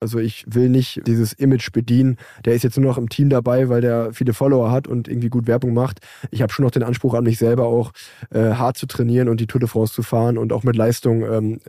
Also 0.00 0.20
ich 0.20 0.44
will 0.46 0.68
nicht 0.68 1.02
dieses 1.06 1.32
Image 1.32 1.72
bedienen. 1.72 2.18
Der 2.44 2.54
ist 2.54 2.62
jetzt 2.62 2.78
nur 2.78 2.88
noch 2.88 2.98
im 2.98 3.08
Team 3.08 3.30
dabei, 3.30 3.68
weil 3.68 3.80
der 3.80 4.12
viele 4.12 4.32
Follower 4.32 4.70
hat 4.70 4.86
und 4.86 5.08
irgendwie 5.08 5.28
gut 5.28 5.48
Werbung 5.48 5.74
macht. 5.74 5.98
Ich 6.30 6.40
habe 6.40 6.52
schon 6.52 6.64
noch 6.64 6.70
den 6.70 6.84
Anspruch 6.84 7.14
an 7.14 7.24
mich 7.24 7.38
selber 7.38 7.66
auch 7.66 7.90
äh, 8.30 8.52
hart 8.52 8.78
zu 8.78 8.86
trainieren 8.86 9.28
und 9.28 9.40
die 9.40 9.48
Tour 9.48 9.58
de 9.58 9.68
France 9.68 9.92
zu 9.92 10.04
fahren 10.04 10.38
und 10.38 10.52
auch 10.52 10.62
mit 10.62 10.76
Leistung 10.76 11.22
ähm, 11.22 11.60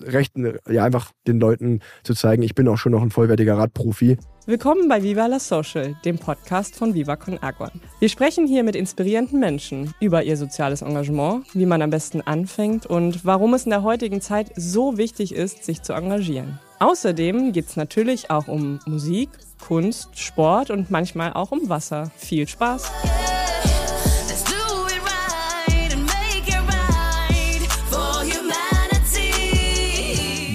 recht, 0.00 0.34
ja 0.68 0.84
einfach 0.84 1.12
den 1.28 1.38
Leuten 1.38 1.80
zu 2.02 2.14
zeigen, 2.14 2.42
ich 2.42 2.56
bin 2.56 2.66
auch 2.66 2.76
schon 2.76 2.90
noch 2.90 3.02
ein 3.02 3.10
vollwertiger 3.10 3.56
Radprofi. 3.56 4.18
Willkommen 4.46 4.88
bei 4.88 5.02
Viva 5.02 5.26
la 5.26 5.38
Social, 5.38 5.96
dem 6.04 6.18
Podcast 6.18 6.76
von 6.76 6.94
Viva 6.94 7.16
Con 7.16 7.38
Agua. 7.40 7.70
Wir 8.00 8.08
sprechen 8.08 8.46
hier 8.46 8.64
mit 8.64 8.74
inspirierenden 8.74 9.38
Menschen 9.38 9.92
über 10.00 10.24
ihr 10.24 10.36
soziales 10.36 10.82
Engagement, 10.82 11.44
wie 11.54 11.66
man 11.66 11.82
am 11.82 11.90
besten 11.90 12.20
anfängt 12.20 12.86
und 12.86 13.24
warum 13.24 13.54
es 13.54 13.64
in 13.64 13.70
der 13.70 13.82
heutigen 13.82 14.20
Zeit 14.20 14.50
so 14.56 14.98
wichtig 14.98 15.34
ist, 15.34 15.64
sich 15.64 15.82
zu 15.82 15.92
engagieren. 15.92 16.58
Außerdem 16.78 17.52
geht 17.52 17.68
es 17.68 17.76
natürlich 17.76 18.30
auch 18.30 18.48
um 18.48 18.80
Musik, 18.86 19.30
Kunst, 19.66 20.18
Sport 20.18 20.70
und 20.70 20.90
manchmal 20.90 21.32
auch 21.32 21.50
um 21.52 21.68
Wasser. 21.68 22.10
Viel 22.16 22.46
Spaß! 22.46 22.90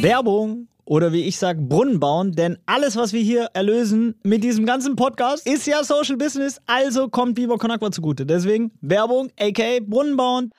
Werbung 0.02 0.68
oder 0.86 1.14
wie 1.14 1.26
ich 1.26 1.38
sage, 1.38 1.62
Brunnen 1.62 2.00
bauen, 2.00 2.32
denn 2.32 2.58
alles, 2.66 2.96
was 2.96 3.14
wir 3.14 3.22
hier 3.22 3.50
erlösen 3.54 4.16
mit 4.24 4.44
diesem 4.44 4.66
ganzen 4.66 4.96
Podcast, 4.96 5.48
ist 5.48 5.68
ja 5.68 5.84
Social 5.84 6.18
Business, 6.18 6.60
also 6.66 7.08
kommt 7.08 7.38
Viva 7.38 7.58
Con 7.58 7.72
Agua 7.72 7.92
zugute. 7.92 8.26
Deswegen 8.26 8.72
Werbung, 8.82 9.30
aka 9.40 9.80
Brunnen 9.82 10.18
bauen. 10.18 10.52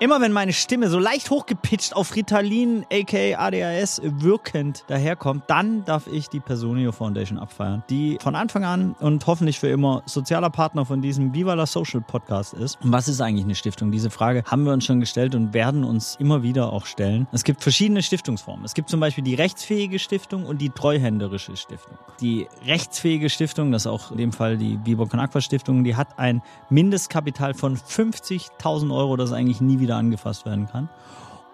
Immer 0.00 0.20
wenn 0.20 0.32
meine 0.32 0.52
Stimme 0.52 0.88
so 0.88 0.98
leicht 0.98 1.30
hochgepitcht 1.30 1.94
auf 1.94 2.16
Ritalin, 2.16 2.84
aka 2.92 3.38
ADHS, 3.38 4.02
wirkend 4.02 4.84
daherkommt, 4.88 5.44
dann 5.46 5.84
darf 5.84 6.08
ich 6.08 6.28
die 6.28 6.40
Personio 6.40 6.90
Foundation 6.90 7.38
abfeiern, 7.38 7.84
die 7.88 8.18
von 8.20 8.34
Anfang 8.34 8.64
an 8.64 8.96
und 8.98 9.24
hoffentlich 9.28 9.60
für 9.60 9.68
immer 9.68 10.02
sozialer 10.04 10.50
Partner 10.50 10.84
von 10.84 11.00
diesem 11.00 11.32
Viva 11.32 11.54
la 11.54 11.64
Social 11.64 12.00
Podcast 12.00 12.54
ist. 12.54 12.82
Und 12.82 12.90
was 12.90 13.06
ist 13.06 13.20
eigentlich 13.20 13.44
eine 13.44 13.54
Stiftung? 13.54 13.92
Diese 13.92 14.10
Frage 14.10 14.42
haben 14.44 14.64
wir 14.64 14.72
uns 14.72 14.84
schon 14.84 14.98
gestellt 14.98 15.36
und 15.36 15.54
werden 15.54 15.84
uns 15.84 16.16
immer 16.18 16.42
wieder 16.42 16.72
auch 16.72 16.86
stellen. 16.86 17.28
Es 17.30 17.44
gibt 17.44 17.62
verschiedene 17.62 18.02
Stiftungsformen. 18.02 18.64
Es 18.64 18.74
gibt 18.74 18.90
zum 18.90 18.98
Beispiel 18.98 19.22
die 19.22 19.36
rechtsfähige 19.36 20.00
Stiftung 20.00 20.44
und 20.44 20.60
die 20.60 20.70
treuhänderische 20.70 21.56
Stiftung. 21.56 21.96
Die 22.20 22.48
rechtsfähige 22.66 23.30
Stiftung, 23.30 23.70
das 23.70 23.82
ist 23.82 23.86
auch 23.86 24.10
in 24.10 24.18
dem 24.18 24.32
Fall 24.32 24.58
die 24.58 24.78
Viva 24.84 25.06
Con 25.06 25.20
Aqua 25.20 25.40
Stiftung, 25.40 25.84
die 25.84 25.94
hat 25.94 26.18
ein 26.18 26.42
Mindestkapital 26.68 27.54
von 27.54 27.76
50.000 27.78 28.92
Euro, 28.92 29.16
das 29.16 29.32
eigentlich 29.32 29.60
nie 29.60 29.78
wieder 29.78 29.83
wieder 29.84 29.96
angefasst 29.96 30.44
werden 30.44 30.66
kann. 30.66 30.88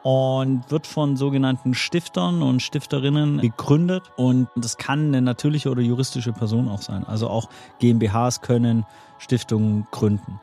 Und 0.03 0.71
wird 0.71 0.87
von 0.87 1.19
sogenannten 1.19 1.75
Stiftern 1.75 2.41
und 2.41 2.63
Stifterinnen 2.63 3.39
gegründet. 3.39 4.11
Und 4.17 4.49
das 4.57 4.79
kann 4.79 5.09
eine 5.09 5.21
natürliche 5.21 5.71
oder 5.71 5.83
juristische 5.83 6.33
Person 6.33 6.71
auch 6.71 6.81
sein. 6.81 7.05
Also 7.07 7.29
auch 7.29 7.51
GmbHs 7.81 8.41
können 8.41 8.87
Stiftungen 9.19 9.87
gründen. 9.91 10.41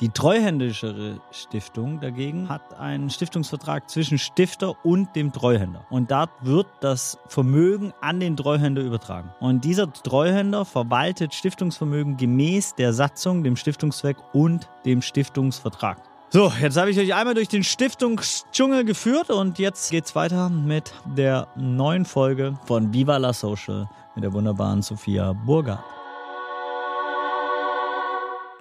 Die 0.00 0.08
treuhändischere 0.08 1.20
Stiftung 1.30 2.00
dagegen 2.00 2.48
hat 2.48 2.78
einen 2.80 3.10
Stiftungsvertrag 3.10 3.90
zwischen 3.90 4.16
Stifter 4.16 4.74
und 4.82 5.14
dem 5.14 5.30
Treuhänder. 5.30 5.84
Und 5.90 6.10
dort 6.10 6.30
wird 6.40 6.68
das 6.80 7.18
Vermögen 7.26 7.92
an 8.00 8.18
den 8.18 8.34
Treuhänder 8.34 8.80
übertragen. 8.80 9.30
Und 9.40 9.62
dieser 9.62 9.92
Treuhänder 9.92 10.64
verwaltet 10.64 11.34
Stiftungsvermögen 11.34 12.16
gemäß 12.16 12.74
der 12.76 12.94
Satzung, 12.94 13.44
dem 13.44 13.56
Stiftungszweck 13.56 14.16
und 14.32 14.70
dem 14.86 15.02
Stiftungsvertrag. 15.02 16.09
So, 16.32 16.52
jetzt 16.60 16.76
habe 16.76 16.92
ich 16.92 16.98
euch 17.00 17.12
einmal 17.12 17.34
durch 17.34 17.48
den 17.48 17.64
Stiftungsdschungel 17.64 18.84
geführt 18.84 19.30
und 19.30 19.58
jetzt 19.58 19.90
geht's 19.90 20.14
weiter 20.14 20.48
mit 20.48 20.94
der 21.04 21.48
neuen 21.56 22.04
Folge 22.04 22.56
von 22.66 22.94
Viva 22.94 23.16
la 23.16 23.32
Social 23.32 23.90
mit 24.14 24.22
der 24.22 24.32
wunderbaren 24.32 24.80
Sophia 24.80 25.32
Burger. 25.32 25.82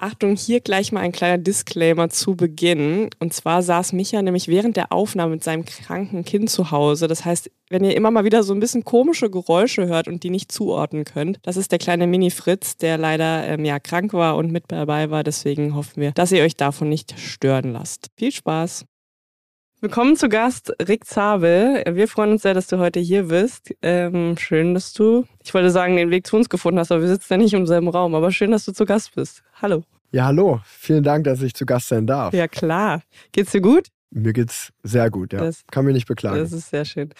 Achtung, 0.02 0.38
hier 0.38 0.62
gleich 0.62 0.94
mal 0.94 1.02
ein 1.02 1.12
kleiner 1.12 1.38
Disclaimer 1.38 2.10
zu 2.10 2.38
Beginn. 2.38 3.10
Und 3.20 3.34
zwar 3.34 3.62
saß 3.62 3.92
Micha 3.92 4.22
nämlich 4.22 4.48
während 4.48 4.78
der 4.78 4.94
Aufnahme 4.94 5.32
mit 5.32 5.44
seinem 5.44 5.66
kranken 5.66 6.24
Kind 6.24 6.50
zu 6.50 6.72
Hause. 6.72 7.08
Das 7.10 7.26
heißt, 7.26 7.52
wenn 7.70 7.84
ihr 7.84 7.98
immer 7.98 8.10
mal 8.10 8.24
wieder 8.24 8.44
so 8.44 8.54
ein 8.54 8.62
bisschen 8.62 8.86
komische 8.86 9.30
Geräusche 9.30 9.88
hört 9.88 10.08
und 10.08 10.24
die 10.24 10.30
nicht 10.30 10.54
zuordnen 10.54 11.04
könnt, 11.04 11.40
das 11.44 11.58
ist 11.58 11.74
der 11.74 11.80
kleine 11.80 12.08
Mini-Fritz, 12.08 12.78
der 12.78 12.98
leider 12.98 13.46
ähm, 13.46 13.66
ja, 13.66 13.78
krank 13.80 14.14
war 14.14 14.38
und 14.38 14.54
mit 14.54 14.66
dabei 14.70 15.10
war. 15.10 15.26
Deswegen 15.26 15.76
hoffen 15.76 16.02
wir, 16.02 16.12
dass 16.14 16.32
ihr 16.32 16.44
euch 16.44 16.56
davon 16.56 16.88
nicht 16.88 17.20
stören 17.20 17.74
lasst. 17.74 18.08
Viel 18.16 18.32
Spaß! 18.32 18.86
Willkommen 19.82 20.18
zu 20.18 20.28
Gast 20.28 20.74
Rick 20.90 21.06
Zabel. 21.06 21.82
Wir 21.90 22.10
freuen 22.10 22.32
uns 22.32 22.42
sehr, 22.42 22.54
dass 22.54 22.68
du 22.68 22.80
heute 22.80 23.00
hier 23.00 23.30
bist. 23.30 23.74
Ähm, 23.82 24.36
schön, 24.38 24.74
dass 24.74 24.92
du, 24.92 25.26
ich 25.42 25.54
wollte 25.54 25.72
sagen, 25.72 25.96
den 25.96 26.10
Weg 26.10 26.28
zu 26.28 26.36
uns 26.36 26.50
gefunden 26.50 26.80
hast, 26.80 26.92
aber 26.92 27.00
wir 27.00 27.08
sitzen 27.08 27.32
ja 27.32 27.38
nicht 27.38 27.54
im 27.54 27.66
selben 27.66 27.88
Raum. 27.88 28.14
Aber 28.14 28.30
schön, 28.34 28.52
dass 28.52 28.66
du 28.66 28.74
zu 28.74 28.84
Gast 28.84 29.16
bist. 29.16 29.42
Hallo. 29.62 29.86
Ja, 30.12 30.26
hallo. 30.26 30.60
Vielen 30.66 31.02
Dank, 31.02 31.24
dass 31.24 31.42
ich 31.42 31.54
zu 31.54 31.66
Gast 31.66 31.88
sein 31.88 32.06
darf. 32.06 32.34
Ja, 32.34 32.50
klar. 32.50 33.04
Geht's 33.32 33.54
dir 33.54 33.62
gut? 33.62 33.88
Mir 34.12 34.34
geht's 34.34 34.74
sehr 34.84 35.10
gut, 35.10 35.32
ja. 35.32 35.40
Das, 35.40 35.64
Kann 35.72 35.86
mich 35.86 35.94
nicht 35.94 36.08
beklagen. 36.08 36.40
Das 36.40 36.52
ist 36.52 36.72
sehr 36.72 36.84
schön. 36.84 37.12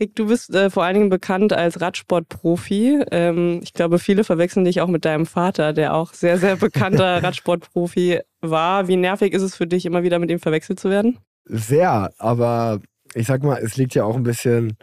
Rick, 0.00 0.16
du 0.16 0.26
bist 0.26 0.52
äh, 0.52 0.68
vor 0.68 0.82
allen 0.82 0.94
Dingen 0.94 1.10
bekannt 1.10 1.52
als 1.52 1.80
Radsportprofi. 1.80 3.04
Ähm, 3.12 3.60
ich 3.62 3.72
glaube, 3.72 4.00
viele 4.00 4.24
verwechseln 4.24 4.64
dich 4.64 4.80
auch 4.80 4.88
mit 4.88 5.04
deinem 5.04 5.26
Vater, 5.26 5.72
der 5.72 5.94
auch 5.94 6.12
sehr, 6.12 6.38
sehr 6.38 6.56
bekannter 6.56 7.22
Radsportprofi 7.22 8.18
war. 8.40 8.88
Wie 8.88 8.96
nervig 8.96 9.32
ist 9.32 9.42
es 9.42 9.54
für 9.54 9.68
dich, 9.68 9.86
immer 9.86 10.02
wieder 10.02 10.18
mit 10.18 10.32
ihm 10.32 10.40
verwechselt 10.40 10.80
zu 10.80 10.90
werden? 10.90 11.16
Sehr, 11.52 12.12
aber 12.18 12.80
ich 13.12 13.26
sag 13.26 13.42
mal, 13.42 13.58
es 13.58 13.76
liegt 13.76 13.96
ja 13.96 14.04
auch 14.04 14.14
ein 14.14 14.22
bisschen 14.22 14.76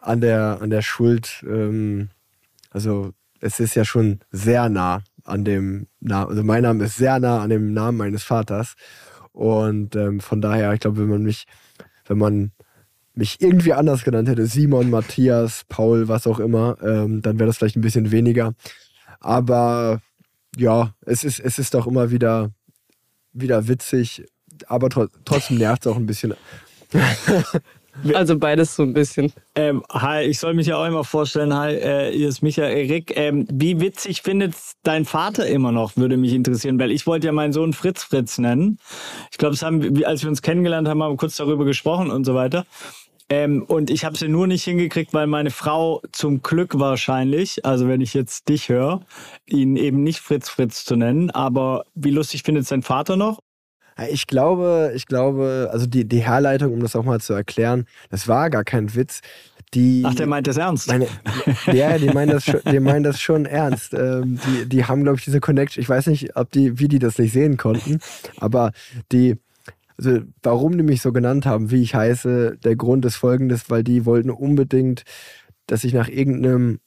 an 0.00 0.20
der, 0.20 0.58
an 0.60 0.70
der 0.70 0.82
Schuld. 0.82 1.44
Ähm, 1.44 2.10
also 2.70 3.10
es 3.40 3.58
ist 3.58 3.74
ja 3.74 3.84
schon 3.84 4.20
sehr 4.30 4.68
nah 4.68 5.02
an 5.24 5.44
dem 5.44 5.88
Namen, 5.98 6.30
also 6.30 6.44
mein 6.44 6.62
Name 6.62 6.84
ist 6.84 6.96
sehr 6.96 7.18
nah 7.18 7.40
an 7.40 7.50
dem 7.50 7.72
Namen 7.72 7.98
meines 7.98 8.22
Vaters. 8.22 8.74
Und 9.32 9.96
ähm, 9.96 10.20
von 10.20 10.40
daher, 10.40 10.72
ich 10.74 10.80
glaube, 10.80 10.98
wenn 10.98 11.08
man 11.08 11.24
mich, 11.24 11.46
wenn 12.06 12.18
man 12.18 12.52
mich 13.14 13.40
irgendwie 13.40 13.72
anders 13.72 14.04
genannt 14.04 14.28
hätte, 14.28 14.46
Simon, 14.46 14.90
Matthias, 14.90 15.64
Paul, 15.68 16.06
was 16.06 16.28
auch 16.28 16.38
immer, 16.38 16.76
ähm, 16.82 17.20
dann 17.20 17.40
wäre 17.40 17.48
das 17.48 17.58
vielleicht 17.58 17.76
ein 17.76 17.82
bisschen 17.82 18.12
weniger. 18.12 18.54
Aber 19.18 20.00
ja, 20.56 20.94
es 21.04 21.24
ist, 21.24 21.40
es 21.40 21.58
ist 21.58 21.74
doch 21.74 21.88
immer 21.88 22.12
wieder, 22.12 22.52
wieder 23.32 23.66
witzig, 23.66 24.24
aber 24.68 24.88
tro 24.90 25.06
trotzdem 25.24 25.58
nervt 25.58 25.86
es 25.86 25.92
auch 25.92 25.96
ein 25.96 26.06
bisschen. 26.06 26.34
Also 28.14 28.38
beides 28.38 28.76
so 28.76 28.82
ein 28.82 28.92
bisschen. 28.92 29.32
Ähm, 29.54 29.82
hi, 29.90 30.22
ich 30.22 30.38
soll 30.38 30.54
mich 30.54 30.68
ja 30.68 30.76
auch 30.76 30.86
immer 30.86 31.04
vorstellen. 31.04 31.54
Hi, 31.54 31.74
äh, 31.74 32.12
hier 32.12 32.28
ist 32.28 32.42
Michael 32.42 32.86
Rick. 32.86 33.12
Ähm, 33.16 33.46
wie 33.50 33.80
witzig 33.80 34.22
findet 34.22 34.54
dein 34.84 35.04
Vater 35.04 35.46
immer 35.46 35.72
noch, 35.72 35.96
würde 35.96 36.16
mich 36.16 36.32
interessieren, 36.32 36.78
weil 36.78 36.92
ich 36.92 37.06
wollte 37.06 37.26
ja 37.26 37.32
meinen 37.32 37.52
Sohn 37.52 37.72
Fritz 37.72 38.04
Fritz 38.04 38.38
nennen. 38.38 38.78
Ich 39.30 39.38
glaube, 39.38 39.56
als 40.06 40.22
wir 40.22 40.30
uns 40.30 40.42
kennengelernt 40.42 40.88
haben, 40.88 41.02
haben 41.02 41.12
wir 41.12 41.16
kurz 41.16 41.36
darüber 41.36 41.64
gesprochen 41.64 42.10
und 42.10 42.24
so 42.24 42.34
weiter. 42.34 42.64
Ähm, 43.28 43.62
und 43.62 43.90
ich 43.90 44.04
habe 44.04 44.14
es 44.14 44.20
ja 44.20 44.28
nur 44.28 44.46
nicht 44.46 44.64
hingekriegt, 44.64 45.14
weil 45.14 45.28
meine 45.28 45.50
Frau 45.50 46.02
zum 46.10 46.42
Glück 46.42 46.78
wahrscheinlich, 46.78 47.64
also 47.64 47.86
wenn 47.86 48.00
ich 48.00 48.12
jetzt 48.12 48.48
dich 48.48 48.68
höre, 48.68 49.02
ihn 49.46 49.76
eben 49.76 50.02
nicht 50.02 50.18
Fritz 50.18 50.48
Fritz 50.48 50.84
zu 50.84 50.96
nennen. 50.96 51.30
Aber 51.30 51.84
wie 51.94 52.10
lustig 52.10 52.42
findet 52.42 52.66
sein 52.66 52.82
Vater 52.82 53.16
noch? 53.16 53.38
Ich 54.10 54.26
glaube, 54.26 54.92
ich 54.94 55.06
glaube, 55.06 55.68
also 55.72 55.86
die, 55.86 56.06
die 56.06 56.20
Herleitung, 56.20 56.72
um 56.72 56.80
das 56.80 56.96
auch 56.96 57.04
mal 57.04 57.20
zu 57.20 57.32
erklären, 57.32 57.86
das 58.10 58.28
war 58.28 58.50
gar 58.50 58.64
kein 58.64 58.94
Witz. 58.94 59.20
Die, 59.74 60.02
Ach, 60.04 60.14
der 60.14 60.26
meint 60.26 60.46
das 60.46 60.56
ernst. 60.56 60.88
Meine, 60.88 61.06
ja, 61.66 61.96
die 61.96 62.08
meinen 62.08 62.32
das 62.32 62.44
schon, 62.44 62.60
die 62.70 62.80
meinen 62.80 63.04
das 63.04 63.20
schon 63.20 63.46
ernst. 63.46 63.94
Ähm, 63.94 64.40
die, 64.46 64.68
die 64.68 64.84
haben, 64.84 65.04
glaube 65.04 65.18
ich, 65.18 65.24
diese 65.24 65.40
Connection. 65.40 65.80
Ich 65.80 65.88
weiß 65.88 66.06
nicht, 66.06 66.36
ob 66.36 66.50
die, 66.50 66.78
wie 66.80 66.88
die 66.88 66.98
das 66.98 67.18
nicht 67.18 67.32
sehen 67.32 67.56
konnten, 67.56 68.00
aber 68.38 68.72
die, 69.12 69.36
also 69.96 70.20
warum 70.42 70.76
die 70.76 70.82
mich 70.82 71.02
so 71.02 71.12
genannt 71.12 71.46
haben, 71.46 71.70
wie 71.70 71.82
ich 71.82 71.94
heiße, 71.94 72.58
der 72.64 72.76
Grund 72.76 73.04
ist 73.04 73.16
folgendes, 73.16 73.70
weil 73.70 73.84
die 73.84 74.06
wollten 74.06 74.30
unbedingt, 74.30 75.04
dass 75.66 75.84
ich 75.84 75.92
nach 75.92 76.08
irgendeinem 76.08 76.80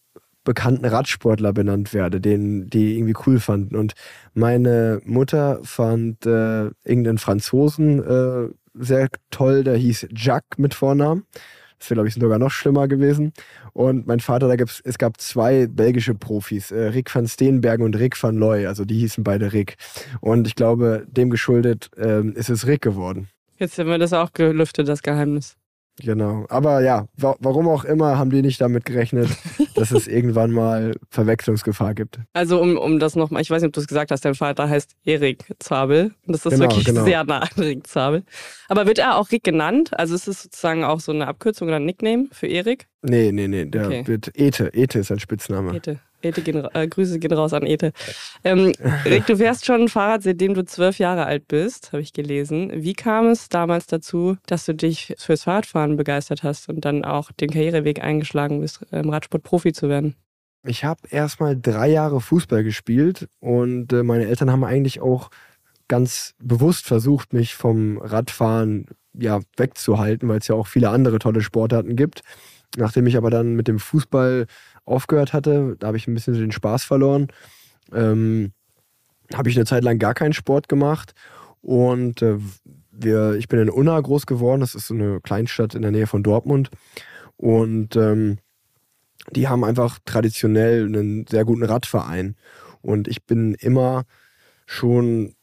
bekannten 0.44 0.86
Radsportler 0.86 1.54
benannt 1.54 1.94
werde, 1.94 2.20
den 2.20 2.70
die 2.70 2.98
irgendwie 2.98 3.16
cool 3.26 3.40
fanden. 3.40 3.76
Und 3.76 3.94
meine 4.34 5.02
Mutter 5.06 5.60
fand 5.64 6.26
äh, 6.26 6.66
irgendeinen 6.84 7.18
Franzosen 7.18 8.04
äh, 8.04 8.50
sehr 8.74 9.10
toll, 9.30 9.64
der 9.64 9.76
hieß 9.76 10.08
Jacques 10.16 10.58
mit 10.58 10.74
Vornamen. 10.74 11.26
Das 11.80 11.90
wäre, 11.90 11.98
glaube 11.98 12.08
ich, 12.08 12.16
sogar 12.16 12.40
noch 12.40 12.52
schlimmer 12.52 12.88
gewesen. 12.88 13.34
Und 13.74 14.08
mein 14.08 14.22
Vater, 14.22 14.48
da 14.48 14.56
gibt's, 14.56 14.82
es 14.86 14.98
gab 14.98 15.20
zwei 15.20 15.68
belgische 15.68 16.16
Profis, 16.16 16.72
äh, 16.72 16.80
Rick 16.88 17.14
van 17.14 17.28
Steenbergen 17.28 17.86
und 17.86 17.98
Rick 17.98 18.22
van 18.22 18.38
Looy. 18.38 18.68
Also 18.68 18.86
die 18.86 18.98
hießen 19.00 19.24
beide 19.24 19.52
Rick. 19.52 19.76
Und 20.22 20.48
ich 20.48 20.56
glaube, 20.56 21.06
dem 21.10 21.30
geschuldet 21.30 21.90
äh, 21.98 22.26
ist 22.30 22.50
es 22.50 22.68
Rick 22.68 22.82
geworden. 22.82 23.28
Jetzt 23.58 23.78
haben 23.78 23.90
wir 23.90 23.98
das 23.98 24.14
auch 24.14 24.32
gelüftet, 24.32 24.88
das 24.88 25.04
Geheimnis. 25.04 25.58
Genau. 26.00 26.46
Aber 26.50 26.82
ja, 26.82 27.08
wa 27.18 27.36
warum 27.40 27.68
auch 27.68 27.84
immer 27.86 28.18
haben 28.18 28.32
die 28.32 28.42
nicht 28.42 28.60
damit 28.60 28.86
gerechnet, 28.86 29.30
dass 29.76 29.92
es 29.92 30.08
irgendwann 30.08 30.52
mal 30.52 30.96
Verwechslungsgefahr 31.10 31.94
gibt. 31.94 32.20
Also 32.34 32.60
um, 32.60 32.78
um 32.78 32.98
das 33.00 33.16
nochmal, 33.16 33.42
ich 33.44 33.52
weiß 33.52 33.62
nicht, 33.62 33.68
ob 33.68 33.74
du 33.74 33.80
es 33.82 33.88
gesagt 33.88 34.10
hast, 34.12 34.26
dein 34.26 34.34
Vater 34.36 34.68
heißt 34.68 34.96
Erik 35.06 35.46
Zabel. 35.60 36.14
Und 36.26 36.34
das 36.34 36.46
ist 36.46 36.54
Genau, 36.54 36.64
wirklich 36.64 36.86
genau. 36.86 37.04
sehr 37.06 37.24
nah 37.24 37.40
an 37.42 37.50
Rick 37.64 37.86
Zabel. 37.88 38.24
Aber 38.70 38.88
wird 38.88 38.98
er 38.98 39.18
auch 39.18 39.32
Rick 39.32 39.44
genannt? 39.44 39.92
Also 39.98 40.16
ist 40.16 40.28
es 40.28 40.42
sozusagen 40.44 40.84
auch 40.84 41.00
so 41.00 41.12
eine 41.12 41.28
Abkürzung 41.28 41.68
oder 41.68 41.78
ein 41.78 41.86
Nickname 41.86 42.26
für 42.32 42.48
Erik? 42.48 42.88
Nee, 43.04 43.32
nee, 43.32 43.48
nee, 43.48 43.66
der 43.66 43.86
Okay. 43.86 44.08
wird 44.08 44.32
Ete. 44.36 44.74
Ete 44.74 45.00
ist 45.00 45.08
sein 45.08 45.20
Spitzname. 45.20 45.76
Ete. 45.76 46.00
Ete 46.24 46.42
gehen, 46.42 46.68
äh, 46.74 46.88
Grüße 46.88 47.20
gehen 47.20 47.34
raus 47.34 47.54
an 47.54 47.66
Ete. 47.66 47.92
Ähm, 48.44 48.74
du 49.28 49.38
fährst 49.38 49.66
schon 49.66 49.90
Fahrrad, 49.90 50.24
seitdem 50.24 50.54
du 50.54 50.66
zwölf 50.66 51.00
Jahre 51.00 51.26
alt 51.26 51.48
bist, 51.48 51.92
habe 51.92 52.02
ich 52.02 52.14
gelesen. 52.14 52.72
Wie 52.74 52.94
kam 52.94 53.28
es 53.28 53.50
damals 53.50 53.88
dazu, 53.88 54.38
dass 54.46 54.66
du 54.66 54.74
dich 54.74 55.14
fürs 55.18 55.44
Fahrradfahren 55.44 55.98
begeistert 55.98 56.44
hast 56.44 56.70
und 56.70 56.86
dann 56.86 57.06
auch 57.06 57.32
den 57.32 57.50
Karriereweg 57.50 58.04
eingeschlagen 58.04 58.62
bist, 58.62 58.82
im 58.92 59.10
Radsport 59.10 59.44
Profi 59.44 59.74
zu 59.74 59.90
werden? 59.90 60.16
Ich 60.66 60.86
habe 60.86 61.02
erstmal 61.10 61.60
drei 61.60 61.90
Jahre 61.90 62.22
Fußball 62.22 62.64
gespielt 62.64 63.28
und 63.40 63.92
äh, 63.92 64.04
meine 64.04 64.28
Eltern 64.28 64.50
haben 64.50 64.64
eigentlich 64.64 65.02
auch 65.02 65.30
ganz 65.90 66.34
bewusst 66.40 66.86
versucht, 66.86 67.34
mich 67.34 67.56
vom 67.56 67.98
Radfahren 67.98 68.88
ja, 69.14 69.42
wegzuhalten, 69.58 70.30
weil 70.30 70.40
es 70.40 70.48
ja 70.48 70.56
auch 70.56 70.68
viele 70.68 70.90
andere 70.90 71.20
tolle 71.20 71.42
Sportarten 71.42 71.96
gibt. 71.96 72.22
Nachdem 72.76 73.06
ich 73.06 73.18
aber 73.18 73.30
dann 73.30 73.54
mit 73.54 73.68
dem 73.68 73.78
Fußball 73.78 74.48
aufgehört 74.86 75.34
hatte, 75.34 75.76
da 75.80 75.88
habe 75.88 75.98
ich 75.98 76.08
ein 76.08 76.14
bisschen 76.14 76.34
den 76.34 76.52
Spaß 76.52 76.84
verloren, 76.84 77.28
ähm, 77.94 78.54
habe 79.34 79.50
ich 79.50 79.56
eine 79.56 79.66
Zeit 79.66 79.84
lang 79.84 80.00
gar 80.00 80.14
keinen 80.14 80.34
Sport 80.34 80.68
gemacht 80.68 81.14
und 81.62 82.22
äh, 82.22 82.38
wir, 82.92 83.34
ich 83.36 83.48
bin 83.48 83.60
in 83.60 83.70
Unna 83.70 84.00
groß 84.00 84.26
geworden, 84.26 84.62
das 84.62 84.76
ist 84.76 84.88
so 84.88 84.94
eine 84.94 85.20
Kleinstadt 85.22 85.76
in 85.76 85.82
der 85.82 85.92
Nähe 85.92 86.08
von 86.08 86.24
Dortmund 86.24 86.70
und 87.38 87.96
ähm, 87.96 88.38
die 89.32 89.48
haben 89.48 89.64
einfach 89.64 90.00
traditionell 90.06 90.86
einen 90.86 91.26
sehr 91.28 91.46
guten 91.46 91.64
Radverein. 91.64 92.36
Und 92.82 93.08
ich 93.08 93.26
bin 93.26 93.54
immer 93.56 94.04
schon, 94.66 95.36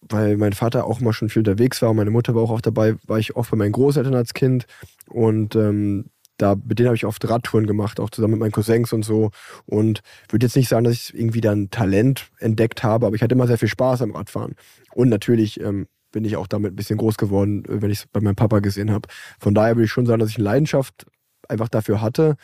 weil 0.00 0.36
mein 0.36 0.52
Vater 0.52 0.86
auch 0.86 1.00
mal 1.00 1.12
schon 1.12 1.28
viel 1.28 1.40
unterwegs 1.40 1.82
war 1.82 1.90
und 1.90 1.96
meine 1.96 2.10
Mutter 2.10 2.34
war 2.34 2.42
auch 2.42 2.50
oft 2.50 2.66
dabei, 2.66 2.96
war 3.06 3.18
ich 3.18 3.36
oft 3.36 3.50
bei 3.50 3.56
meinen 3.56 3.72
Großeltern 3.72 4.14
als 4.14 4.34
Kind. 4.34 4.66
Und 5.08 5.54
ähm, 5.56 6.06
da, 6.36 6.54
mit 6.54 6.78
denen 6.78 6.88
habe 6.88 6.96
ich 6.96 7.06
oft 7.06 7.28
Radtouren 7.28 7.66
gemacht, 7.66 8.00
auch 8.00 8.10
zusammen 8.10 8.32
mit 8.32 8.40
meinen 8.40 8.52
Cousins 8.52 8.92
und 8.92 9.04
so. 9.04 9.30
Und 9.64 10.00
würde 10.28 10.46
jetzt 10.46 10.56
nicht 10.56 10.68
sagen, 10.68 10.84
dass 10.84 10.94
ich 10.94 11.14
irgendwie 11.14 11.40
dann 11.40 11.70
Talent 11.70 12.30
entdeckt 12.38 12.82
habe, 12.82 13.06
aber 13.06 13.16
ich 13.16 13.22
hatte 13.22 13.34
immer 13.34 13.46
sehr 13.46 13.58
viel 13.58 13.68
Spaß 13.68 14.02
am 14.02 14.12
Radfahren. 14.12 14.54
Und 14.94 15.08
natürlich 15.08 15.60
ähm, 15.60 15.86
bin 16.12 16.24
ich 16.24 16.36
auch 16.36 16.46
damit 16.46 16.72
ein 16.72 16.76
bisschen 16.76 16.98
groß 16.98 17.16
geworden, 17.16 17.64
äh, 17.66 17.82
wenn 17.82 17.90
ich 17.90 18.00
es 18.00 18.06
bei 18.06 18.20
meinem 18.20 18.36
Papa 18.36 18.60
gesehen 18.60 18.90
habe. 18.90 19.08
Von 19.38 19.54
daher 19.54 19.76
würde 19.76 19.84
ich 19.84 19.92
schon 19.92 20.06
sagen, 20.06 20.20
dass 20.20 20.30
ich 20.30 20.36
eine 20.36 20.44
Leidenschaft 20.44 21.06
einfach 21.48 21.68
dafür 21.68 22.00
hatte. 22.00 22.36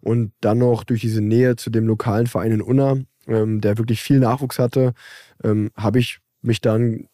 Und 0.00 0.32
dann 0.40 0.58
noch 0.58 0.84
durch 0.84 1.00
diese 1.00 1.20
Nähe 1.20 1.56
zu 1.56 1.70
dem 1.70 1.86
lokalen 1.86 2.26
Verein 2.26 2.52
in 2.52 2.62
Unna, 2.62 2.98
ähm, 3.26 3.60
der 3.60 3.78
wirklich 3.78 4.02
viel 4.02 4.18
Nachwuchs 4.18 4.58
hatte, 4.58 4.94
ähm, 5.44 5.70
habe 5.76 5.98
ich 5.98 6.18
mich 6.42 6.60
dann, 6.60 7.06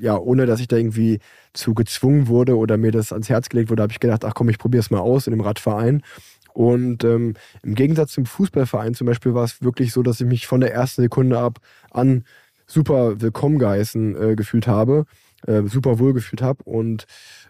ja, 0.00 0.16
ohne 0.18 0.46
dass 0.46 0.60
ich 0.60 0.68
da 0.68 0.76
irgendwie 0.76 1.18
zu 1.52 1.74
gezwungen 1.74 2.28
wurde 2.28 2.56
oder 2.56 2.76
mir 2.76 2.92
das 2.92 3.12
ans 3.12 3.28
Herz 3.28 3.48
gelegt 3.48 3.70
wurde, 3.70 3.82
habe 3.82 3.92
ich 3.92 4.00
gedacht, 4.00 4.24
ach 4.24 4.34
komm, 4.34 4.48
ich 4.48 4.58
probiere 4.58 4.80
es 4.80 4.90
mal 4.90 5.00
aus 5.00 5.26
in 5.26 5.32
dem 5.32 5.40
Radverein. 5.40 6.02
Und 6.52 7.04
ähm, 7.04 7.34
im 7.62 7.74
Gegensatz 7.74 8.12
zum 8.12 8.26
Fußballverein 8.26 8.94
zum 8.94 9.06
Beispiel 9.06 9.34
war 9.34 9.44
es 9.44 9.62
wirklich 9.62 9.92
so, 9.92 10.02
dass 10.02 10.20
ich 10.20 10.26
mich 10.26 10.46
von 10.46 10.60
der 10.60 10.72
ersten 10.72 11.02
Sekunde 11.02 11.38
ab 11.38 11.58
an 11.90 12.24
super 12.66 13.20
willkommen 13.20 13.58
geheißen 13.58 14.30
äh, 14.30 14.36
gefühlt 14.36 14.66
habe, 14.66 15.04
äh, 15.46 15.62
super 15.64 15.98
wohl 15.98 16.12
gefühlt 16.12 16.42
habe 16.42 16.62
und 16.64 17.06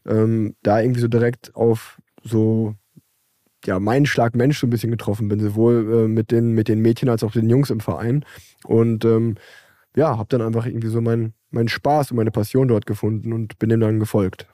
ähm, 0.06 0.54
da 0.62 0.80
irgendwie 0.80 1.00
so 1.00 1.08
direkt 1.08 1.54
auf 1.54 2.00
so 2.22 2.74
ja, 3.66 3.78
meinen 3.78 4.06
Schlag 4.06 4.34
Mensch 4.34 4.58
so 4.58 4.66
ein 4.66 4.70
bisschen 4.70 4.90
getroffen 4.90 5.28
bin, 5.28 5.40
sowohl 5.40 6.04
äh, 6.04 6.08
mit, 6.08 6.30
den, 6.30 6.52
mit 6.52 6.68
den 6.68 6.80
Mädchen 6.80 7.08
als 7.08 7.22
auch 7.22 7.32
den 7.32 7.50
Jungs 7.50 7.70
im 7.70 7.80
Verein. 7.80 8.24
Und 8.64 9.04
ähm, 9.04 9.36
ja, 9.94 10.16
habe 10.16 10.28
dann 10.28 10.42
einfach 10.42 10.66
irgendwie 10.66 10.88
so 10.88 11.00
meinen 11.50 11.64
mein 11.64 11.68
Spaß 11.68 12.10
und 12.10 12.16
meine 12.16 12.30
Passion 12.30 12.68
dort 12.68 12.86
gefunden 12.86 13.32
und 13.32 13.58
bin 13.58 13.68
dem 13.70 13.80
dann 13.80 14.00
gefolgt. 14.00 14.46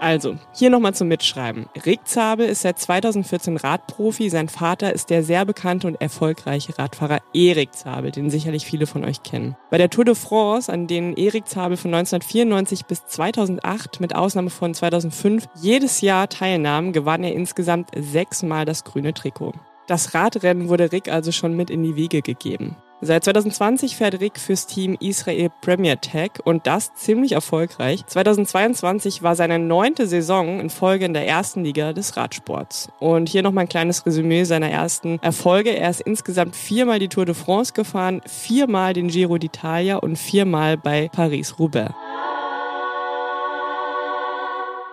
Also, 0.00 0.36
hier 0.52 0.68
nochmal 0.68 0.94
zum 0.94 1.06
Mitschreiben. 1.06 1.66
Rick 1.86 2.00
Zabel 2.06 2.48
ist 2.48 2.62
seit 2.62 2.76
2014 2.76 3.56
Radprofi. 3.56 4.30
Sein 4.30 4.48
Vater 4.48 4.92
ist 4.92 5.10
der 5.10 5.22
sehr 5.22 5.44
bekannte 5.44 5.86
und 5.86 6.00
erfolgreiche 6.00 6.76
Radfahrer 6.76 7.20
Erik 7.32 7.72
Zabel, 7.72 8.10
den 8.10 8.28
sicherlich 8.28 8.66
viele 8.66 8.88
von 8.88 9.04
euch 9.04 9.22
kennen. 9.22 9.56
Bei 9.70 9.78
der 9.78 9.90
Tour 9.90 10.04
de 10.04 10.16
France, 10.16 10.72
an 10.72 10.88
denen 10.88 11.16
Erik 11.16 11.46
Zabel 11.46 11.76
von 11.76 11.94
1994 11.94 12.86
bis 12.86 13.06
2008 13.06 14.00
mit 14.00 14.16
Ausnahme 14.16 14.50
von 14.50 14.74
2005 14.74 15.46
jedes 15.54 16.00
Jahr 16.00 16.28
teilnahm, 16.28 16.92
gewann 16.92 17.22
er 17.22 17.32
insgesamt 17.32 17.90
sechsmal 17.94 18.64
das 18.64 18.82
grüne 18.82 19.14
Trikot. 19.14 19.52
Das 19.86 20.14
Radrennen 20.14 20.68
wurde 20.68 20.90
Rick 20.90 21.12
also 21.12 21.30
schon 21.30 21.54
mit 21.54 21.70
in 21.70 21.84
die 21.84 21.94
Wiege 21.94 22.22
gegeben. 22.22 22.76
Seit 23.04 23.24
2020 23.24 23.96
fährt 23.96 24.20
Rick 24.20 24.38
fürs 24.38 24.68
Team 24.68 24.96
Israel 25.00 25.50
Premier 25.60 26.00
Tech 26.00 26.30
und 26.44 26.68
das 26.68 26.94
ziemlich 26.94 27.32
erfolgreich. 27.32 28.06
2022 28.06 29.24
war 29.24 29.34
seine 29.34 29.58
neunte 29.58 30.06
Saison 30.06 30.60
in 30.60 30.70
Folge 30.70 31.06
in 31.06 31.12
der 31.12 31.26
ersten 31.26 31.64
Liga 31.64 31.94
des 31.94 32.16
Radsports. 32.16 32.92
Und 33.00 33.28
hier 33.28 33.42
nochmal 33.42 33.64
ein 33.64 33.68
kleines 33.68 34.06
Resümee 34.06 34.44
seiner 34.44 34.70
ersten 34.70 35.18
Erfolge. 35.20 35.70
Er 35.70 35.90
ist 35.90 36.02
insgesamt 36.02 36.54
viermal 36.54 37.00
die 37.00 37.08
Tour 37.08 37.26
de 37.26 37.34
France 37.34 37.72
gefahren, 37.72 38.20
viermal 38.24 38.92
den 38.92 39.08
Giro 39.08 39.34
d'Italia 39.34 39.96
und 39.96 40.16
viermal 40.16 40.76
bei 40.76 41.08
Paris-Roubaix. 41.08 41.92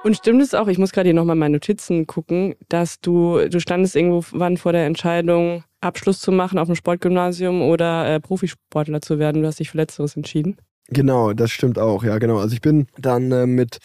Und 0.03 0.15
stimmt 0.15 0.41
es 0.41 0.55
auch, 0.55 0.67
ich 0.67 0.79
muss 0.79 0.93
gerade 0.93 1.09
hier 1.09 1.13
nochmal 1.13 1.35
meine 1.35 1.57
Notizen 1.57 2.07
gucken, 2.07 2.55
dass 2.69 3.01
du, 3.01 3.47
du 3.49 3.59
standest 3.59 3.95
irgendwann 3.95 4.57
vor 4.57 4.71
der 4.71 4.87
Entscheidung, 4.87 5.63
Abschluss 5.81 6.19
zu 6.19 6.31
machen 6.31 6.59
auf 6.59 6.67
dem 6.67 6.75
Sportgymnasium 6.75 7.61
oder 7.61 8.07
äh, 8.07 8.19
Profisportler 8.19 9.01
zu 9.01 9.19
werden. 9.19 9.41
Du 9.41 9.47
hast 9.47 9.59
dich 9.59 9.71
für 9.71 9.77
Letzteres 9.77 10.15
entschieden. 10.15 10.57
Genau, 10.87 11.33
das 11.33 11.51
stimmt 11.51 11.77
auch, 11.77 12.03
ja 12.03 12.17
genau. 12.17 12.39
Also 12.39 12.53
ich 12.53 12.61
bin 12.61 12.87
dann 12.97 13.31
äh, 13.31 13.45
mit 13.45 13.79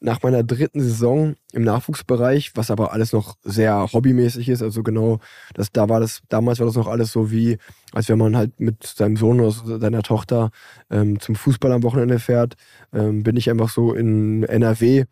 nach 0.00 0.22
meiner 0.22 0.44
dritten 0.44 0.80
Saison 0.80 1.34
im 1.52 1.62
Nachwuchsbereich, 1.62 2.52
was 2.54 2.70
aber 2.70 2.92
alles 2.92 3.12
noch 3.12 3.36
sehr 3.42 3.92
hobbymäßig 3.92 4.48
ist, 4.48 4.62
also 4.62 4.82
genau, 4.82 5.18
das, 5.54 5.72
da 5.72 5.88
war 5.88 6.00
das, 6.00 6.20
damals 6.28 6.60
war 6.60 6.66
das 6.66 6.76
noch 6.76 6.86
alles 6.86 7.10
so 7.10 7.30
wie, 7.30 7.58
als 7.92 8.08
wenn 8.08 8.18
man 8.18 8.36
halt 8.36 8.60
mit 8.60 8.86
seinem 8.86 9.16
Sohn 9.16 9.40
oder 9.40 9.50
seiner 9.50 10.02
Tochter 10.02 10.50
ähm, 10.90 11.18
zum 11.18 11.34
Fußball 11.34 11.72
am 11.72 11.82
Wochenende 11.82 12.18
fährt, 12.18 12.54
ähm, 12.92 13.22
bin 13.22 13.36
ich 13.36 13.50
einfach 13.50 13.70
so 13.70 13.92
in 13.92 14.44
NRW 14.44 15.04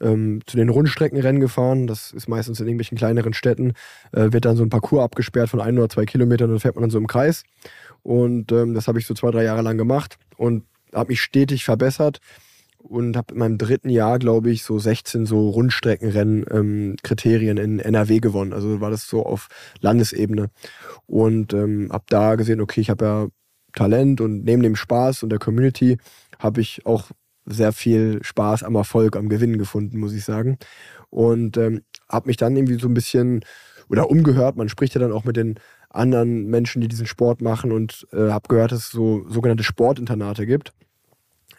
ähm, 0.00 0.40
zu 0.46 0.56
den 0.56 0.68
Rundstreckenrennen 0.68 1.40
gefahren. 1.40 1.86
Das 1.86 2.12
ist 2.12 2.28
meistens 2.28 2.60
in 2.60 2.66
irgendwelchen 2.66 2.98
kleineren 2.98 3.34
Städten. 3.34 3.72
Äh, 4.12 4.32
wird 4.32 4.44
dann 4.44 4.56
so 4.56 4.62
ein 4.62 4.70
Parcours 4.70 5.04
abgesperrt 5.04 5.50
von 5.50 5.60
ein 5.60 5.78
oder 5.78 5.88
zwei 5.88 6.04
Kilometern 6.04 6.50
und 6.50 6.60
fährt 6.60 6.74
man 6.74 6.82
dann 6.82 6.90
so 6.90 6.98
im 6.98 7.06
Kreis. 7.06 7.44
Und 8.02 8.52
ähm, 8.52 8.74
das 8.74 8.88
habe 8.88 8.98
ich 8.98 9.06
so 9.06 9.14
zwei, 9.14 9.30
drei 9.30 9.44
Jahre 9.44 9.62
lang 9.62 9.78
gemacht 9.78 10.18
und 10.36 10.64
habe 10.92 11.10
mich 11.10 11.20
stetig 11.20 11.64
verbessert 11.64 12.20
und 12.78 13.16
habe 13.16 13.32
in 13.32 13.38
meinem 13.38 13.58
dritten 13.58 13.88
Jahr, 13.88 14.18
glaube 14.18 14.50
ich, 14.50 14.64
so 14.64 14.78
16 14.78 15.24
so 15.24 15.50
Rundstreckenrennen 15.50 16.44
ähm, 16.50 16.96
in 17.40 17.78
NRW 17.78 18.18
gewonnen. 18.18 18.52
Also 18.52 18.80
war 18.80 18.90
das 18.90 19.06
so 19.06 19.24
auf 19.24 19.48
Landesebene. 19.80 20.50
Und 21.06 21.52
ähm, 21.54 21.88
habe 21.92 22.04
da 22.08 22.34
gesehen, 22.34 22.60
okay, 22.60 22.80
ich 22.80 22.90
habe 22.90 23.04
ja 23.04 23.26
Talent 23.72 24.20
und 24.20 24.44
neben 24.44 24.62
dem 24.62 24.76
Spaß 24.76 25.22
und 25.22 25.30
der 25.30 25.38
Community 25.38 25.98
habe 26.38 26.60
ich 26.60 26.84
auch 26.84 27.10
sehr 27.46 27.72
viel 27.72 28.20
Spaß 28.22 28.62
am 28.62 28.74
Erfolg, 28.74 29.16
am 29.16 29.28
Gewinnen 29.28 29.58
gefunden, 29.58 29.98
muss 29.98 30.12
ich 30.12 30.24
sagen. 30.24 30.58
Und 31.10 31.56
ähm, 31.56 31.82
habe 32.08 32.28
mich 32.28 32.36
dann 32.36 32.56
irgendwie 32.56 32.78
so 32.78 32.88
ein 32.88 32.94
bisschen 32.94 33.44
oder 33.88 34.10
umgehört. 34.10 34.56
Man 34.56 34.68
spricht 34.68 34.94
ja 34.94 35.00
dann 35.00 35.12
auch 35.12 35.24
mit 35.24 35.36
den 35.36 35.56
anderen 35.90 36.46
Menschen, 36.46 36.80
die 36.80 36.88
diesen 36.88 37.06
Sport 37.06 37.42
machen 37.42 37.72
und 37.72 38.06
äh, 38.12 38.30
habe 38.30 38.48
gehört, 38.48 38.72
dass 38.72 38.86
es 38.86 38.90
so 38.90 39.28
sogenannte 39.28 39.64
Sportinternate 39.64 40.46
gibt. 40.46 40.72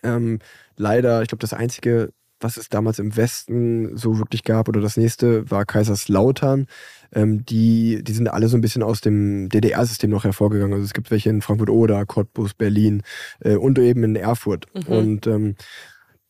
Ähm, 0.02 0.40
leider, 0.76 1.22
ich 1.22 1.28
glaube, 1.28 1.42
das 1.42 1.54
einzige, 1.54 2.12
was 2.44 2.58
es 2.58 2.70
damals 2.70 3.00
im 3.00 3.16
Westen 3.16 3.98
so 3.98 4.20
wirklich 4.20 4.44
gab 4.44 4.68
oder 4.68 4.82
das 4.82 4.98
nächste 4.98 5.50
war 5.50 5.66
Kaiserslautern. 5.66 6.68
Ähm, 7.14 7.46
die, 7.46 8.04
die 8.04 8.14
sind 8.14 8.28
alle 8.28 8.48
so 8.48 8.58
ein 8.58 8.62
bisschen 8.62 8.84
aus 8.84 9.02
dem 9.02 9.50
DDR-System 9.50 10.10
noch 10.10 10.24
hervorgegangen. 10.24 10.74
Also 10.74 10.86
es 10.86 10.94
gibt 10.94 11.12
welche 11.12 11.30
in 11.30 11.42
Frankfurt-Oder, 11.42 12.06
Cottbus, 12.06 12.54
Berlin 12.54 13.04
äh, 13.40 13.56
und 13.56 13.80
eben 13.80 14.04
in 14.04 14.16
Erfurt. 14.16 14.66
Mhm. 14.74 14.94
Und 14.94 15.28
ähm, 15.28 15.56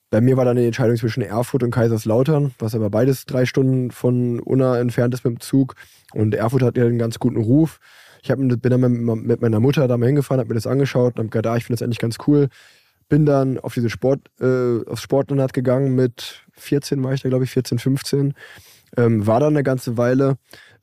bei 0.10 0.22
mir 0.22 0.38
war 0.38 0.46
dann 0.46 0.58
die 0.58 0.66
Entscheidung 0.66 0.96
zwischen 0.96 1.24
Erfurt 1.24 1.64
und 1.64 1.72
Kaiserslautern, 1.72 2.54
was 2.60 2.76
aber 2.76 2.92
beides 2.92 3.26
drei 3.26 3.46
Stunden 3.46 3.90
von 3.90 4.40
Unna 4.40 4.80
entfernt 4.80 5.14
ist 5.14 5.26
mit 5.26 5.34
dem 5.34 5.40
Zug. 5.40 5.76
Und 6.14 6.36
Erfurt 6.36 6.62
hat 6.62 6.78
ja 6.78 6.86
einen 6.86 7.00
ganz 7.00 7.18
guten 7.18 7.38
Ruf. 7.38 7.80
Ich 8.22 8.30
hab, 8.30 8.38
bin 8.38 8.60
dann 8.62 8.80
mit, 8.80 9.24
mit 9.26 9.42
meiner 9.42 9.60
Mutter 9.60 9.88
da 9.88 9.98
mal 9.98 10.06
hingefahren, 10.06 10.40
habe 10.40 10.50
mir 10.50 10.56
das 10.56 10.68
angeschaut 10.68 11.14
und 11.16 11.20
habe 11.20 11.30
gedacht, 11.30 11.54
ah, 11.54 11.58
ich 11.58 11.66
finde 11.66 11.80
das 11.80 11.82
eigentlich 11.82 12.00
ganz 12.00 12.18
cool. 12.28 12.50
Bin 13.14 13.28
dann 13.28 13.60
auf 13.60 13.76
diese 13.76 13.92
Sport, 13.92 14.22
äh, 14.42 14.84
aufs 14.90 15.04
Sportinternat 15.04 15.54
gegangen 15.54 15.94
mit 15.94 16.48
14 16.54 17.04
war 17.04 17.14
ich 17.14 17.22
da, 17.22 17.30
glaube 17.30 17.44
ich, 17.44 17.52
14, 17.52 17.78
15. 17.78 18.34
Ähm, 18.98 19.28
war 19.28 19.40
dann 19.40 19.54
eine 19.54 19.62
ganze 19.62 19.98
Weile, 19.98 20.38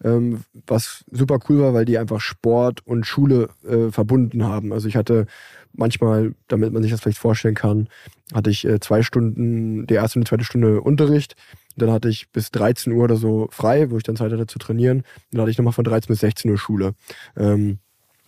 ähm, 0.04 0.44
was 0.64 1.04
super 1.10 1.40
cool 1.48 1.58
war, 1.58 1.74
weil 1.74 1.86
die 1.86 1.98
einfach 1.98 2.20
Sport 2.20 2.86
und 2.86 3.04
Schule 3.04 3.48
äh, 3.68 3.90
verbunden 3.90 4.44
haben. 4.44 4.72
Also 4.72 4.86
ich 4.86 4.94
hatte 4.94 5.26
manchmal, 5.72 6.36
damit 6.46 6.72
man 6.72 6.84
sich 6.84 6.92
das 6.92 7.00
vielleicht 7.00 7.18
vorstellen 7.18 7.56
kann, 7.56 7.88
hatte 8.32 8.50
ich 8.50 8.64
äh, 8.64 8.78
zwei 8.78 9.02
Stunden, 9.02 9.88
die 9.88 9.94
erste 9.94 10.20
und 10.20 10.24
die 10.24 10.28
zweite 10.28 10.44
Stunde 10.44 10.82
Unterricht 10.82 11.34
Dann 11.76 11.90
hatte 11.90 12.08
ich 12.08 12.30
bis 12.30 12.52
13 12.52 12.92
Uhr 12.92 13.02
oder 13.02 13.16
so 13.16 13.48
frei, 13.50 13.90
wo 13.90 13.96
ich 13.96 14.04
dann 14.04 14.14
Zeit 14.14 14.30
hatte 14.30 14.46
zu 14.46 14.60
trainieren. 14.60 15.02
Dann 15.32 15.40
hatte 15.40 15.50
ich 15.50 15.58
nochmal 15.58 15.72
von 15.72 15.82
13 15.82 16.06
bis 16.06 16.20
16 16.20 16.48
Uhr 16.48 16.58
Schule. 16.58 16.94
Ähm, 17.36 17.80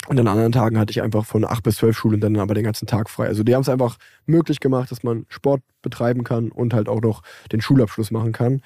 und 0.09 0.19
an 0.19 0.27
anderen 0.27 0.53
Tagen 0.53 0.79
hatte 0.79 0.91
ich 0.91 1.03
einfach 1.03 1.25
von 1.25 1.45
8 1.45 1.63
bis 1.63 1.77
12 1.77 1.97
Schule 1.97 2.15
und 2.15 2.21
dann 2.21 2.37
aber 2.39 2.55
den 2.55 2.65
ganzen 2.65 2.87
Tag 2.87 3.09
frei. 3.09 3.27
Also 3.27 3.45
die 3.45 3.55
haben 3.55 3.63
es 3.63 3.69
einfach 3.69 3.99
möglich 4.27 4.61
gemacht, 4.61 4.91
dass 4.91 5.03
man 5.03 5.27
Sport 5.29 5.63
betreiben 5.81 6.25
kann 6.25 6.51
und 6.51 6.75
halt 6.75 6.89
auch 6.89 7.01
noch 7.01 7.23
den 7.53 7.61
Schulabschluss 7.61 8.11
machen 8.11 8.33
kann. 8.33 8.63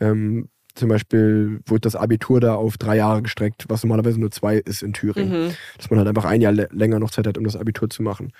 Ähm, 0.00 0.48
zum 0.74 0.88
Beispiel 0.88 1.60
wurde 1.66 1.82
das 1.82 1.96
Abitur 1.96 2.40
da 2.40 2.56
auf 2.56 2.76
drei 2.78 2.96
Jahre 2.96 3.22
gestreckt, 3.22 3.64
was 3.68 3.84
normalerweise 3.84 4.18
nur 4.18 4.30
zwei 4.30 4.56
ist 4.56 4.82
in 4.82 4.92
Thüringen. 4.92 5.46
Mhm. 5.46 5.50
Dass 5.78 5.90
man 5.90 5.98
halt 5.98 6.08
einfach 6.08 6.24
ein 6.24 6.40
Jahr 6.40 6.52
länger 6.52 6.98
noch 6.98 7.10
Zeit 7.10 7.26
hat, 7.26 7.38
um 7.38 7.44
das 7.44 7.56
Abitur 7.56 7.88
zu 7.88 8.02
machen. 8.02 8.32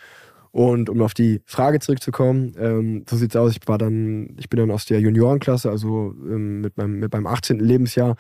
Und 0.50 0.88
um 0.88 1.02
auf 1.02 1.14
die 1.14 1.42
Frage 1.46 1.80
zurückzukommen, 1.80 2.54
ähm, 2.58 3.04
so 3.08 3.16
sieht's 3.16 3.34
aus, 3.34 3.56
ich 3.56 3.66
war 3.66 3.78
dann, 3.78 4.36
ich 4.38 4.48
bin 4.48 4.60
dann 4.60 4.70
aus 4.70 4.84
der 4.84 5.00
Juniorenklasse, 5.00 5.68
also 5.68 6.14
ähm, 6.22 6.60
mit, 6.60 6.76
meinem, 6.76 7.00
mit 7.00 7.12
meinem 7.12 7.26
18. 7.26 7.58
Lebensjahr 7.58 8.14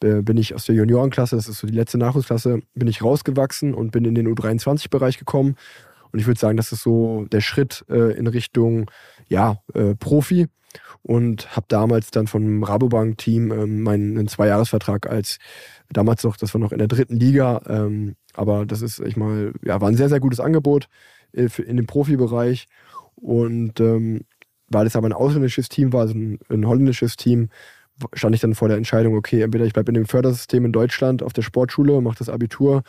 bin 0.00 0.36
ich 0.36 0.54
aus 0.54 0.66
der 0.66 0.74
Juniorenklasse, 0.74 1.36
das 1.36 1.48
ist 1.48 1.58
so 1.58 1.66
die 1.66 1.72
letzte 1.72 1.96
Nachwuchsklasse, 1.98 2.60
bin 2.74 2.88
ich 2.88 3.02
rausgewachsen 3.02 3.72
und 3.72 3.92
bin 3.92 4.04
in 4.04 4.14
den 4.14 4.28
U23-Bereich 4.28 5.18
gekommen. 5.18 5.56
Und 6.12 6.18
ich 6.18 6.26
würde 6.26 6.38
sagen, 6.38 6.56
das 6.56 6.72
ist 6.72 6.82
so 6.82 7.24
der 7.30 7.40
Schritt 7.40 7.84
äh, 7.88 8.16
in 8.16 8.26
Richtung 8.26 8.90
ja, 9.28 9.58
äh, 9.74 9.94
Profi 9.94 10.48
und 11.02 11.54
habe 11.54 11.66
damals 11.68 12.10
dann 12.10 12.26
vom 12.26 12.62
Rabobank-Team 12.62 13.52
ähm, 13.52 13.82
meinen 13.82 14.28
Zweijahresvertrag 14.28 15.08
als 15.08 15.38
damals 15.90 16.24
noch, 16.24 16.36
das 16.36 16.52
war 16.52 16.60
noch 16.60 16.72
in 16.72 16.78
der 16.78 16.88
dritten 16.88 17.16
Liga, 17.16 17.62
ähm, 17.68 18.16
aber 18.34 18.66
das 18.66 18.82
ist, 18.82 19.00
ich 19.00 19.16
mal, 19.16 19.52
ja, 19.64 19.80
war 19.80 19.88
ein 19.88 19.96
sehr, 19.96 20.08
sehr 20.08 20.20
gutes 20.20 20.40
Angebot 20.40 20.88
äh, 21.32 21.48
in 21.64 21.76
dem 21.76 21.86
Profibereich. 21.86 22.66
Und 23.14 23.80
ähm, 23.80 24.22
weil 24.68 24.86
es 24.86 24.96
aber 24.96 25.08
ein 25.08 25.12
ausländisches 25.12 25.68
Team 25.68 25.92
war, 25.92 26.02
also 26.02 26.14
ein, 26.14 26.38
ein, 26.48 26.66
holländisches 26.66 27.16
Team, 27.16 27.48
stand 28.12 28.34
ich 28.34 28.40
dann 28.40 28.54
vor 28.54 28.68
der 28.68 28.76
Entscheidung, 28.76 29.14
okay, 29.16 29.42
entweder 29.42 29.64
ich 29.64 29.72
bleibe 29.72 29.90
in 29.90 29.94
dem 29.94 30.06
Fördersystem 30.06 30.64
in 30.64 30.72
Deutschland 30.72 31.22
auf 31.22 31.32
der 31.32 31.42
Sportschule, 31.42 32.00
mache 32.00 32.18
das 32.18 32.28
Abitur 32.28 32.82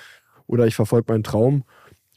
oder 0.48 0.68
ich 0.68 0.76
verfolge 0.76 1.12
meinen 1.12 1.24
Traum. 1.24 1.64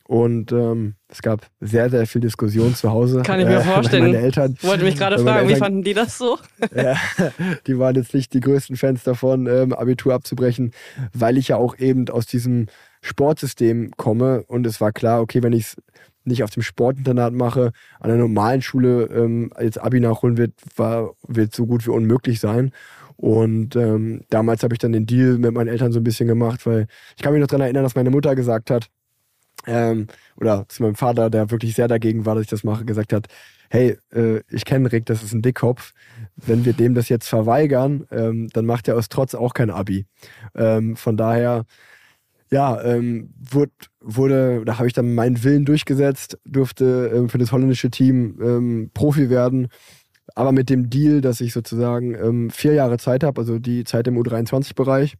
Und 0.04 0.50
ähm, 0.50 0.96
es 1.06 1.22
gab 1.22 1.46
sehr, 1.60 1.88
sehr 1.88 2.04
viel 2.04 2.20
Diskussion 2.20 2.74
zu 2.74 2.90
Hause. 2.90 3.22
Kann 3.22 3.38
ich 3.38 3.46
mir 3.46 3.60
äh, 3.60 3.60
vorstellen. 3.74 4.06
Meine 4.06 4.18
Eltern, 4.18 4.56
Wollte 4.62 4.82
mich 4.82 4.96
gerade 4.96 5.20
fragen, 5.20 5.46
Eltern, 5.46 5.48
wie 5.48 5.54
fanden 5.56 5.82
die 5.84 5.94
das 5.94 6.18
so? 6.18 6.36
ja, 6.74 6.96
die 7.68 7.78
waren 7.78 7.94
jetzt 7.94 8.12
nicht 8.12 8.34
die 8.34 8.40
größten 8.40 8.74
Fans 8.74 9.04
davon, 9.04 9.46
ähm, 9.46 9.72
Abitur 9.72 10.12
abzubrechen, 10.12 10.72
weil 11.12 11.38
ich 11.38 11.46
ja 11.48 11.58
auch 11.58 11.78
eben 11.78 12.08
aus 12.08 12.26
diesem 12.26 12.66
Sportsystem 13.02 13.92
komme 13.96 14.42
und 14.48 14.66
es 14.66 14.80
war 14.80 14.90
klar, 14.90 15.20
okay, 15.20 15.44
wenn 15.44 15.52
ich 15.52 15.62
es 15.62 15.76
nicht 16.24 16.42
auf 16.42 16.50
dem 16.50 16.62
Sportinternat 16.62 17.32
mache, 17.32 17.72
an 17.98 18.08
der 18.10 18.18
normalen 18.18 18.62
Schule 18.62 19.04
ähm, 19.06 19.50
als 19.54 19.78
Abi 19.78 20.00
nachholen 20.00 20.36
wird, 20.36 20.52
war, 20.76 21.14
wird 21.26 21.54
so 21.54 21.66
gut 21.66 21.86
wie 21.86 21.90
unmöglich 21.90 22.40
sein. 22.40 22.72
Und 23.16 23.76
ähm, 23.76 24.22
damals 24.30 24.62
habe 24.62 24.74
ich 24.74 24.78
dann 24.78 24.92
den 24.92 25.06
Deal 25.06 25.36
mit 25.38 25.52
meinen 25.52 25.68
Eltern 25.68 25.92
so 25.92 26.00
ein 26.00 26.04
bisschen 26.04 26.26
gemacht, 26.26 26.64
weil 26.64 26.86
ich 27.16 27.22
kann 27.22 27.32
mich 27.32 27.40
noch 27.40 27.48
daran 27.48 27.62
erinnern, 27.62 27.82
dass 27.82 27.94
meine 27.94 28.10
Mutter 28.10 28.34
gesagt 28.34 28.70
hat, 28.70 28.88
ähm, 29.66 30.06
oder 30.36 30.66
zu 30.68 30.82
meinem 30.82 30.94
Vater, 30.94 31.28
der 31.28 31.50
wirklich 31.50 31.74
sehr 31.74 31.88
dagegen 31.88 32.24
war, 32.24 32.34
dass 32.34 32.44
ich 32.44 32.50
das 32.50 32.64
mache, 32.64 32.86
gesagt 32.86 33.12
hat, 33.12 33.26
hey, 33.68 33.98
äh, 34.12 34.40
ich 34.50 34.64
kenne 34.64 34.90
Rick, 34.90 35.06
das 35.06 35.22
ist 35.22 35.32
ein 35.32 35.42
Dickkopf. 35.42 35.92
Wenn 36.36 36.64
wir 36.64 36.72
dem 36.72 36.94
das 36.94 37.08
jetzt 37.08 37.28
verweigern, 37.28 38.06
ähm, 38.10 38.48
dann 38.52 38.66
macht 38.66 38.88
er 38.88 38.96
aus 38.96 39.08
Trotz 39.08 39.34
auch 39.34 39.54
kein 39.54 39.70
Abi. 39.70 40.06
Ähm, 40.54 40.96
von 40.96 41.16
daher 41.16 41.66
ja, 42.52 42.82
ähm, 42.82 43.32
wurde, 43.38 43.72
wurde, 44.00 44.64
da 44.64 44.78
habe 44.78 44.88
ich 44.88 44.92
dann 44.92 45.14
meinen 45.14 45.42
Willen 45.44 45.64
durchgesetzt, 45.64 46.38
durfte 46.44 47.10
ähm, 47.14 47.28
für 47.28 47.38
das 47.38 47.52
holländische 47.52 47.90
Team 47.90 48.38
ähm, 48.42 48.90
Profi 48.92 49.30
werden, 49.30 49.68
aber 50.34 50.52
mit 50.52 50.70
dem 50.70 50.90
Deal, 50.90 51.20
dass 51.20 51.40
ich 51.40 51.52
sozusagen 51.52 52.14
ähm, 52.14 52.50
vier 52.50 52.74
Jahre 52.74 52.98
Zeit 52.98 53.24
habe, 53.24 53.40
also 53.40 53.58
die 53.58 53.84
Zeit 53.84 54.06
im 54.06 54.16
U23-Bereich. 54.18 55.14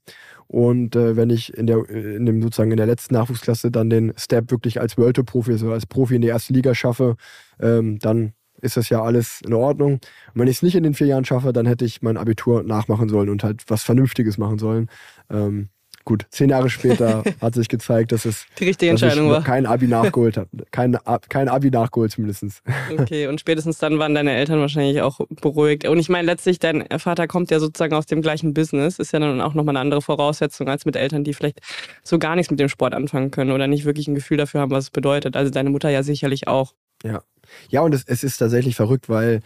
Und 0.47 0.97
äh, 0.97 1.17
wenn 1.17 1.31
ich 1.31 1.55
in 1.55 1.67
der, 1.67 1.89
in 1.89 2.27
dem 2.27 2.43
sozusagen 2.43 2.73
in 2.73 2.77
der 2.77 2.87
letzten 2.87 3.15
Nachwuchsklasse 3.15 3.71
dann 3.71 3.91
den 3.91 4.13
Step 4.17 4.51
wirklich 4.51 4.81
als 4.81 4.99
World 4.99 5.17
Tour 5.17 5.25
Profi, 5.25 5.53
also 5.53 5.73
als 5.73 5.87
Profi 5.87 6.17
in 6.17 6.23
die 6.23 6.29
erste 6.29 6.53
Liga 6.53 6.75
schaffe, 6.75 7.17
ähm, 7.61 7.99
dann 8.01 8.33
ist 8.61 8.77
das 8.77 8.89
ja 8.89 9.03
alles 9.03 9.41
in 9.45 9.55
Ordnung. 9.55 9.95
Und 9.95 10.01
wenn 10.35 10.49
ich 10.49 10.57
es 10.57 10.63
nicht 10.63 10.75
in 10.75 10.83
den 10.83 10.95
vier 10.95 11.07
Jahren 11.07 11.25
schaffe, 11.25 11.53
dann 11.53 11.67
hätte 11.67 11.85
ich 11.85 12.03
mein 12.03 12.17
Abitur 12.17 12.63
nachmachen 12.63 13.09
sollen 13.09 13.31
und 13.31 13.45
halt 13.45 13.65
was 13.69 13.85
Vernünftiges 13.85 14.39
machen 14.39 14.59
sollen. 14.59 14.89
Ähm, 15.31 15.69
Gut, 16.05 16.27
zehn 16.31 16.49
Jahre 16.49 16.71
später 16.71 17.23
hat 17.41 17.55
sich 17.55 17.69
gezeigt, 17.69 18.13
dass 18.13 18.25
es 18.25 18.47
die 18.59 18.65
richtige 18.65 18.91
Entscheidung 18.91 19.29
war. 19.29 19.43
Kein 19.45 19.67
Abi 19.67 19.87
nachgeholt 19.87 20.37
hat. 20.39 20.49
Kein, 20.71 20.97
kein 21.29 21.49
Abi 21.49 21.71
nachgeholt 21.71 22.13
zumindest. 22.13 22.63
Okay, 22.99 23.27
und 23.29 23.39
spätestens 23.39 23.79
dann 23.79 23.99
waren 23.99 24.15
deine 24.15 24.33
Eltern 24.33 24.61
wahrscheinlich 24.61 25.03
auch 25.03 25.21
beruhigt. 25.43 25.87
Und 25.87 25.99
ich 25.99 26.09
meine, 26.09 26.27
letztlich, 26.27 26.59
dein 26.59 26.85
Vater 26.99 27.29
kommt 27.29 27.51
ja 27.51 27.61
sozusagen 27.61 27.95
aus 27.95 28.07
dem 28.07 28.23
gleichen 28.23 28.55
Business. 28.55 28.99
Ist 28.99 29.13
ja 29.13 29.19
dann 29.19 29.41
auch 29.41 29.55
nochmal 29.55 29.77
eine 29.77 29.81
andere 29.81 30.01
Voraussetzung 30.01 30.69
als 30.69 30.87
mit 30.87 30.97
Eltern, 30.97 31.23
die 31.23 31.35
vielleicht 31.35 31.61
so 32.03 32.19
gar 32.19 32.35
nichts 32.35 32.51
mit 32.51 32.61
dem 32.61 32.69
Sport 32.69 32.95
anfangen 32.95 33.31
können 33.31 33.53
oder 33.53 33.67
nicht 33.67 33.85
wirklich 33.85 34.09
ein 34.09 34.15
Gefühl 34.15 34.39
dafür 34.39 34.63
haben, 34.63 34.71
was 34.71 34.85
es 34.85 34.91
bedeutet. 34.91 35.37
Also 35.37 35.51
deine 35.51 35.71
Mutter 35.71 35.91
ja 35.91 36.03
sicherlich 36.03 36.49
auch. 36.49 36.75
Ja. 37.05 37.23
Ja, 37.69 37.81
und 37.83 37.95
es, 37.95 38.05
es 38.07 38.23
ist 38.23 38.37
tatsächlich 38.39 38.77
verrückt, 38.77 39.09
weil 39.09 39.41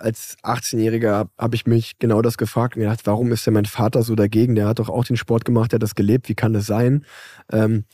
als 0.00 0.36
18-Jähriger 0.42 1.28
habe 1.38 1.54
ich 1.54 1.66
mich 1.66 1.98
genau 1.98 2.22
das 2.22 2.38
gefragt 2.38 2.76
und 2.76 2.82
gedacht, 2.82 3.00
warum 3.04 3.32
ist 3.32 3.46
denn 3.46 3.54
mein 3.54 3.64
Vater 3.64 4.02
so 4.02 4.14
dagegen? 4.14 4.54
Der 4.54 4.66
hat 4.66 4.78
doch 4.78 4.88
auch 4.88 5.04
den 5.04 5.16
Sport 5.16 5.44
gemacht, 5.44 5.72
der 5.72 5.76
hat 5.76 5.82
das 5.82 5.94
gelebt, 5.94 6.28
wie 6.28 6.34
kann 6.34 6.52
das 6.52 6.66
sein? 6.66 7.04
Ähm, 7.52 7.84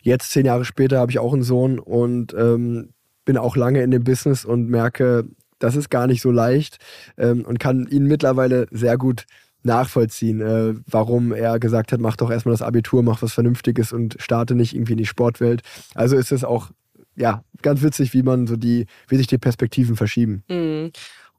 jetzt, 0.00 0.30
zehn 0.30 0.46
Jahre 0.46 0.64
später, 0.64 0.98
habe 0.98 1.10
ich 1.10 1.18
auch 1.18 1.32
einen 1.32 1.42
Sohn 1.42 1.78
und 1.78 2.34
ähm, 2.34 2.90
bin 3.24 3.36
auch 3.36 3.56
lange 3.56 3.82
in 3.82 3.90
dem 3.90 4.04
Business 4.04 4.44
und 4.44 4.68
merke, 4.68 5.24
das 5.58 5.76
ist 5.76 5.90
gar 5.90 6.06
nicht 6.06 6.22
so 6.22 6.30
leicht 6.30 6.78
ähm, 7.16 7.44
und 7.44 7.58
kann 7.58 7.86
ihn 7.88 8.06
mittlerweile 8.06 8.66
sehr 8.70 8.96
gut 8.98 9.24
nachvollziehen, 9.62 10.40
äh, 10.40 10.74
warum 10.86 11.32
er 11.32 11.58
gesagt 11.58 11.92
hat, 11.92 12.00
mach 12.00 12.16
doch 12.16 12.30
erstmal 12.30 12.54
das 12.54 12.62
Abitur, 12.62 13.02
mach 13.02 13.20
was 13.22 13.32
Vernünftiges 13.32 13.92
und 13.92 14.16
starte 14.20 14.54
nicht 14.54 14.74
irgendwie 14.74 14.92
in 14.92 14.98
die 14.98 15.06
Sportwelt. 15.06 15.62
Also 15.94 16.16
ist 16.16 16.30
es 16.30 16.44
auch 16.44 16.70
ja, 17.16 17.42
ganz 17.62 17.82
witzig, 17.82 18.12
wie 18.12 18.22
man 18.22 18.46
so 18.46 18.56
die, 18.56 18.86
wie 19.08 19.16
sich 19.16 19.26
die 19.26 19.38
Perspektiven 19.38 19.96
verschieben. 19.96 20.44
Mhm. 20.48 20.92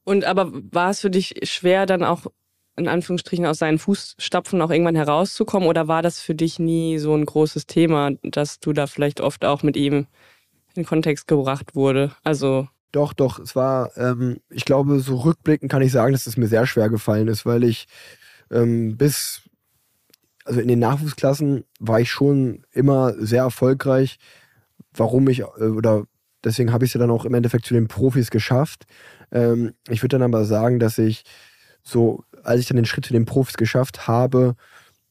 Und 0.08 0.24
aber 0.24 0.54
war 0.72 0.92
es 0.92 1.02
für 1.02 1.10
dich 1.10 1.36
schwer, 1.44 1.86
dann 1.86 2.02
auch 2.02 2.28
in 2.78 2.88
Anführungsstrichen 2.88 3.46
aus 3.46 3.58
seinen 3.58 3.78
Fußstapfen 3.78 4.62
auch 4.62 4.72
irgendwann 4.72 4.96
herauszukommen? 4.96 5.68
Oder 5.68 5.90
war 5.90 6.02
das 6.02 6.22
für 6.22 6.34
dich 6.34 6.60
nie 6.60 6.98
so 6.98 7.14
ein 7.14 7.26
großes 7.26 7.68
Thema, 7.68 8.12
dass 8.24 8.62
du 8.62 8.72
da 8.72 8.88
vielleicht 8.88 9.20
oft 9.20 9.44
auch 9.44 9.64
mit 9.64 9.76
ihm 9.76 10.08
in 10.76 10.86
Kontext 10.86 11.28
gebracht 11.28 11.76
wurde? 11.76 12.16
Also. 12.24 12.70
Doch, 12.94 13.12
doch. 13.12 13.38
Es 13.38 13.54
war, 13.54 13.98
ähm, 13.98 14.40
ich 14.50 14.64
glaube, 14.64 15.02
so 15.02 15.18
rückblickend 15.18 15.70
kann 15.70 15.82
ich 15.82 15.92
sagen, 15.92 16.14
dass 16.14 16.26
es 16.26 16.38
mir 16.38 16.48
sehr 16.48 16.66
schwer 16.68 16.88
gefallen 16.88 17.28
ist, 17.28 17.46
weil 17.46 17.66
ich 17.66 17.86
ähm, 18.50 18.96
bis, 18.96 19.42
also 20.46 20.62
in 20.62 20.70
den 20.70 20.80
Nachwuchsklassen 20.80 21.66
war 21.82 22.00
ich 22.00 22.10
schon 22.10 22.64
immer 22.72 23.14
sehr 23.18 23.42
erfolgreich. 23.42 24.20
Warum 24.94 25.28
ich, 25.28 25.42
äh, 25.42 25.66
oder 25.66 26.06
deswegen 26.46 26.72
habe 26.72 26.86
ich 26.86 26.92
es 26.92 26.94
ja 26.94 27.02
dann 27.02 27.12
auch 27.12 27.26
im 27.26 27.34
Endeffekt 27.34 27.66
zu 27.66 27.74
den 27.74 27.90
Profis 27.90 28.32
geschafft. 28.32 28.86
Ähm, 29.32 29.74
ich 29.90 30.02
würde 30.04 30.18
dann 30.18 30.34
aber 30.34 30.46
sagen, 30.46 30.80
dass 30.80 30.98
ich 30.98 31.24
so, 31.84 32.24
als 32.44 32.62
ich 32.62 32.68
dann 32.68 32.78
den 32.78 32.86
Schritt 32.86 33.06
zu 33.06 33.14
den 33.14 33.26
Profis 33.26 33.58
geschafft 33.58 34.08
habe, 34.08 34.56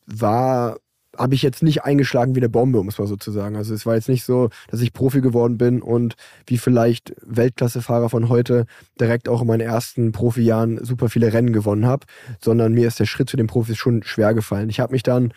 war 0.06 0.76
habe 1.18 1.34
ich 1.34 1.42
jetzt 1.42 1.62
nicht 1.62 1.84
eingeschlagen 1.84 2.34
wie 2.34 2.40
eine 2.40 2.48
Bombe, 2.48 2.78
um 2.78 2.88
es 2.88 2.98
mal 2.98 3.06
so 3.06 3.16
zu 3.16 3.30
sagen. 3.30 3.56
Also 3.56 3.74
es 3.74 3.86
war 3.86 3.94
jetzt 3.94 4.08
nicht 4.08 4.24
so, 4.24 4.50
dass 4.68 4.80
ich 4.80 4.92
Profi 4.92 5.20
geworden 5.20 5.58
bin 5.58 5.82
und 5.82 6.14
wie 6.46 6.58
vielleicht 6.58 7.14
Weltklassefahrer 7.22 8.08
von 8.08 8.28
heute 8.28 8.66
direkt 9.00 9.28
auch 9.28 9.42
in 9.42 9.46
meinen 9.46 9.60
ersten 9.60 10.12
Profijahren 10.12 10.82
super 10.84 11.08
viele 11.08 11.32
Rennen 11.32 11.52
gewonnen 11.52 11.86
habe, 11.86 12.06
sondern 12.40 12.72
mir 12.72 12.88
ist 12.88 13.00
der 13.00 13.06
Schritt 13.06 13.30
zu 13.30 13.36
den 13.36 13.46
Profis 13.46 13.76
schon 13.76 14.02
schwer 14.02 14.34
gefallen. 14.34 14.70
Ich 14.70 14.80
habe 14.80 14.92
mich 14.92 15.02
dann 15.02 15.32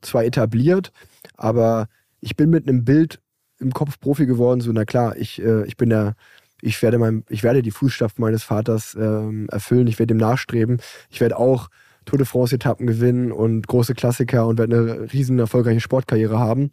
zwar 0.00 0.24
etabliert, 0.24 0.92
aber 1.36 1.88
ich 2.20 2.36
bin 2.36 2.50
mit 2.50 2.68
einem 2.68 2.84
Bild 2.84 3.20
im 3.58 3.72
Kopf 3.72 3.98
Profi 3.98 4.26
geworden, 4.26 4.60
so 4.60 4.70
na 4.72 4.84
klar, 4.84 5.16
ich, 5.16 5.42
äh, 5.42 5.64
ich 5.66 5.76
bin 5.76 5.88
der 5.90 6.14
ich 6.62 6.80
werde, 6.82 6.98
mein, 6.98 7.24
ich 7.28 7.42
werde 7.42 7.62
die 7.62 7.70
Fußstapfen 7.70 8.22
meines 8.22 8.42
Vaters 8.42 8.96
ähm, 8.98 9.48
erfüllen, 9.50 9.86
ich 9.86 9.98
werde 9.98 10.14
dem 10.14 10.18
nachstreben. 10.18 10.80
Ich 11.10 11.20
werde 11.20 11.38
auch 11.38 11.68
Tour 12.06 12.18
de 12.18 12.26
France-Etappen 12.26 12.86
gewinnen 12.86 13.32
und 13.32 13.66
große 13.66 13.94
Klassiker 13.94 14.46
und 14.46 14.58
werde 14.58 14.76
eine 14.76 15.12
riesen 15.12 15.38
erfolgreiche 15.38 15.80
Sportkarriere 15.80 16.38
haben. 16.38 16.70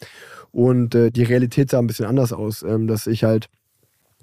Und 0.51 0.95
äh, 0.95 1.11
die 1.11 1.23
Realität 1.23 1.71
sah 1.71 1.79
ein 1.79 1.87
bisschen 1.87 2.05
anders 2.05 2.31
aus, 2.31 2.63
ähm, 2.63 2.87
dass 2.87 3.07
ich 3.07 3.23
halt 3.23 3.49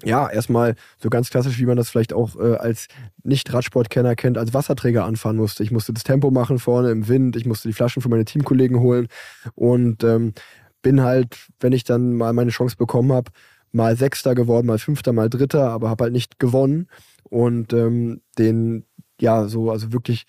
ja, 0.03 0.27
erstmal 0.29 0.75
so 0.97 1.09
ganz 1.09 1.29
klassisch, 1.29 1.59
wie 1.59 1.65
man 1.65 1.77
das 1.77 1.89
vielleicht 1.89 2.13
auch 2.13 2.35
äh, 2.35 2.55
als 2.55 2.87
Nicht-Radsportkenner 3.23 4.15
kennt, 4.15 4.37
als 4.37 4.53
Wasserträger 4.53 5.05
anfahren 5.05 5.37
musste. 5.37 5.63
Ich 5.63 5.71
musste 5.71 5.93
das 5.93 6.03
Tempo 6.03 6.31
machen 6.31 6.57
vorne 6.57 6.89
im 6.89 7.07
Wind, 7.07 7.35
ich 7.35 7.45
musste 7.45 7.67
die 7.67 7.73
Flaschen 7.73 8.01
für 8.01 8.09
meine 8.09 8.25
Teamkollegen 8.25 8.79
holen 8.79 9.07
und 9.53 10.03
ähm, 10.03 10.33
bin 10.81 11.03
halt, 11.03 11.37
wenn 11.59 11.73
ich 11.73 11.83
dann 11.83 12.13
mal 12.13 12.33
meine 12.33 12.49
Chance 12.49 12.77
bekommen 12.77 13.13
habe, 13.13 13.31
mal 13.71 13.95
Sechster 13.95 14.35
geworden, 14.35 14.67
mal 14.67 14.79
Fünfter, 14.79 15.13
mal 15.13 15.29
Dritter, 15.29 15.69
aber 15.69 15.89
habe 15.89 16.05
halt 16.05 16.13
nicht 16.13 16.39
gewonnen. 16.39 16.87
Und 17.23 17.73
ähm, 17.73 18.21
den, 18.37 18.85
ja, 19.19 19.47
so, 19.47 19.71
also 19.71 19.93
wirklich 19.93 20.25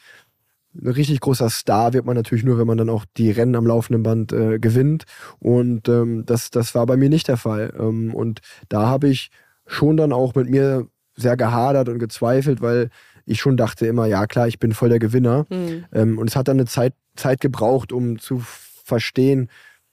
ein 0.74 0.88
richtig 0.88 1.20
großer 1.20 1.50
Star 1.50 1.92
wird 1.92 2.06
man 2.06 2.16
natürlich 2.16 2.44
nur, 2.44 2.58
wenn 2.58 2.66
man 2.66 2.78
dann 2.78 2.88
auch 2.88 3.04
die 3.16 3.30
Rennen 3.30 3.56
am 3.56 3.66
laufenden 3.66 4.02
Band 4.02 4.32
äh, 4.32 4.58
gewinnt. 4.58 5.04
Und 5.38 5.88
ähm, 5.88 6.24
das, 6.24 6.50
das 6.50 6.74
war 6.74 6.86
bei 6.86 6.96
mir 6.96 7.10
nicht 7.10 7.28
der 7.28 7.36
Fall. 7.36 7.74
Ähm, 7.78 8.14
und 8.14 8.40
da 8.68 8.86
habe 8.86 9.08
ich 9.08 9.30
schon 9.66 9.96
dann 9.96 10.12
auch 10.12 10.34
mit 10.34 10.48
mir 10.48 10.88
sehr 11.14 11.36
gehadert 11.36 11.88
und 11.88 11.98
gezweifelt, 11.98 12.62
weil 12.62 12.88
ich 13.26 13.40
schon 13.40 13.56
dachte 13.56 13.86
immer, 13.86 14.06
ja 14.06 14.26
klar, 14.26 14.48
ich 14.48 14.58
bin 14.58 14.72
voll 14.72 14.88
der 14.88 14.98
Gewinner. 14.98 15.46
Mhm. 15.50 15.84
Ähm, 15.92 16.18
und 16.18 16.28
es 16.28 16.36
hat 16.36 16.48
dann 16.48 16.58
eine 16.58 16.66
Zeit, 16.66 16.94
Zeit 17.16 17.40
gebraucht, 17.40 17.92
um 17.92 18.18
zu 18.18 18.42
verstehen, 18.84 19.48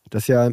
dass 0.09 0.27
ja 0.27 0.51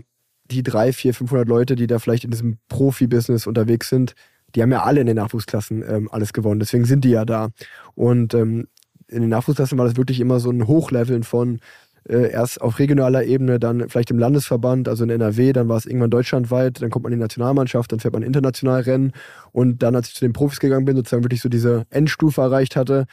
die 0.51 0.63
drei, 0.63 0.93
vier, 0.93 1.15
500 1.15 1.49
Leute, 1.49 1.77
die 1.77 1.87
da 1.87 1.99
vielleicht 1.99 2.25
in 2.25 2.31
diesem 2.31 2.59
Profibusiness 2.69 3.47
unterwegs 3.47 3.89
sind, 3.89 4.15
die 4.55 4.63
haben 4.63 4.73
ja 4.73 4.83
alle 4.83 5.01
in 5.01 5.07
den 5.07 5.17
Nachwuchsklassen 5.17 5.85
ähm, 5.87 6.09
alles 6.11 6.33
gewonnen. 6.33 6.61
Deswegen 6.61 6.85
sind 6.85 7.05
die 7.05 7.11
ja 7.11 7.25
da. 7.25 7.51
Und 7.95 8.35
ähm, 8.35 8.69
in 9.09 9.21
den 9.21 9.31
Nachwuchsklassen 9.31 9.79
war 9.79 9.87
das 9.87 9.97
wirklich 9.97 10.21
immer 10.21 10.41
so 10.41 10.51
ein 10.51 10.67
Hochleveln 10.67 11.25
von 11.25 11.61
äh, 12.09 12.31
erst 12.31 12.61
auf 12.61 12.79
regionaler 12.79 13.25
Ebene, 13.25 13.59
dann 13.59 13.89
vielleicht 13.89 14.11
im 14.11 14.19
Landesverband, 14.19 14.89
also 14.89 15.05
in 15.05 15.11
NRW, 15.11 15.53
dann 15.53 15.69
war 15.69 15.77
es 15.77 15.87
irgendwann 15.87 16.11
deutschlandweit, 16.11 16.81
dann 16.81 16.91
kommt 16.91 17.03
man 17.03 17.13
in 17.13 17.19
die 17.19 17.23
Nationalmannschaft, 17.25 17.93
dann 17.93 18.01
fährt 18.01 18.15
man 18.15 18.23
international 18.23 18.83
Rennen. 18.83 19.13
Und 19.53 19.83
dann, 19.83 19.95
als 19.97 20.09
ich 20.09 20.15
zu 20.15 20.25
den 20.25 20.33
Profis 20.33 20.61
gegangen 20.61 20.85
bin, 20.85 20.97
sozusagen 20.97 21.25
wirklich 21.25 21.43
so 21.43 21.49
diese 21.49 21.85
Endstufe 21.91 22.41
erreicht 22.41 22.77
hatte, 22.77 23.07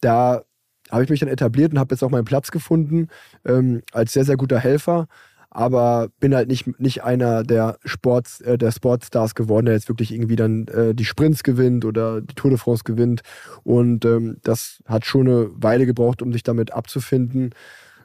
da 0.00 0.42
habe 0.90 1.04
ich 1.04 1.10
mich 1.10 1.20
dann 1.20 1.28
etabliert 1.28 1.72
und 1.72 1.78
habe 1.78 1.94
jetzt 1.94 2.02
auch 2.02 2.10
meinen 2.10 2.24
Platz 2.24 2.50
gefunden 2.50 3.08
ähm, 3.44 3.82
als 3.92 4.12
sehr, 4.12 4.24
sehr 4.24 4.36
guter 4.36 4.58
Helfer. 4.58 5.06
Aber 5.50 6.08
bin 6.20 6.34
halt 6.34 6.48
nicht, 6.48 6.78
nicht 6.78 7.02
einer 7.02 7.42
der, 7.42 7.78
Sports, 7.84 8.40
äh, 8.40 8.56
der 8.56 8.70
Sportstars 8.70 9.34
geworden, 9.34 9.66
der 9.66 9.74
jetzt 9.74 9.88
wirklich 9.88 10.12
irgendwie 10.12 10.36
dann 10.36 10.68
äh, 10.68 10.94
die 10.94 11.04
Sprints 11.04 11.42
gewinnt 11.42 11.84
oder 11.84 12.20
die 12.20 12.34
Tour 12.34 12.50
de 12.50 12.58
France 12.58 12.84
gewinnt. 12.84 13.22
Und 13.64 14.04
ähm, 14.04 14.38
das 14.42 14.80
hat 14.86 15.04
schon 15.04 15.26
eine 15.26 15.50
Weile 15.54 15.86
gebraucht, 15.86 16.22
um 16.22 16.32
sich 16.32 16.44
damit 16.44 16.72
abzufinden. 16.72 17.50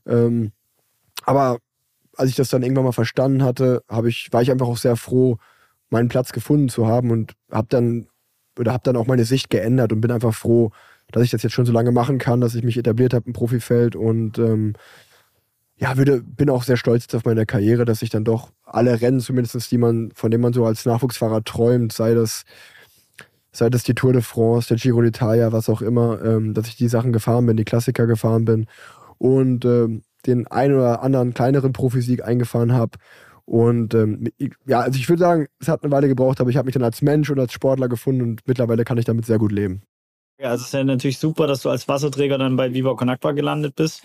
Ähm, 0.08 0.52
aber 1.24 1.60
als 2.18 2.30
ich 2.30 2.36
das 2.36 2.50
dann 2.50 2.64
irgendwann 2.64 2.86
mal 2.86 2.92
verstanden 2.92 3.44
hatte, 3.44 3.84
ich, 4.06 4.30
war 4.32 4.42
ich 4.42 4.52
einfach 4.52 4.68
auch 4.68 4.78
sehr 4.78 4.96
froh, 4.96 5.38
meinen 5.90 6.10
Platz 6.10 6.32
gefunden 6.32 6.70
zu 6.70 6.88
haben 6.88 7.12
und 7.12 7.34
habe 7.52 7.68
dann 7.70 8.08
oder 8.58 8.74
habe 8.74 8.84
dann 8.84 8.96
auch 8.96 9.08
meine 9.08 9.26
Sicht 9.26 9.50
geändert 9.50 9.92
und 9.92 10.02
bin 10.02 10.12
einfach 10.12 10.34
froh, 10.34 10.72
dass 11.12 11.24
ich 11.24 11.32
das 11.32 11.44
jetzt 11.44 11.54
schon 11.54 11.66
so 11.66 11.74
lange 11.74 11.92
machen 11.92 12.18
kann, 12.18 12.42
dass 12.42 12.56
ich 12.56 12.64
mich 12.64 12.78
etabliert 12.78 13.14
habe 13.14 13.28
im 13.28 13.34
Profifeld 13.34 13.96
und 13.96 14.40
ähm, 14.40 14.74
ja, 15.78 15.98
würde, 15.98 16.22
bin 16.22 16.50
auch 16.50 16.64
sehr 16.64 16.78
stolz 16.78 17.14
auf 17.14 17.26
meine 17.26 17.46
Karriere, 17.46 17.86
dass 17.86 18.02
ich 18.02 18.10
dann 18.10 18.24
doch 18.24 18.52
alle 18.64 19.02
Rennen, 19.02 19.20
zumindest 19.20 19.72
die 19.72 19.78
man, 19.78 20.12
von 20.14 20.32
denen 20.32 20.42
man 20.42 20.54
so 20.54 20.66
als 20.66 20.86
Nachwuchsfahrer 20.86 21.44
träumt, 21.44 21.92
sei 21.92 22.14
das, 22.14 22.44
sei 23.52 23.70
das 23.70 23.84
die 23.84 23.94
Tour 23.94 24.14
de 24.14 24.22
France, 24.22 24.70
der 24.70 24.78
Giro 24.78 25.00
d'Italia, 25.00 25.52
was 25.52 25.70
auch 25.70 25.82
immer, 25.82 26.24
ähm, 26.24 26.54
dass 26.54 26.68
ich 26.68 26.78
die 26.78 26.88
Sachen 26.88 27.12
gefahren 27.12 27.46
bin, 27.46 27.58
die 27.58 27.66
Klassiker 27.66 28.08
gefahren 28.08 28.46
bin 28.46 28.68
und 29.18 29.66
ähm, 29.66 30.04
den 30.26 30.48
einen 30.48 30.76
oder 30.76 31.04
anderen 31.04 31.34
kleineren 31.34 31.74
Profisieg 31.74 32.24
eingefahren 32.24 32.74
habe. 32.74 32.98
Und 33.46 33.94
ähm, 33.94 34.30
ja, 34.66 34.80
also 34.80 34.98
ich 34.98 35.08
würde 35.08 35.20
sagen, 35.20 35.48
es 35.60 35.68
hat 35.68 35.84
eine 35.84 35.92
Weile 35.92 36.08
gebraucht, 36.08 36.42
aber 36.42 36.50
ich 36.50 36.58
habe 36.58 36.66
mich 36.66 36.74
dann 36.74 36.84
als 36.84 37.02
Mensch 37.02 37.30
und 37.30 37.40
als 37.40 37.54
Sportler 37.54 37.88
gefunden 37.88 38.22
und 38.22 38.42
mittlerweile 38.48 38.86
kann 38.86 38.98
ich 38.98 39.06
damit 39.06 39.26
sehr 39.26 39.38
gut 39.38 39.52
leben. 39.52 39.84
Ja, 40.40 40.54
es 40.54 40.62
ist 40.62 40.74
ja 40.74 40.84
natürlich 40.84 41.20
super, 41.20 41.48
dass 41.48 41.62
du 41.62 41.70
als 41.70 41.88
Wasserträger 41.88 42.38
dann 42.38 42.58
bei 42.58 42.74
Viva 42.74 42.96
Con 42.96 43.10
Agua 43.10 43.32
gelandet 43.32 43.76
bist. 43.76 44.04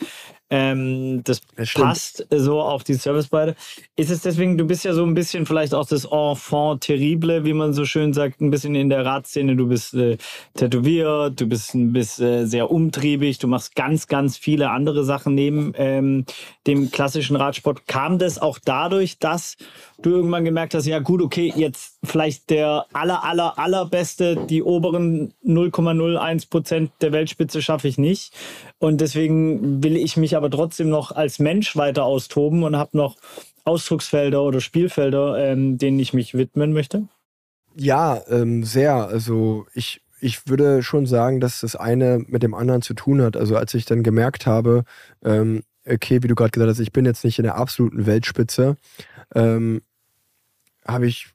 Ähm, 0.53 1.23
das, 1.23 1.43
das 1.57 1.73
passt 1.75 2.27
so 2.29 2.61
auf 2.61 2.83
die 2.83 2.95
Servicebeide. 2.95 3.55
Ist 3.95 4.11
es 4.11 4.23
deswegen, 4.23 4.59
du 4.59 4.65
bist 4.65 4.85
ja 4.85 4.93
so 4.93 5.05
ein 5.05 5.15
bisschen 5.15 5.47
vielleicht 5.47 5.75
auch 5.75 5.87
das 5.87 6.05
Enfant 6.05 6.81
terrible, 6.83 7.45
wie 7.45 7.53
man 7.53 7.73
so 7.73 7.85
schön 7.85 8.13
sagt, 8.13 8.41
ein 8.41 8.51
bisschen 8.51 8.75
in 8.75 8.89
der 8.89 9.05
Radszene. 9.05 9.55
Du 9.55 9.69
bist 9.69 9.95
äh, 9.95 10.19
tätowiert, 10.55 11.41
du 11.41 11.47
bist, 11.47 11.71
bist 11.75 12.21
äh, 12.21 12.47
sehr 12.47 12.71
umtriebig, 12.71 13.39
du 13.39 13.47
machst 13.47 13.77
ganz, 13.77 14.09
ganz 14.09 14.37
viele 14.37 14.71
andere 14.71 15.05
Sachen 15.05 15.37
neben 15.37 15.73
ähm, 15.77 16.25
dem 16.67 16.91
klassischen 16.91 17.37
Radsport. 17.37 17.87
Kam 17.87 18.19
das 18.19 18.39
auch 18.41 18.59
dadurch, 18.65 19.19
dass 19.19 19.57
du 20.03 20.11
irgendwann 20.11 20.45
gemerkt 20.45 20.75
hast, 20.75 20.87
ja 20.87 20.99
gut, 20.99 21.23
okay, 21.23 21.53
jetzt 21.55 21.99
vielleicht 22.03 22.51
der 22.51 22.87
aller, 22.93 23.23
aller, 23.25 23.59
allerbeste, 23.59 24.37
die 24.49 24.63
oberen 24.63 25.33
0,01 25.47 26.51
Prozent 26.51 26.91
der 27.01 27.13
Weltspitze 27.13 27.63
schaffe 27.63 27.89
ich 27.89 27.99
nicht. 27.99 28.33
Und 28.79 29.01
deswegen 29.01 29.83
will 29.85 29.97
ich 29.97 30.17
mich 30.17 30.37
aber 30.41 30.51
trotzdem 30.51 30.89
noch 30.89 31.13
als 31.13 31.39
Mensch 31.39 31.77
weiter 31.77 32.05
austoben 32.05 32.63
und 32.63 32.75
habe 32.75 32.97
noch 32.97 33.17
Ausdrucksfelder 33.65 34.43
oder 34.43 34.63
Spielfelder, 34.63 35.37
ähm, 35.37 35.77
denen 35.77 35.99
ich 35.99 36.15
mich 36.15 36.33
widmen 36.33 36.73
möchte? 36.73 37.09
Ja, 37.77 38.23
ähm, 38.29 38.65
sehr. 38.65 38.95
Also 39.07 39.67
ich, 39.75 40.01
ich 40.19 40.49
würde 40.49 40.83
schon 40.83 41.05
sagen, 41.05 41.41
dass 41.41 41.61
das 41.61 41.77
eine 41.77 42.25
mit 42.27 42.43
dem 42.43 42.55
anderen 42.55 42.81
zu 42.81 42.95
tun 42.95 43.21
hat. 43.21 43.37
Also 43.37 43.55
als 43.55 43.75
ich 43.75 43.85
dann 43.85 44.03
gemerkt 44.03 44.47
habe, 44.47 44.85
ähm, 45.23 45.63
okay, 45.87 46.23
wie 46.23 46.29
du 46.29 46.35
gerade 46.35 46.53
gesagt 46.53 46.71
hast, 46.71 46.81
ich 46.81 46.93
bin 46.93 47.05
jetzt 47.05 47.23
nicht 47.23 47.39
in 47.39 47.45
der 47.45 47.57
absoluten 47.57 48.07
Weltspitze, 48.07 48.79
ähm, 49.35 49.83
habe 50.87 51.07
ich 51.07 51.29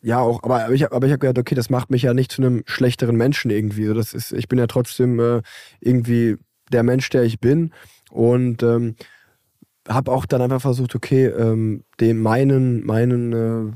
ja 0.00 0.18
auch, 0.18 0.42
aber, 0.44 0.70
ich, 0.70 0.90
aber 0.90 1.06
ich 1.06 1.12
habe 1.12 1.26
gedacht, 1.26 1.38
okay, 1.38 1.54
das 1.54 1.68
macht 1.68 1.90
mich 1.90 2.02
ja 2.02 2.14
nicht 2.14 2.32
zu 2.32 2.40
einem 2.40 2.62
schlechteren 2.64 3.16
Menschen 3.16 3.50
irgendwie. 3.50 3.92
Das 3.92 4.14
ist, 4.14 4.32
ich 4.32 4.48
bin 4.48 4.58
ja 4.58 4.66
trotzdem 4.66 5.20
äh, 5.20 5.42
irgendwie 5.80 6.36
der 6.72 6.82
Mensch, 6.82 7.10
der 7.10 7.22
ich 7.22 7.38
bin. 7.38 7.72
Und 8.10 8.62
ähm, 8.62 8.96
habe 9.88 10.12
auch 10.12 10.26
dann 10.26 10.42
einfach 10.42 10.60
versucht, 10.60 10.94
okay, 10.94 11.26
ähm, 11.26 11.84
dem 12.00 12.20
meinen, 12.20 12.84
meinen, 12.84 13.32
äh, 13.32 13.72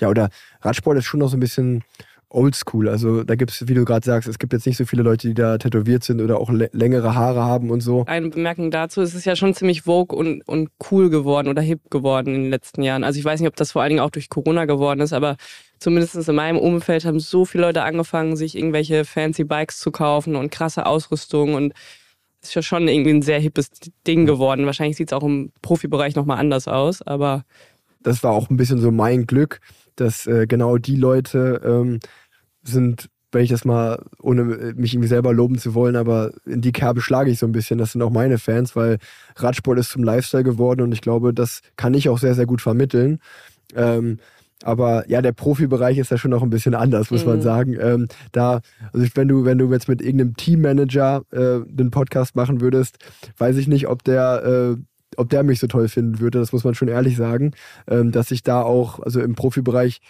ja, 0.00 0.08
oder 0.08 0.28
Radsport 0.60 0.98
ist 0.98 1.06
schon 1.06 1.20
noch 1.20 1.28
so 1.28 1.36
ein 1.36 1.40
bisschen 1.40 1.82
oldschool. 2.28 2.88
Also 2.88 3.22
da 3.22 3.34
gibt 3.34 3.52
es, 3.52 3.68
wie 3.68 3.74
du 3.74 3.84
gerade 3.84 4.04
sagst, 4.04 4.28
es 4.28 4.38
gibt 4.38 4.52
jetzt 4.52 4.66
nicht 4.66 4.76
so 4.76 4.84
viele 4.84 5.02
Leute, 5.02 5.28
die 5.28 5.34
da 5.34 5.58
tätowiert 5.58 6.02
sind 6.02 6.20
oder 6.20 6.38
auch 6.38 6.50
längere 6.50 7.14
Haare 7.14 7.42
haben 7.42 7.70
und 7.70 7.80
so. 7.80 8.04
Eine 8.06 8.28
Bemerkung 8.28 8.70
dazu, 8.70 9.00
es 9.00 9.14
ist 9.14 9.24
ja 9.24 9.36
schon 9.36 9.54
ziemlich 9.54 9.82
vogue 9.82 10.16
und, 10.16 10.42
und 10.46 10.70
cool 10.90 11.08
geworden 11.08 11.48
oder 11.48 11.62
hip 11.62 11.88
geworden 11.90 12.34
in 12.34 12.42
den 12.42 12.50
letzten 12.50 12.82
Jahren. 12.82 13.04
Also 13.04 13.18
ich 13.18 13.24
weiß 13.24 13.40
nicht, 13.40 13.48
ob 13.48 13.56
das 13.56 13.72
vor 13.72 13.82
allen 13.82 13.90
Dingen 13.90 14.00
auch 14.00 14.10
durch 14.10 14.28
Corona 14.28 14.64
geworden 14.64 15.00
ist, 15.00 15.12
aber 15.12 15.36
zumindest 15.78 16.16
in 16.28 16.34
meinem 16.34 16.58
Umfeld 16.58 17.04
haben 17.04 17.20
so 17.20 17.44
viele 17.44 17.64
Leute 17.64 17.82
angefangen, 17.82 18.36
sich 18.36 18.56
irgendwelche 18.56 19.04
fancy 19.04 19.44
Bikes 19.44 19.78
zu 19.78 19.90
kaufen 19.90 20.36
und 20.36 20.50
krasse 20.50 20.84
Ausrüstung 20.86 21.54
und 21.54 21.74
ist 22.48 22.54
ja 22.54 22.62
schon 22.62 22.88
irgendwie 22.88 23.10
ein 23.10 23.22
sehr 23.22 23.38
hippes 23.38 23.70
Ding 24.06 24.26
geworden. 24.26 24.66
Wahrscheinlich 24.66 24.96
sieht 24.96 25.08
es 25.08 25.12
auch 25.12 25.22
im 25.22 25.52
Profibereich 25.62 26.14
nochmal 26.14 26.38
anders 26.38 26.68
aus, 26.68 27.02
aber. 27.02 27.44
Das 28.00 28.22
war 28.22 28.32
auch 28.32 28.50
ein 28.50 28.56
bisschen 28.56 28.78
so 28.78 28.90
mein 28.90 29.26
Glück, 29.26 29.60
dass 29.96 30.26
äh, 30.26 30.46
genau 30.46 30.78
die 30.78 30.96
Leute 30.96 31.60
ähm, 31.64 32.00
sind, 32.62 33.08
wenn 33.32 33.42
ich 33.42 33.50
das 33.50 33.64
mal, 33.64 34.02
ohne 34.20 34.44
mich 34.44 34.94
irgendwie 34.94 35.08
selber 35.08 35.32
loben 35.32 35.58
zu 35.58 35.74
wollen, 35.74 35.96
aber 35.96 36.32
in 36.46 36.60
die 36.60 36.72
Kerbe 36.72 37.00
schlage 37.00 37.30
ich 37.30 37.38
so 37.38 37.46
ein 37.46 37.52
bisschen. 37.52 37.78
Das 37.78 37.92
sind 37.92 38.02
auch 38.02 38.10
meine 38.10 38.38
Fans, 38.38 38.76
weil 38.76 38.98
Radsport 39.36 39.78
ist 39.78 39.90
zum 39.90 40.04
Lifestyle 40.04 40.44
geworden 40.44 40.82
und 40.82 40.92
ich 40.92 41.00
glaube, 41.00 41.34
das 41.34 41.60
kann 41.76 41.94
ich 41.94 42.08
auch 42.08 42.18
sehr, 42.18 42.34
sehr 42.34 42.46
gut 42.46 42.62
vermitteln. 42.62 43.18
Ähm, 43.74 44.18
aber 44.62 45.08
ja, 45.08 45.20
der 45.22 45.32
Profibereich 45.32 45.98
ist 45.98 46.10
ja 46.10 46.18
schon 46.18 46.30
noch 46.30 46.42
ein 46.42 46.50
bisschen 46.50 46.74
anders, 46.74 47.10
muss 47.10 47.24
mhm. 47.24 47.30
man 47.30 47.42
sagen. 47.42 47.76
Ähm, 47.78 48.08
da, 48.32 48.60
also 48.92 49.06
wenn 49.14 49.28
du, 49.28 49.44
wenn 49.44 49.58
du 49.58 49.70
jetzt 49.70 49.88
mit 49.88 50.00
irgendeinem 50.00 50.36
Teammanager 50.36 51.22
äh, 51.30 51.60
den 51.66 51.90
Podcast 51.90 52.36
machen 52.36 52.60
würdest, 52.60 52.98
weiß 53.38 53.56
ich 53.56 53.68
nicht, 53.68 53.88
ob 53.88 54.02
der, 54.04 54.76
äh, 54.76 54.82
ob 55.16 55.28
der 55.30 55.42
mich 55.42 55.60
so 55.60 55.66
toll 55.66 55.88
finden 55.88 56.20
würde. 56.20 56.38
Das 56.38 56.52
muss 56.52 56.64
man 56.64 56.74
schon 56.74 56.88
ehrlich 56.88 57.16
sagen, 57.16 57.52
ähm, 57.86 58.12
dass 58.12 58.30
ich 58.30 58.42
da 58.42 58.62
auch, 58.62 59.00
also 59.00 59.20
im 59.20 59.34
Profibereich 59.34 60.00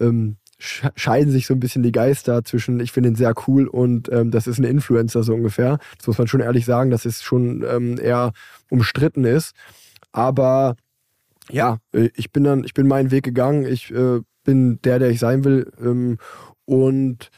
ähm, 0.00 0.36
scheiden 0.58 1.32
sich 1.32 1.46
so 1.46 1.54
ein 1.54 1.60
bisschen 1.60 1.82
die 1.82 1.92
Geister 1.92 2.44
zwischen, 2.44 2.78
ich 2.80 2.92
finde 2.92 3.10
ihn 3.10 3.16
sehr 3.16 3.34
cool 3.46 3.66
und 3.66 4.10
ähm, 4.12 4.30
das 4.30 4.46
ist 4.46 4.58
ein 4.58 4.64
Influencer 4.64 5.22
so 5.22 5.34
ungefähr. 5.34 5.78
Das 5.98 6.06
muss 6.06 6.18
man 6.18 6.28
schon 6.28 6.40
ehrlich 6.40 6.64
sagen, 6.64 6.90
dass 6.90 7.04
es 7.04 7.22
schon 7.22 7.64
ähm, 7.68 7.98
eher 8.00 8.32
umstritten 8.70 9.24
ist. 9.24 9.54
Aber 10.12 10.76
ja, 11.52 11.78
äh, 11.92 12.08
ich 12.14 12.32
bin 12.32 12.44
dann, 12.44 12.64
ich 12.64 12.74
bin 12.74 12.88
meinen 12.88 13.10
Weg 13.10 13.24
gegangen. 13.24 13.64
Ich 13.66 13.90
äh, 13.92 14.20
bin 14.44 14.80
der, 14.82 14.98
der 14.98 15.10
ich 15.10 15.20
sein 15.20 15.44
will. 15.44 15.70
Ähm, 15.80 16.18
und 16.64 17.30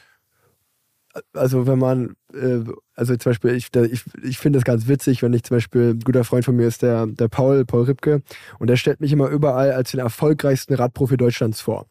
äh, 1.15 1.21
also 1.35 1.67
wenn 1.67 1.79
man, 1.79 2.17
äh, 2.33 2.61
also 2.95 3.17
zum 3.17 3.31
Beispiel, 3.31 3.55
ich, 3.55 3.75
ich, 3.75 4.05
ich 4.23 4.39
finde 4.39 4.59
es 4.59 4.65
ganz 4.65 4.87
witzig, 4.89 5.23
wenn 5.23 5.33
ich 5.33 5.43
zum 5.43 5.57
Beispiel, 5.57 5.91
ein 5.91 6.01
guter 6.01 6.25
Freund 6.25 6.45
von 6.45 6.57
mir 6.57 6.69
ist 6.69 6.83
der, 6.83 7.07
der 7.07 7.29
Paul, 7.29 7.65
Paul 7.65 7.85
Ripke, 7.85 8.23
und 8.59 8.69
der 8.69 8.77
stellt 8.77 9.01
mich 9.01 9.13
immer 9.13 9.29
überall 9.29 9.73
als 9.73 9.91
den 9.91 10.01
erfolgreichsten 10.01 10.75
Radprofi 10.75 11.17
Deutschlands 11.17 11.61
vor. 11.61 11.87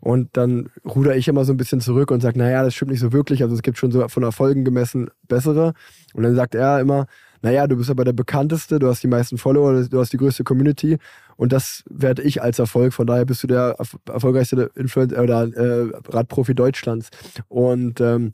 Und 0.00 0.36
dann 0.36 0.68
ruder 0.84 1.16
ich 1.16 1.28
immer 1.28 1.46
so 1.46 1.52
ein 1.52 1.56
bisschen 1.56 1.80
zurück 1.80 2.10
und 2.10 2.20
sage, 2.20 2.38
naja, 2.38 2.62
das 2.62 2.74
stimmt 2.74 2.90
nicht 2.90 3.00
so 3.00 3.12
wirklich. 3.12 3.42
Also 3.42 3.54
es 3.54 3.62
gibt 3.62 3.78
schon 3.78 3.90
so 3.90 4.06
von 4.08 4.22
Erfolgen 4.22 4.62
gemessen 4.62 5.08
bessere. 5.26 5.72
Und 6.12 6.24
dann 6.24 6.34
sagt 6.34 6.54
er 6.54 6.78
immer, 6.78 7.06
naja, 7.40 7.66
du 7.66 7.76
bist 7.76 7.88
aber 7.90 8.04
der 8.04 8.12
bekannteste, 8.12 8.78
du 8.78 8.88
hast 8.88 9.02
die 9.02 9.06
meisten 9.08 9.38
Follower, 9.38 9.82
du 9.82 10.00
hast 10.00 10.12
die 10.12 10.16
größte 10.18 10.44
Community 10.44 10.98
und 11.36 11.52
das 11.52 11.84
werde 11.88 12.22
ich 12.22 12.42
als 12.42 12.58
Erfolg. 12.58 12.92
Von 12.92 13.06
daher 13.06 13.24
bist 13.24 13.42
du 13.42 13.46
der 13.46 13.76
erfolgreichste 14.06 14.70
Influencer 14.74 15.22
oder 15.22 15.42
äh, 15.42 15.90
Radprofi 16.08 16.54
Deutschlands. 16.54 17.10
Und 17.48 18.00
ähm, 18.00 18.32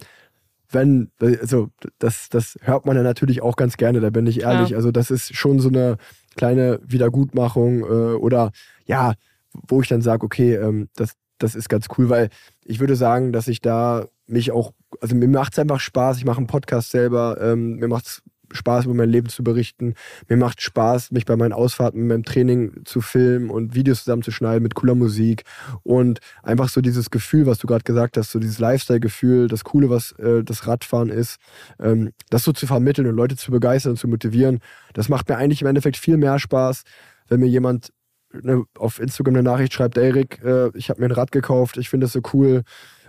wenn, 0.70 1.10
also 1.18 1.70
das, 1.98 2.28
das 2.28 2.56
hört 2.62 2.86
man 2.86 2.96
ja 2.96 3.02
natürlich 3.02 3.42
auch 3.42 3.56
ganz 3.56 3.76
gerne, 3.76 4.00
da 4.00 4.10
bin 4.10 4.26
ich 4.26 4.42
ehrlich. 4.42 4.70
Ja. 4.70 4.76
Also 4.76 4.92
das 4.92 5.10
ist 5.10 5.34
schon 5.36 5.58
so 5.58 5.68
eine 5.68 5.96
kleine 6.36 6.80
Wiedergutmachung 6.84 7.80
äh, 7.80 8.14
oder 8.14 8.52
ja, 8.86 9.14
wo 9.52 9.82
ich 9.82 9.88
dann 9.88 10.02
sage, 10.02 10.24
okay, 10.24 10.54
ähm, 10.54 10.88
das, 10.94 11.14
das 11.38 11.54
ist 11.54 11.68
ganz 11.68 11.86
cool, 11.98 12.08
weil 12.08 12.28
ich 12.64 12.78
würde 12.78 12.96
sagen, 12.96 13.32
dass 13.32 13.48
ich 13.48 13.60
da 13.60 14.06
mich 14.26 14.52
auch, 14.52 14.72
also 15.00 15.16
mir 15.16 15.28
macht 15.28 15.54
es 15.54 15.58
einfach 15.58 15.80
Spaß, 15.80 16.18
ich 16.18 16.24
mache 16.24 16.38
einen 16.38 16.46
Podcast 16.46 16.90
selber, 16.90 17.38
ähm, 17.40 17.76
mir 17.76 17.88
macht 17.88 18.06
es 18.06 18.22
Spaß, 18.52 18.86
über 18.86 18.94
mein 18.94 19.10
Leben 19.10 19.28
zu 19.28 19.42
berichten. 19.42 19.94
Mir 20.28 20.36
macht 20.36 20.62
Spaß, 20.62 21.10
mich 21.10 21.24
bei 21.24 21.36
meinen 21.36 21.52
Ausfahrten, 21.52 22.08
beim 22.08 22.24
Training 22.24 22.84
zu 22.84 23.00
filmen 23.00 23.50
und 23.50 23.74
Videos 23.74 24.04
zusammenzuschneiden 24.04 24.62
mit 24.62 24.74
cooler 24.74 24.94
Musik. 24.94 25.44
Und 25.82 26.20
einfach 26.42 26.68
so 26.68 26.80
dieses 26.80 27.10
Gefühl, 27.10 27.46
was 27.46 27.58
du 27.58 27.66
gerade 27.66 27.84
gesagt 27.84 28.16
hast, 28.16 28.30
so 28.30 28.38
dieses 28.38 28.58
Lifestyle-Gefühl, 28.58 29.48
das 29.48 29.64
Coole, 29.64 29.90
was 29.90 30.12
äh, 30.12 30.42
das 30.44 30.66
Radfahren 30.66 31.10
ist, 31.10 31.38
ähm, 31.78 32.10
das 32.30 32.44
so 32.44 32.52
zu 32.52 32.66
vermitteln 32.66 33.06
und 33.06 33.16
Leute 33.16 33.36
zu 33.36 33.50
begeistern 33.50 33.92
und 33.92 33.98
zu 33.98 34.08
motivieren, 34.08 34.60
das 34.94 35.08
macht 35.08 35.28
mir 35.28 35.36
eigentlich 35.36 35.62
im 35.62 35.68
Endeffekt 35.68 35.96
viel 35.96 36.16
mehr 36.16 36.38
Spaß, 36.38 36.82
wenn 37.28 37.40
mir 37.40 37.46
jemand 37.48 37.92
ne, 38.32 38.64
auf 38.76 39.00
Instagram 39.00 39.34
eine 39.34 39.42
Nachricht 39.42 39.72
schreibt, 39.72 39.96
Erik, 39.96 40.42
äh, 40.42 40.70
ich 40.74 40.90
habe 40.90 41.00
mir 41.00 41.06
ein 41.06 41.12
Rad 41.12 41.32
gekauft, 41.32 41.76
ich 41.76 41.88
finde 41.88 42.04
das 42.04 42.12
so 42.12 42.20
cool, 42.32 42.62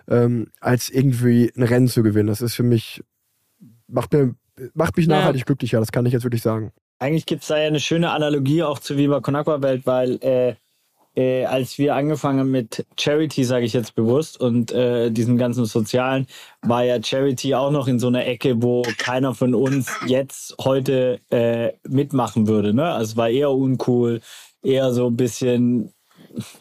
ähm, 0.08 0.48
als 0.60 0.90
irgendwie 0.90 1.52
ein 1.56 1.64
Rennen 1.64 1.88
zu 1.88 2.04
gewinnen. 2.04 2.28
Das 2.28 2.42
ist 2.42 2.56
für 2.56 2.64
mich, 2.64 3.04
macht, 3.88 4.14
mir, 4.14 4.36
macht 4.74 4.98
mich 4.98 5.08
nachhaltig 5.08 5.42
ja. 5.42 5.46
glücklicher, 5.46 5.80
das 5.80 5.92
kann 5.92 6.06
ich 6.06 6.14
jetzt 6.14 6.24
wirklich 6.24 6.42
sagen. 6.42 6.72
Eigentlich 7.00 7.26
gibt 7.26 7.42
es 7.42 7.48
da 7.48 7.58
ja 7.58 7.68
eine 7.68 7.80
schöne 7.80 8.12
Analogie 8.12 8.64
auch 8.64 8.80
zu 8.80 8.98
Viva 8.98 9.22
Con 9.22 9.36
Aqua 9.36 9.62
Welt, 9.62 9.86
weil 9.86 10.20
äh, 10.22 10.56
äh, 11.16 11.46
als 11.46 11.78
wir 11.78 11.96
angefangen 11.96 12.40
haben 12.40 12.52
mit 12.52 12.86
Charity, 12.98 13.44
sage 13.44 13.66
ich 13.66 13.74
jetzt 13.74 13.96
bewusst, 13.96 14.40
und 14.40 14.72
äh, 14.72 15.12
diesem 15.12 15.38
ganzen 15.38 15.66
Sozialen, 15.66 16.28
war 16.62 16.84
ja 16.84 17.04
Charity 17.04 17.56
auch 17.56 17.72
noch 17.72 17.88
in 17.88 18.00
so 18.00 18.08
einer 18.08 18.26
Ecke, 18.26 18.62
wo 18.62 18.84
keiner 18.98 19.34
von 19.36 19.54
uns 19.54 19.92
jetzt 20.06 20.56
heute 20.62 21.20
äh, 21.30 21.74
mitmachen 21.88 22.48
würde. 22.48 22.74
Ne? 22.74 22.90
Also 22.90 23.12
es 23.12 23.18
war 23.18 23.30
eher 23.30 23.52
uncool, 23.52 24.22
eher 24.64 24.94
so 24.94 25.08
ein 25.08 25.18
bisschen, 25.18 25.92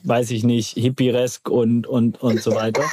weiß 0.02 0.32
ich 0.32 0.42
nicht, 0.42 0.70
hippieresk 0.70 1.48
und, 1.48 1.86
und, 1.86 2.20
und 2.20 2.42
so 2.42 2.54
weiter. 2.54 2.84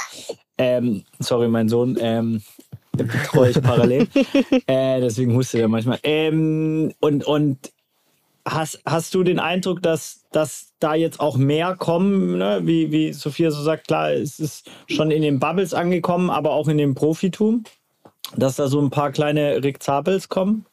Ähm, 0.58 1.04
sorry, 1.18 1.48
mein 1.48 1.68
Sohn. 1.68 1.96
Ähm, 2.00 2.42
betreue 2.92 3.50
ich 3.50 3.62
parallel. 3.62 4.08
äh, 4.66 5.00
deswegen 5.00 5.34
hustet 5.34 5.60
er 5.60 5.68
manchmal. 5.68 5.98
Ähm, 6.02 6.92
und, 7.00 7.24
und 7.24 7.72
hast, 8.46 8.80
hast 8.84 9.14
du 9.14 9.22
den 9.22 9.38
Eindruck, 9.38 9.82
dass, 9.82 10.24
dass 10.32 10.72
da 10.78 10.94
jetzt 10.94 11.20
auch 11.20 11.36
mehr 11.36 11.76
kommen, 11.76 12.38
ne? 12.38 12.60
wie, 12.64 12.90
wie 12.90 13.12
Sophia 13.12 13.50
so 13.50 13.62
sagt, 13.62 13.88
klar, 13.88 14.12
es 14.12 14.38
ist 14.40 14.70
schon 14.86 15.10
in 15.10 15.22
den 15.22 15.38
Bubbles 15.38 15.74
angekommen, 15.74 16.30
aber 16.30 16.52
auch 16.52 16.68
in 16.68 16.78
dem 16.78 16.94
Profitum, 16.94 17.64
dass 18.36 18.56
da 18.56 18.68
so 18.68 18.80
ein 18.80 18.90
paar 18.90 19.12
kleine 19.12 19.62
Rick 19.62 19.82
Zabels 19.82 20.28
kommen? 20.28 20.64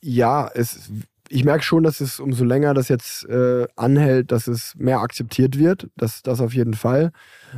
Ja, 0.00 0.50
es 0.54 0.90
ich 1.34 1.44
merke 1.44 1.64
schon, 1.64 1.82
dass 1.82 2.00
es 2.00 2.20
umso 2.20 2.44
länger 2.44 2.74
das 2.74 2.88
jetzt 2.88 3.28
äh, 3.28 3.66
anhält, 3.76 4.30
dass 4.30 4.46
es 4.46 4.74
mehr 4.76 5.00
akzeptiert 5.00 5.58
wird. 5.58 5.88
Das, 5.96 6.22
das 6.22 6.40
auf 6.40 6.54
jeden 6.54 6.74
Fall. 6.74 7.12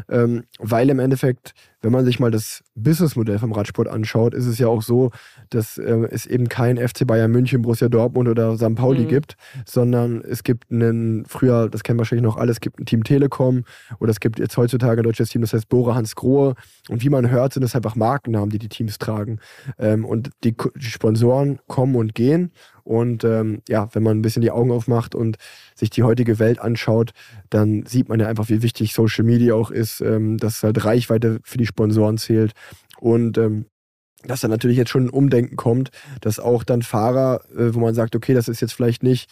Ähm, 0.08 0.44
weil 0.58 0.88
im 0.88 0.98
Endeffekt, 0.98 1.52
wenn 1.86 1.92
man 1.92 2.04
sich 2.04 2.18
mal 2.18 2.32
das 2.32 2.64
Businessmodell 2.74 3.38
vom 3.38 3.52
Radsport 3.52 3.86
anschaut, 3.86 4.34
ist 4.34 4.46
es 4.46 4.58
ja 4.58 4.66
auch 4.66 4.82
so, 4.82 5.12
dass 5.50 5.78
äh, 5.78 6.08
es 6.10 6.26
eben 6.26 6.48
kein 6.48 6.78
FC 6.78 7.06
Bayern 7.06 7.30
München, 7.30 7.62
Borussia 7.62 7.88
Dortmund 7.88 8.28
oder 8.28 8.56
St. 8.56 8.74
Pauli 8.74 9.04
mhm. 9.04 9.08
gibt, 9.08 9.36
sondern 9.64 10.20
es 10.22 10.42
gibt 10.42 10.72
einen, 10.72 11.24
früher, 11.26 11.68
das 11.68 11.84
kennen 11.84 12.00
wahrscheinlich 12.00 12.24
noch 12.24 12.38
alle, 12.38 12.50
es 12.50 12.58
gibt 12.58 12.80
ein 12.80 12.86
Team 12.86 13.04
Telekom 13.04 13.62
oder 14.00 14.10
es 14.10 14.18
gibt 14.18 14.40
jetzt 14.40 14.56
heutzutage 14.56 15.00
ein 15.00 15.04
deutsches 15.04 15.28
Team, 15.28 15.42
das 15.42 15.52
heißt 15.52 15.68
Bora 15.68 15.94
Hans 15.94 16.16
Grohe. 16.16 16.56
Und 16.88 17.04
wie 17.04 17.08
man 17.08 17.30
hört, 17.30 17.52
sind 17.52 17.62
es 17.62 17.76
einfach 17.76 17.94
Markennamen, 17.94 18.50
die 18.50 18.58
die 18.58 18.68
Teams 18.68 18.98
tragen. 18.98 19.38
Ähm, 19.78 20.04
und 20.04 20.30
die, 20.42 20.56
die 20.74 20.86
Sponsoren 20.86 21.60
kommen 21.68 21.94
und 21.94 22.16
gehen. 22.16 22.50
Und 22.86 23.24
ähm, 23.24 23.62
ja, 23.68 23.88
wenn 23.94 24.04
man 24.04 24.16
ein 24.16 24.22
bisschen 24.22 24.42
die 24.42 24.52
Augen 24.52 24.70
aufmacht 24.70 25.16
und 25.16 25.38
sich 25.74 25.90
die 25.90 26.04
heutige 26.04 26.38
Welt 26.38 26.60
anschaut, 26.60 27.10
dann 27.50 27.84
sieht 27.84 28.08
man 28.08 28.20
ja 28.20 28.28
einfach, 28.28 28.48
wie 28.48 28.62
wichtig 28.62 28.94
Social 28.94 29.24
Media 29.24 29.54
auch 29.54 29.72
ist, 29.72 30.00
ähm, 30.00 30.38
dass 30.38 30.62
halt 30.62 30.84
Reichweite 30.84 31.40
für 31.42 31.58
die 31.58 31.66
Sponsoren 31.76 32.18
zählt. 32.18 32.52
Und 32.98 33.38
ähm, 33.38 33.66
dass 34.24 34.40
dann 34.40 34.50
natürlich 34.50 34.76
jetzt 34.76 34.90
schon 34.90 35.06
ein 35.06 35.10
Umdenken 35.10 35.56
kommt, 35.56 35.90
dass 36.20 36.40
auch 36.40 36.64
dann 36.64 36.82
Fahrer, 36.82 37.42
äh, 37.54 37.74
wo 37.74 37.80
man 37.80 37.94
sagt, 37.94 38.16
okay, 38.16 38.34
das 38.34 38.48
ist 38.48 38.60
jetzt 38.60 38.72
vielleicht 38.72 39.02
nicht 39.02 39.30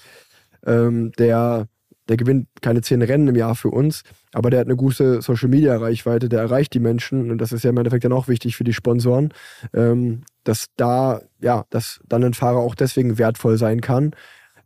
ähm, 0.67 1.13
der 1.19 1.69
der 2.09 2.19
gewinnt 2.19 2.49
keine 2.61 2.83
zehn 2.83 3.01
Rennen 3.01 3.29
im 3.29 3.37
Jahr 3.37 3.55
für 3.55 3.71
uns, 3.71 4.03
aber 4.35 4.51
der 4.51 4.61
hat 4.61 4.67
eine 4.67 4.77
gute 4.77 5.23
Social 5.23 5.49
Media 5.49 5.75
Reichweite, 5.75 6.29
der 6.29 6.41
erreicht 6.41 6.75
die 6.75 6.81
Menschen 6.81 7.31
und 7.31 7.39
das 7.39 7.51
ist 7.51 7.65
ja 7.65 7.71
im 7.71 7.79
Endeffekt 7.79 8.05
dann 8.05 8.13
auch 8.13 8.29
wichtig 8.29 8.57
für 8.57 8.65
die 8.65 8.75
Sponsoren, 8.75 9.33
ähm, 9.73 10.21
dass 10.45 10.67
da, 10.77 11.23
ja, 11.41 11.65
dass 11.71 12.01
dann 12.07 12.23
ein 12.23 12.35
Fahrer 12.35 12.59
auch 12.59 12.75
deswegen 12.75 13.17
wertvoll 13.17 13.57
sein 13.57 13.81
kann. 13.81 14.11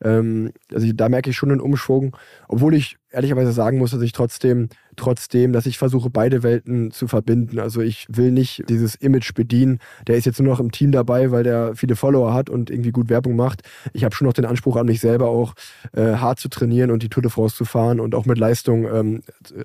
Ähm, 0.02 0.50
also 0.72 0.90
da 0.92 1.08
merke 1.08 1.30
ich 1.30 1.36
schon 1.36 1.52
einen 1.52 1.60
Umschwung, 1.60 2.16
obwohl 2.48 2.74
ich 2.74 2.96
ehrlicherweise 3.10 3.52
sagen 3.52 3.78
muss, 3.78 3.92
dass 3.92 4.02
ich 4.02 4.12
trotzdem 4.12 4.68
trotzdem, 4.98 5.52
dass 5.52 5.66
ich 5.66 5.78
versuche, 5.78 6.10
beide 6.10 6.42
Welten 6.42 6.90
zu 6.90 7.08
verbinden. 7.08 7.58
Also 7.58 7.80
ich 7.80 8.06
will 8.08 8.30
nicht 8.30 8.64
dieses 8.68 8.94
Image 8.94 9.34
bedienen. 9.34 9.78
Der 10.06 10.16
ist 10.16 10.26
jetzt 10.26 10.40
nur 10.40 10.52
noch 10.52 10.60
im 10.60 10.70
Team 10.70 10.92
dabei, 10.92 11.30
weil 11.30 11.44
der 11.44 11.74
viele 11.74 11.96
Follower 11.96 12.34
hat 12.34 12.50
und 12.50 12.70
irgendwie 12.70 12.90
gut 12.90 13.08
Werbung 13.08 13.36
macht. 13.36 13.62
Ich 13.92 14.04
habe 14.04 14.14
schon 14.14 14.26
noch 14.26 14.34
den 14.34 14.44
Anspruch 14.44 14.76
an 14.76 14.86
mich 14.86 15.00
selber 15.00 15.28
auch 15.28 15.54
äh, 15.92 16.14
hart 16.14 16.40
zu 16.40 16.48
trainieren 16.48 16.90
und 16.90 17.02
die 17.02 17.08
Tour 17.08 17.22
de 17.22 17.30
France 17.30 17.56
zu 17.56 17.64
fahren 17.64 18.00
und 18.00 18.14
auch 18.14 18.26
mit 18.26 18.38
Leistung 18.38 18.84
ähm, 18.86 19.22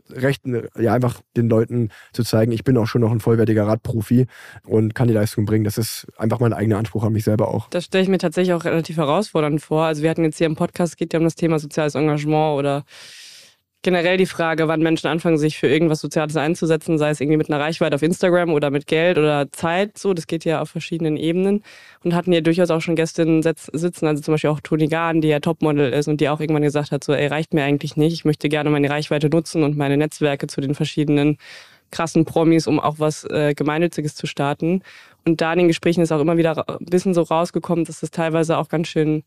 recht, 0.10 0.44
ja 0.80 0.94
einfach 0.94 1.22
den 1.36 1.50
Leuten 1.50 1.90
zu 2.14 2.24
zeigen, 2.24 2.52
ich 2.52 2.64
bin 2.64 2.78
auch 2.78 2.88
schon 2.88 3.02
noch 3.02 3.12
ein 3.12 3.20
vollwertiger 3.20 3.68
Radprofi 3.68 4.28
und 4.66 4.96
kann 4.96 5.08
die 5.08 5.14
Leistung 5.14 5.46
bringen. 5.46 5.64
Das 5.64 5.78
ist 5.78 6.08
einfach 6.18 6.40
mein 6.40 6.54
eigener 6.54 6.78
Anspruch 6.78 7.04
an 7.04 7.14
mich 7.14 7.24
selber 7.24 7.48
auch. 7.50 7.70
Das 7.70 7.86
stelle 7.86 8.04
ich 8.04 8.10
mir 8.10 8.18
tatsächlich 8.18 8.54
auch 8.54 8.66
relativ 8.66 8.98
herausfordernd 8.98 9.62
vor. 9.62 9.84
Also 9.86 10.04
wir 10.04 10.10
hatten 10.10 10.24
jetzt 10.24 10.38
hier 10.38 10.48
im 10.48 10.56
Podcast, 10.56 10.98
geht 10.98 11.14
ja 11.14 11.20
um 11.20 11.26
das 11.26 11.36
Thema 11.36 11.60
soziales 11.60 11.96
Engagement 11.96 12.58
oder 12.58 12.84
generell 13.84 14.18
die 14.18 14.26
Frage, 14.26 14.68
wann 14.68 14.82
Menschen 14.82 15.08
anfangen, 15.08 15.38
sich 15.38 15.58
für 15.60 15.68
irgendwas 15.68 16.00
Soziales 16.00 16.36
einzusetzen, 16.38 16.98
sei 16.98 17.10
es 17.10 17.22
irgendwie 17.22 17.38
mit 17.38 17.50
einer 17.50 17.60
Reichweite 17.60 17.96
auf 17.96 18.02
Instagram 18.02 18.52
oder 18.52 18.72
mit 18.72 18.88
Geld 18.88 19.18
oder 19.18 19.52
Zeit. 19.52 19.98
So, 19.98 20.14
das 20.14 20.26
geht 20.26 20.46
ja 20.46 20.62
auf 20.62 20.70
verschiedenen 20.70 21.18
Ebenen. 21.18 21.64
Und 22.04 22.16
hatten 22.16 22.34
ja 22.34 22.42
durchaus 22.42 22.72
auch 22.72 22.82
schon 22.82 22.96
Gästinnen 22.96 23.44
sitzen, 23.44 24.08
also 24.08 24.22
zum 24.22 24.34
Beispiel 24.34 24.50
auch 24.50 24.62
Toni 24.62 24.88
Gahn, 24.88 25.22
die 25.22 25.28
ja 25.28 25.40
Topmodel 25.40 25.94
ist 25.94 26.08
und 26.08 26.20
die 26.22 26.30
auch 26.30 26.40
irgendwann 26.40 26.64
gesagt 26.64 26.92
hat, 26.92 27.04
so, 27.04 27.14
ey, 27.14 27.28
reicht 27.28 27.54
mir 27.54 27.64
eigentlich 27.64 27.96
nicht. 27.96 28.14
Ich 28.14 28.26
möchte 28.26 28.50
gerne 28.50 28.70
meine 28.70 28.90
Reichweite 28.90 29.30
nutzen 29.30 29.64
und 29.64 29.78
meine 29.78 29.98
Netzwerke 29.98 30.48
zu 30.48 30.62
den 30.62 30.76
verschiedenen 30.76 31.38
krassen 31.92 32.26
Promis, 32.26 32.68
um 32.68 32.80
auch 32.80 32.96
was 33.00 33.24
äh, 33.26 33.54
Gemeinnütziges 33.54 34.16
zu 34.16 34.28
starten. 34.28 34.82
Und 35.26 35.42
da 35.42 35.54
in 35.54 35.60
den 35.60 35.68
Gesprächen 35.68 36.02
ist 36.02 36.12
auch 36.12 36.20
immer 36.20 36.38
wieder 36.38 36.68
ein 36.68 36.86
bisschen 36.86 37.14
so 37.14 37.22
rausgekommen, 37.22 37.86
dass 37.86 38.00
das 38.00 38.12
teilweise 38.12 38.58
auch 38.58 38.68
ganz 38.68 38.88
schön 38.88 39.24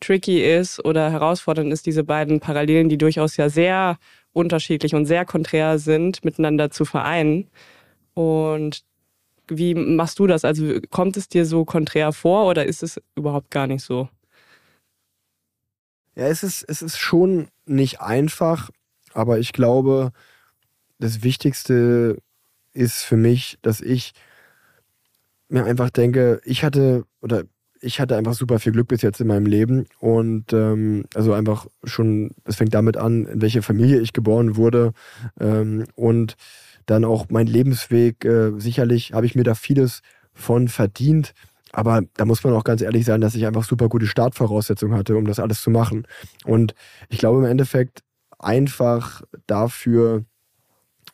tricky 0.00 0.42
ist 0.42 0.84
oder 0.84 1.10
herausfordernd 1.10 1.72
ist, 1.72 1.86
diese 1.86 2.04
beiden 2.04 2.40
Parallelen, 2.40 2.88
die 2.88 2.98
durchaus 2.98 3.36
ja 3.36 3.48
sehr 3.48 3.98
unterschiedlich 4.32 4.94
und 4.94 5.06
sehr 5.06 5.24
konträr 5.24 5.78
sind, 5.78 6.24
miteinander 6.24 6.70
zu 6.70 6.84
vereinen. 6.84 7.48
Und 8.14 8.84
wie 9.48 9.74
machst 9.74 10.18
du 10.18 10.26
das? 10.26 10.44
Also 10.44 10.80
kommt 10.90 11.16
es 11.16 11.28
dir 11.28 11.46
so 11.46 11.64
konträr 11.64 12.12
vor 12.12 12.46
oder 12.46 12.66
ist 12.66 12.82
es 12.82 13.00
überhaupt 13.14 13.50
gar 13.50 13.66
nicht 13.66 13.82
so? 13.82 14.08
Ja, 16.14 16.26
es 16.28 16.42
ist, 16.42 16.64
es 16.68 16.82
ist 16.82 16.98
schon 16.98 17.48
nicht 17.66 18.00
einfach, 18.00 18.70
aber 19.12 19.38
ich 19.38 19.52
glaube, 19.52 20.12
das 20.98 21.22
Wichtigste 21.22 22.18
ist 22.72 23.02
für 23.02 23.16
mich, 23.16 23.58
dass 23.62 23.80
ich 23.80 24.12
mir 25.48 25.64
einfach 25.64 25.90
denke, 25.90 26.40
ich 26.44 26.64
hatte 26.64 27.04
oder 27.20 27.44
ich 27.86 28.00
hatte 28.00 28.16
einfach 28.16 28.34
super 28.34 28.58
viel 28.58 28.72
Glück 28.72 28.88
bis 28.88 29.02
jetzt 29.02 29.20
in 29.20 29.28
meinem 29.28 29.46
Leben 29.46 29.86
und 30.00 30.52
ähm, 30.52 31.04
also 31.14 31.32
einfach 31.32 31.66
schon, 31.84 32.32
es 32.44 32.56
fängt 32.56 32.74
damit 32.74 32.96
an, 32.96 33.26
in 33.26 33.40
welche 33.40 33.62
Familie 33.62 34.00
ich 34.00 34.12
geboren 34.12 34.56
wurde 34.56 34.92
ähm, 35.40 35.84
und 35.94 36.36
dann 36.86 37.04
auch 37.04 37.26
mein 37.30 37.46
Lebensweg. 37.46 38.24
Äh, 38.24 38.58
sicherlich 38.58 39.12
habe 39.12 39.26
ich 39.26 39.36
mir 39.36 39.44
da 39.44 39.54
vieles 39.54 40.02
von 40.34 40.68
verdient, 40.68 41.32
aber 41.72 42.02
da 42.14 42.24
muss 42.24 42.42
man 42.42 42.54
auch 42.54 42.64
ganz 42.64 42.82
ehrlich 42.82 43.04
sein, 43.04 43.20
dass 43.20 43.36
ich 43.36 43.46
einfach 43.46 43.64
super 43.64 43.88
gute 43.88 44.06
Startvoraussetzungen 44.06 44.98
hatte, 44.98 45.16
um 45.16 45.26
das 45.26 45.38
alles 45.38 45.62
zu 45.62 45.70
machen. 45.70 46.06
Und 46.44 46.74
ich 47.08 47.18
glaube 47.18 47.38
im 47.38 47.44
Endeffekt 47.44 48.02
einfach 48.38 49.22
dafür, 49.46 50.24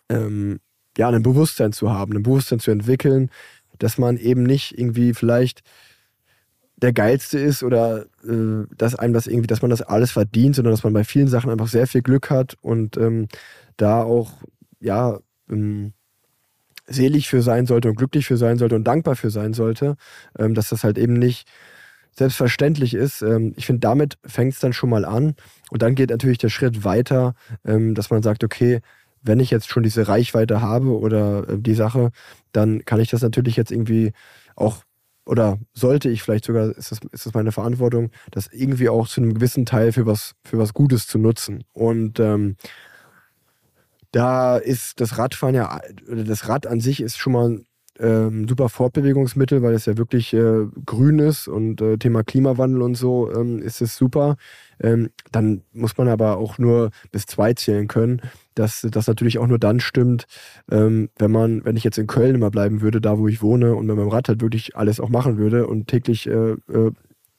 ähm, 0.09 0.61
ja, 0.97 1.09
ein 1.09 1.23
Bewusstsein 1.23 1.73
zu 1.73 1.91
haben, 1.91 2.17
ein 2.17 2.23
Bewusstsein 2.23 2.61
zu 2.61 2.71
entwickeln, 2.71 3.31
dass 3.79 3.99
man 3.99 4.17
eben 4.17 4.43
nicht 4.43 4.79
irgendwie 4.79 5.15
vielleicht 5.15 5.63
der 6.83 6.92
geilste 6.92 7.38
ist 7.38 7.62
oder 7.62 8.07
äh, 8.29 8.66
dass 8.77 8.97
einem 8.97 9.14
das 9.14 9.27
irgendwie, 9.27 9.47
dass 9.47 9.62
man 9.62 9.71
das 9.71 9.83
alles 9.83 10.11
verdient, 10.11 10.57
sondern 10.57 10.73
dass 10.73 10.85
man 10.85 10.92
bei 10.92 11.05
vielen 11.05 11.29
Sachen 11.29 11.51
einfach 11.51 11.68
sehr 11.68 11.87
viel 11.87 12.03
Glück 12.03 12.29
hat 12.29 12.57
und 12.61 12.97
ähm, 12.97 13.29
da 13.77 14.03
auch 14.03 14.33
ja 14.81 15.21
ähm, 15.49 15.92
selig 16.87 17.29
für 17.29 17.40
sein 17.40 17.66
sollte 17.66 17.88
und 17.88 17.97
glücklich 17.97 18.27
für 18.27 18.37
sein 18.37 18.59
sollte 18.59 18.75
und 18.75 18.85
dankbar 18.85 19.14
für 19.14 19.31
sein 19.31 19.55
sollte, 19.55 19.97
ähm, 20.38 20.55
dass 20.55 20.68
das 20.71 20.83
halt 20.83 20.99
eben 20.99 21.14
nicht 21.14 21.49
selbstverständlich 22.11 22.95
ist. 22.95 23.23
Ähm, 23.23 23.55
ich 23.57 23.66
finde, 23.66 23.81
damit 23.81 24.18
fängt 24.25 24.53
es 24.53 24.59
dann 24.59 24.73
schon 24.73 24.90
mal 24.90 25.05
an 25.05 25.37
und 25.71 25.83
dann 25.83 25.95
geht 25.95 26.11
natürlich 26.11 26.38
der 26.38 26.51
Schritt 26.51 26.85
weiter, 26.85 27.35
ähm, 27.64 27.95
dass 27.95 28.11
man 28.11 28.23
sagt, 28.23 28.42
okay, 28.42 28.81
wenn 29.23 29.38
ich 29.38 29.53
jetzt 29.53 29.68
schon 29.68 29.85
diese 29.85 30.09
Reichweite 30.09 30.61
habe 30.61 30.99
oder 30.99 31.49
äh, 31.49 31.59
die 31.59 31.75
Sache, 31.75 32.11
dann 32.51 32.85
kann 32.85 33.01
ich 33.01 33.11
das 33.11 33.23
natürlich 33.23 33.55
jetzt 33.57 33.71
irgendwie 33.71 34.12
auch 34.57 34.83
oder 35.25 35.59
sollte 35.73 36.09
ich 36.09 36.23
vielleicht 36.23 36.45
sogar, 36.45 36.77
ist 36.77 36.91
das, 36.91 37.01
ist 37.13 37.27
das 37.27 37.35
meine 37.35 37.53
Verantwortung, 37.53 38.11
das 38.31 38.49
irgendwie 38.53 38.89
auch 38.89 39.07
zu 39.07 39.21
einem 39.21 39.35
gewissen 39.35 39.67
Teil 39.67 39.93
für 39.93 40.07
was, 40.07 40.35
für 40.45 40.59
was 40.59 40.75
Gutes 40.75 41.07
zu 41.07 41.19
nutzen. 41.19 41.65
Und 41.73 42.19
ähm, 42.19 42.57
da 44.11 44.59
ist 44.59 45.01
das 45.01 45.19
Radfahren 45.19 45.55
ja, 45.55 45.81
das 46.07 46.49
Rad 46.49 46.67
an 46.67 46.81
sich 46.81 47.01
ist 47.01 47.19
schon 47.19 47.33
mal 47.33 47.65
ähm, 48.03 48.49
super 48.49 48.69
Fortbewegungsmittel, 48.69 49.62
weil 49.62 49.75
es 49.75 49.87
ja 49.87 49.97
wirklich 49.97 50.35
äh, 50.35 50.67
grün 50.85 51.21
ist 51.21 51.49
und 51.49 51.81
äh, 51.81 51.97
Thema 51.97 52.25
Klimawandel 52.25 52.83
und 52.83 52.97
so 52.97 53.33
ähm, 53.33 53.61
ist 53.62 53.81
es 53.81 53.97
super. 53.97 54.37
Ähm, 54.81 55.11
dann 55.31 55.62
muss 55.73 55.97
man 55.97 56.09
aber 56.09 56.37
auch 56.38 56.59
nur 56.59 56.91
bis 57.12 57.27
zwei 57.27 57.55
zählen 57.55 57.87
können. 57.87 58.21
Dass 58.55 58.87
das 58.91 59.07
natürlich 59.07 59.38
auch 59.38 59.47
nur 59.47 59.59
dann 59.59 59.81
stimmt, 59.81 60.27
ähm, 60.71 61.09
wenn 61.19 61.31
man, 61.31 61.65
wenn 61.65 61.77
ich 61.77 61.85
jetzt 61.85 61.99
in 61.99 62.09
Köln 62.09 62.35
immer 62.35 62.51
bleiben 62.51 62.83
würde, 62.83 63.01
da 63.01 63.19
wo 63.19 63.29
ich 63.29 63.41
wohne 63.41 63.75
und 63.75 63.87
mit 63.87 63.97
meinem 63.97 64.09
Rad 64.09 64.29
halt 64.29 64.43
wirklich 64.43 64.77
alles 64.77 65.01
auch 65.01 65.09
machen 65.09 65.38
würde 65.38 65.67
und 65.67 65.87
täglich 65.87 66.27
äh, 66.27 66.53
äh, 66.53 66.91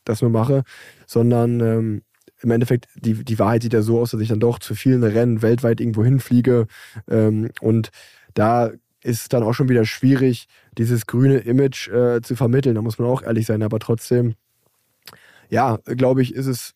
das 0.05 0.21
nur 0.21 0.31
mache, 0.31 0.63
sondern 1.05 1.59
ähm, 1.59 2.01
im 2.41 2.51
Endeffekt, 2.51 2.87
die, 2.95 3.23
die 3.23 3.39
Wahrheit 3.39 3.63
sieht 3.63 3.73
ja 3.73 3.81
so 3.81 3.99
aus, 3.99 4.11
dass 4.11 4.21
ich 4.21 4.27
dann 4.27 4.39
doch 4.39 4.59
zu 4.59 4.75
vielen 4.75 5.03
Rennen 5.03 5.41
weltweit 5.41 5.79
irgendwo 5.79 6.03
hinfliege 6.03 6.67
ähm, 7.09 7.51
und 7.61 7.91
da 8.33 8.71
ist 9.03 9.33
dann 9.33 9.43
auch 9.43 9.53
schon 9.53 9.69
wieder 9.69 9.85
schwierig, 9.85 10.47
dieses 10.77 11.05
grüne 11.05 11.39
Image 11.39 11.89
äh, 11.89 12.21
zu 12.21 12.35
vermitteln. 12.35 12.75
Da 12.75 12.81
muss 12.81 12.99
man 12.99 13.07
auch 13.07 13.21
ehrlich 13.21 13.45
sein, 13.45 13.63
aber 13.63 13.79
trotzdem, 13.79 14.35
ja, 15.49 15.77
glaube 15.85 16.21
ich, 16.21 16.33
ist 16.33 16.47
es. 16.47 16.73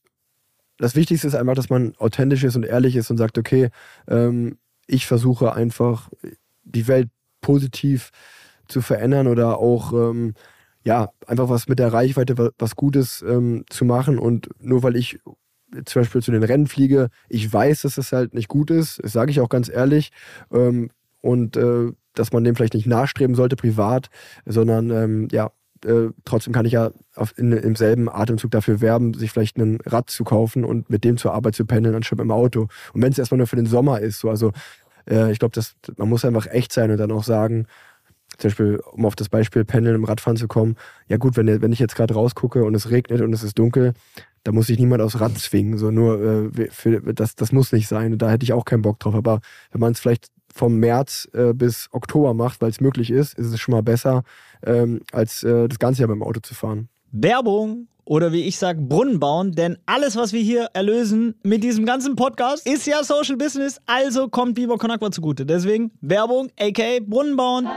Das 0.80 0.96
Wichtigste 0.96 1.28
ist 1.28 1.34
einfach, 1.34 1.56
dass 1.56 1.72
man 1.72 1.96
authentisch 1.98 2.44
ist 2.44 2.56
und 2.56 2.64
ehrlich 2.64 2.96
ist 2.96 3.10
und 3.10 3.18
sagt, 3.18 3.40
okay, 3.40 3.70
ähm, 4.08 4.60
ich 4.86 5.08
versuche 5.08 5.54
einfach 5.54 6.10
die 6.64 6.88
Welt 6.88 7.10
positiv 7.42 8.12
zu 8.68 8.82
verändern 8.82 9.28
oder 9.28 9.58
auch 9.58 9.94
ähm, 9.94 10.34
ja 10.84 11.10
einfach 11.26 11.50
was 11.50 11.68
mit 11.68 11.80
der 11.80 11.94
Reichweite 11.94 12.54
was 12.58 12.76
Gutes 12.76 13.22
ähm, 13.22 13.66
zu 13.70 13.86
machen 13.86 14.20
und 14.20 14.50
nur 14.60 14.84
weil 14.84 14.96
ich 14.96 15.20
zum 15.86 16.02
Beispiel 16.02 16.22
zu 16.22 16.32
den 16.32 16.44
Rennen 16.44 16.68
fliege, 16.68 17.10
ich 17.28 17.52
weiß, 17.52 17.82
dass 17.82 17.96
das 17.96 18.12
halt 18.12 18.34
nicht 18.34 18.48
gut 18.48 18.72
ist, 18.72 19.00
das 19.04 19.12
sage 19.12 19.32
ich 19.32 19.42
auch 19.42 19.50
ganz 19.50 19.70
ehrlich 19.70 20.12
ähm, 20.52 20.90
und 21.22 21.58
äh, 21.58 21.92
dass 22.20 22.32
man 22.32 22.44
dem 22.44 22.56
vielleicht 22.56 22.74
nicht 22.74 22.88
nachstreben 22.88 23.36
sollte 23.36 23.56
privat, 23.56 24.10
sondern 24.46 24.90
ähm, 24.92 25.28
ja, 25.32 25.52
äh, 25.86 26.10
trotzdem 26.26 26.54
kann 26.54 26.66
ich 26.66 26.74
ja 26.74 26.92
auf, 27.16 27.38
in, 27.38 27.52
im 27.52 27.76
selben 27.76 28.10
Atemzug 28.10 28.52
dafür 28.52 28.82
werben, 28.82 29.14
sich 29.14 29.32
vielleicht 29.32 29.58
ein 29.58 29.80
Rad 29.86 30.10
zu 30.10 30.24
kaufen 30.24 30.64
und 30.64 30.90
mit 30.90 31.04
dem 31.04 31.18
zur 31.18 31.34
Arbeit 31.34 31.56
zu 31.56 31.66
pendeln, 31.66 31.96
anstatt 31.96 32.20
im 32.20 32.32
Auto. 32.32 32.68
Und 32.94 33.02
wenn 33.02 33.12
es 33.12 33.20
erstmal 33.20 33.38
nur 33.38 33.48
für 33.48 33.56
den 33.56 33.66
Sommer 33.66 34.00
ist, 34.00 34.20
so, 34.20 34.30
also 34.30 34.52
äh, 35.10 35.32
ich 35.32 35.40
glaube, 35.40 35.60
man 35.98 36.10
muss 36.10 36.26
einfach 36.26 36.48
echt 36.48 36.74
sein 36.74 36.92
und 36.92 36.98
dann 36.98 37.12
auch 37.12 37.24
sagen, 37.24 37.68
zum 38.38 38.50
Beispiel, 38.50 38.80
um 38.92 39.06
auf 39.06 39.16
das 39.16 39.30
Beispiel 39.30 39.66
Pendeln 39.66 39.96
im 39.96 40.04
Radfahren 40.04 40.38
zu 40.38 40.48
kommen, 40.48 40.76
ja 41.08 41.18
gut, 41.18 41.38
wenn, 41.38 41.62
wenn 41.62 41.72
ich 41.72 41.80
jetzt 41.80 41.96
gerade 41.96 42.14
rausgucke 42.14 42.64
und 42.64 42.76
es 42.76 42.92
regnet 42.92 43.22
und 43.22 43.34
es 43.34 43.44
ist 43.44 43.58
dunkel, 43.58 43.94
da 44.44 44.52
muss 44.52 44.68
sich 44.68 44.80
niemand 44.80 45.02
aufs 45.02 45.20
Rad 45.20 45.38
zwingen. 45.38 45.78
So 45.78 45.92
nur 45.92 46.52
äh, 46.58 46.70
für, 46.70 47.02
das, 47.14 47.36
das 47.36 47.52
muss 47.52 47.72
nicht 47.72 47.88
sein. 47.88 48.14
Und 48.14 48.22
da 48.22 48.30
hätte 48.30 48.44
ich 48.44 48.54
auch 48.54 48.66
keinen 48.66 48.82
Bock 48.82 49.00
drauf. 49.00 49.16
Aber 49.16 49.42
wenn 49.72 49.82
man 49.82 49.94
es 49.94 50.00
vielleicht 50.00 50.28
vom 50.58 50.78
März 50.78 51.28
äh, 51.34 51.54
bis 51.54 51.88
Oktober 51.92 52.34
macht, 52.34 52.62
weil 52.62 52.70
es 52.70 52.82
möglich 52.82 53.10
ist, 53.12 53.38
ist 53.38 53.48
es 53.48 53.60
schon 53.60 53.74
mal 53.74 53.84
besser, 53.84 54.24
ähm, 54.66 55.02
als 55.12 55.44
äh, 55.44 55.68
das 55.68 55.80
ganze 55.80 56.02
Jahr 56.02 56.10
beim 56.10 56.24
Auto 56.24 56.40
zu 56.42 56.56
fahren. 56.56 56.90
Werbung 57.12 57.88
oder 58.04 58.32
wie 58.32 58.42
ich 58.44 58.58
sage, 58.58 58.82
Brunnen 58.82 59.20
bauen, 59.20 59.52
denn 59.52 59.78
alles, 59.86 60.16
was 60.16 60.34
wir 60.34 60.42
hier 60.42 60.70
erlösen 60.74 61.36
mit 61.44 61.64
diesem 61.64 61.86
ganzen 61.86 62.16
Podcast, 62.16 62.68
ist 62.68 62.88
ja 62.88 63.04
Social 63.04 63.38
Business, 63.38 63.80
also 63.86 64.30
kommt 64.30 64.56
Biber 64.56 64.78
Conakwa 64.78 65.12
zugute. 65.12 65.46
Deswegen 65.46 65.92
Werbung, 66.02 66.50
aka 66.60 67.00
Brunnen 67.06 67.36
bauen. 67.36 67.68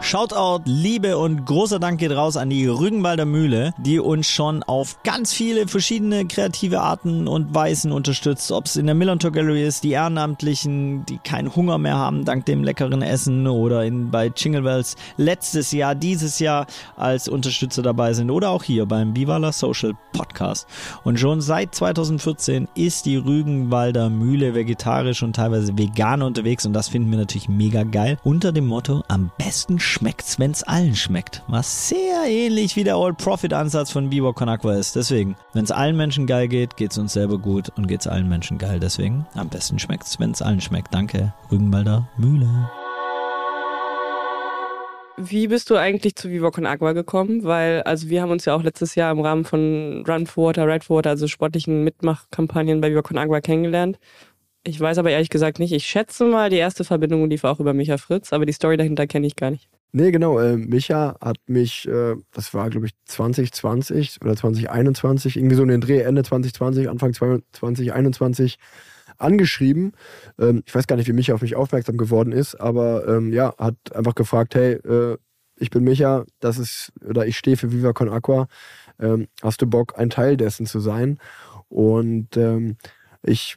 Shoutout, 0.00 0.62
Liebe 0.64 1.18
und 1.18 1.44
großer 1.44 1.80
Dank 1.80 1.98
geht 1.98 2.12
raus 2.12 2.36
an 2.36 2.48
die 2.48 2.66
Rügenwalder 2.66 3.26
Mühle, 3.26 3.74
die 3.78 3.98
uns 3.98 4.28
schon 4.28 4.62
auf 4.62 5.02
ganz 5.02 5.34
viele 5.34 5.66
verschiedene 5.68 6.24
kreative 6.24 6.80
Arten 6.80 7.26
und 7.28 7.54
Weisen 7.54 7.92
unterstützt. 7.92 8.50
Ob 8.52 8.66
es 8.66 8.76
in 8.76 8.86
der 8.86 8.94
Millantor 8.94 9.32
Gallery 9.32 9.66
ist, 9.66 9.84
die 9.84 9.90
Ehrenamtlichen, 9.90 11.04
die 11.04 11.18
keinen 11.18 11.54
Hunger 11.54 11.76
mehr 11.78 11.96
haben 11.96 12.24
dank 12.24 12.46
dem 12.46 12.64
leckeren 12.64 13.02
Essen 13.02 13.46
oder 13.48 13.84
in, 13.84 14.10
bei 14.10 14.30
Jingle 14.34 14.62
Bells 14.62 14.96
letztes 15.16 15.72
Jahr, 15.72 15.94
dieses 15.94 16.38
Jahr 16.38 16.66
als 16.96 17.28
Unterstützer 17.28 17.82
dabei 17.82 18.14
sind 18.14 18.30
oder 18.30 18.50
auch 18.50 18.62
hier 18.62 18.86
beim 18.86 19.14
Vivala 19.14 19.52
Social 19.52 19.92
Podcast. 20.12 20.68
Und 21.04 21.18
schon 21.18 21.40
seit 21.40 21.74
2014 21.74 22.68
ist 22.74 23.04
die 23.04 23.16
Rügenwalder 23.16 24.08
Mühle 24.08 24.54
vegetarisch 24.54 25.22
und 25.22 25.36
teilweise 25.36 25.76
vegan 25.76 26.22
unterwegs 26.22 26.64
und 26.64 26.72
das 26.72 26.88
finden 26.88 27.10
wir 27.10 27.18
natürlich 27.18 27.48
mega 27.48 27.82
geil. 27.82 28.16
Unter 28.22 28.52
dem 28.52 28.66
Motto 28.66 29.02
am 29.08 29.30
besten 29.36 29.78
schmeckt's, 29.88 30.38
wenn's 30.38 30.62
allen 30.62 30.94
schmeckt. 30.94 31.42
Was 31.48 31.88
sehr 31.88 32.24
ähnlich 32.26 32.76
wie 32.76 32.84
der 32.84 32.96
All-Profit-Ansatz 32.96 33.90
von 33.90 34.10
Biber 34.10 34.34
Conakwa 34.34 34.74
ist. 34.74 34.94
Deswegen, 34.94 35.36
wenn's 35.54 35.70
allen 35.70 35.96
Menschen 35.96 36.26
geil 36.26 36.48
geht, 36.48 36.76
geht's 36.76 36.98
uns 36.98 37.14
selber 37.14 37.38
gut 37.38 37.70
und 37.76 37.88
geht's 37.88 38.06
allen 38.06 38.28
Menschen 38.28 38.58
geil. 38.58 38.78
Deswegen, 38.78 39.26
am 39.34 39.48
besten 39.48 39.78
schmeckt's, 39.78 40.20
wenn's 40.20 40.42
allen 40.42 40.60
schmeckt. 40.60 40.94
Danke, 40.94 41.32
Rügenwalder 41.50 42.08
Mühle. 42.18 42.70
Wie 45.16 45.48
bist 45.48 45.68
du 45.70 45.76
eigentlich 45.76 46.14
zu 46.14 46.30
Viva 46.30 46.52
Con 46.52 46.64
Agua 46.64 46.92
gekommen? 46.92 47.42
Weil, 47.42 47.82
also 47.82 48.08
wir 48.08 48.22
haben 48.22 48.30
uns 48.30 48.44
ja 48.44 48.54
auch 48.54 48.62
letztes 48.62 48.94
Jahr 48.94 49.10
im 49.10 49.20
Rahmen 49.20 49.44
von 49.44 50.04
Run 50.06 50.26
for 50.26 50.48
Water, 50.48 50.68
Ride 50.68 50.84
for 50.84 50.98
Water, 50.98 51.10
also 51.10 51.26
sportlichen 51.26 51.82
Mitmachkampagnen 51.82 52.80
bei 52.80 52.90
Viva 52.90 53.02
Con 53.02 53.18
Agua 53.18 53.40
kennengelernt. 53.40 53.98
Ich 54.62 54.78
weiß 54.78 54.98
aber 54.98 55.10
ehrlich 55.10 55.30
gesagt 55.30 55.58
nicht. 55.58 55.72
Ich 55.72 55.86
schätze 55.86 56.24
mal, 56.24 56.50
die 56.50 56.56
erste 56.56 56.84
Verbindung 56.84 57.28
lief 57.28 57.44
auch 57.44 57.58
über 57.58 57.72
Micha 57.72 57.96
Fritz, 57.96 58.32
aber 58.32 58.46
die 58.46 58.52
Story 58.52 58.76
dahinter 58.76 59.06
kenne 59.06 59.26
ich 59.26 59.34
gar 59.34 59.50
nicht. 59.50 59.68
Nee, 59.92 60.10
genau. 60.10 60.38
Äh, 60.38 60.56
Micha 60.56 61.16
hat 61.20 61.38
mich, 61.46 61.88
äh, 61.88 62.16
das 62.32 62.52
war 62.52 62.68
glaube 62.68 62.86
ich 62.86 62.92
2020 63.06 64.20
oder 64.22 64.36
2021, 64.36 65.36
irgendwie 65.36 65.56
so 65.56 65.62
in 65.62 65.68
den 65.68 65.80
Dreh, 65.80 66.00
Ende 66.02 66.22
2020, 66.22 66.88
Anfang 66.90 67.14
2021 67.14 68.58
angeschrieben. 69.16 69.92
Ähm, 70.38 70.62
ich 70.66 70.74
weiß 70.74 70.86
gar 70.86 70.96
nicht, 70.96 71.08
wie 71.08 71.12
Micha 71.12 71.34
auf 71.34 71.42
mich 71.42 71.56
aufmerksam 71.56 71.96
geworden 71.96 72.32
ist, 72.32 72.54
aber 72.56 73.08
ähm, 73.08 73.32
ja, 73.32 73.54
hat 73.58 73.76
einfach 73.94 74.14
gefragt, 74.14 74.54
hey, 74.54 74.74
äh, 74.74 75.16
ich 75.56 75.70
bin 75.70 75.84
Micha, 75.84 76.24
das 76.40 76.58
ist, 76.58 76.92
oder 77.04 77.26
ich 77.26 77.36
stehe 77.36 77.56
für 77.56 77.72
Viva 77.72 77.92
Con 77.92 78.08
Aqua. 78.08 78.46
Ähm, 79.00 79.28
hast 79.42 79.62
du 79.62 79.66
Bock, 79.66 79.98
ein 79.98 80.10
Teil 80.10 80.36
dessen 80.36 80.66
zu 80.66 80.80
sein? 80.80 81.18
Und 81.68 82.36
ähm, 82.36 82.76
ich 83.22 83.56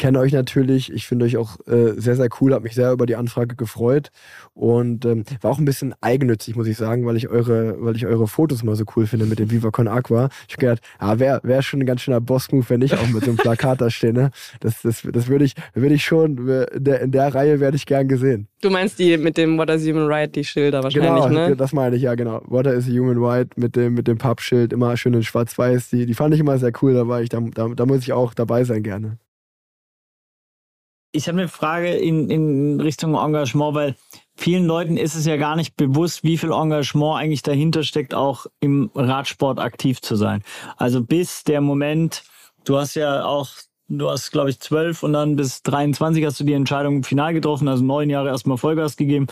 kenne 0.00 0.18
euch 0.18 0.32
natürlich. 0.32 0.90
Ich 0.90 1.06
finde 1.06 1.26
euch 1.26 1.36
auch 1.36 1.58
äh, 1.66 1.92
sehr, 1.96 2.16
sehr 2.16 2.30
cool, 2.40 2.54
habe 2.54 2.64
mich 2.64 2.74
sehr 2.74 2.90
über 2.90 3.04
die 3.04 3.16
Anfrage 3.16 3.54
gefreut 3.54 4.10
und 4.54 5.04
ähm, 5.04 5.24
war 5.42 5.50
auch 5.50 5.58
ein 5.58 5.66
bisschen 5.66 5.94
eigennützig, 6.00 6.56
muss 6.56 6.66
ich 6.66 6.78
sagen, 6.78 7.04
weil 7.04 7.16
ich 7.16 7.28
eure, 7.28 7.76
weil 7.78 7.96
ich 7.96 8.06
eure 8.06 8.26
Fotos 8.26 8.62
mal 8.62 8.76
so 8.76 8.84
cool 8.96 9.06
finde 9.06 9.26
mit 9.26 9.38
dem 9.38 9.50
Viva 9.50 9.70
Con 9.70 9.88
Aqua. 9.88 10.30
Ich 10.48 10.54
habe 10.54 10.60
gedacht, 10.60 10.80
ja, 11.00 11.18
wäre 11.18 11.40
wär 11.42 11.60
schon 11.60 11.80
ein 11.80 11.86
ganz 11.86 12.00
schöner 12.00 12.22
Boss-Move, 12.22 12.64
wenn 12.68 12.80
ich 12.80 12.94
auch 12.94 13.06
mit 13.08 13.24
so 13.24 13.30
einem 13.30 13.36
Plakat 13.36 13.82
da 13.82 13.90
stehe. 13.90 14.14
Ne? 14.14 14.30
Das, 14.60 14.80
das, 14.80 15.06
das 15.12 15.28
würde 15.28 15.44
ich, 15.44 15.54
würde 15.74 15.94
ich 15.94 16.02
schon, 16.02 16.48
in 16.48 16.84
der, 16.84 17.02
in 17.02 17.12
der 17.12 17.34
Reihe 17.34 17.60
werde 17.60 17.76
ich 17.76 17.84
gern 17.84 18.08
gesehen. 18.08 18.48
Du 18.62 18.70
meinst 18.70 18.98
die 18.98 19.18
mit 19.18 19.36
dem 19.36 19.58
What 19.58 19.68
is 19.68 19.86
Human 19.86 20.06
Right, 20.06 20.34
die 20.34 20.44
Schilder 20.44 20.82
wahrscheinlich, 20.82 21.10
genau, 21.10 21.28
ne? 21.28 21.56
das 21.56 21.74
meine 21.74 21.96
ich, 21.96 22.02
ja, 22.02 22.14
genau. 22.14 22.40
What 22.46 22.66
is 22.66 22.86
Human 22.86 23.18
Right 23.22 23.54
mit 23.58 23.76
dem, 23.76 23.94
mit 23.94 24.08
dem 24.08 24.16
Pappschild, 24.16 24.72
immer 24.72 24.96
schön 24.96 25.12
in 25.12 25.22
schwarz-weiß. 25.22 25.90
Die, 25.90 26.06
die 26.06 26.14
fand 26.14 26.32
ich 26.32 26.40
immer 26.40 26.56
sehr 26.56 26.72
cool, 26.80 26.94
da 26.94 27.06
war 27.06 27.20
ich, 27.20 27.28
da, 27.28 27.40
da, 27.52 27.68
da 27.68 27.84
muss 27.84 28.00
ich 28.00 28.14
auch 28.14 28.32
dabei 28.32 28.64
sein 28.64 28.82
gerne. 28.82 29.18
Ich 31.12 31.26
habe 31.28 31.38
eine 31.38 31.48
Frage 31.48 31.88
in, 31.88 32.30
in 32.30 32.80
Richtung 32.80 33.14
Engagement, 33.14 33.74
weil 33.74 33.96
vielen 34.36 34.66
Leuten 34.66 34.96
ist 34.96 35.16
es 35.16 35.26
ja 35.26 35.36
gar 35.36 35.56
nicht 35.56 35.76
bewusst, 35.76 36.22
wie 36.22 36.38
viel 36.38 36.52
Engagement 36.52 37.18
eigentlich 37.18 37.42
dahinter 37.42 37.82
steckt, 37.82 38.14
auch 38.14 38.46
im 38.60 38.90
Radsport 38.94 39.58
aktiv 39.58 40.00
zu 40.00 40.16
sein. 40.16 40.42
Also 40.76 41.02
bis 41.02 41.44
der 41.44 41.60
Moment, 41.60 42.22
du 42.64 42.76
hast 42.76 42.94
ja 42.94 43.24
auch, 43.24 43.50
du 43.88 44.08
hast 44.08 44.30
glaube 44.30 44.50
ich 44.50 44.60
zwölf 44.60 45.02
und 45.02 45.12
dann 45.12 45.36
bis 45.36 45.62
23 45.64 46.24
hast 46.24 46.38
du 46.38 46.44
die 46.44 46.52
Entscheidung 46.52 46.96
im 46.96 47.04
Final 47.04 47.34
getroffen, 47.34 47.66
also 47.66 47.84
neun 47.84 48.08
Jahre 48.08 48.28
erstmal 48.28 48.56
Vollgas 48.56 48.96
gegeben. 48.96 49.26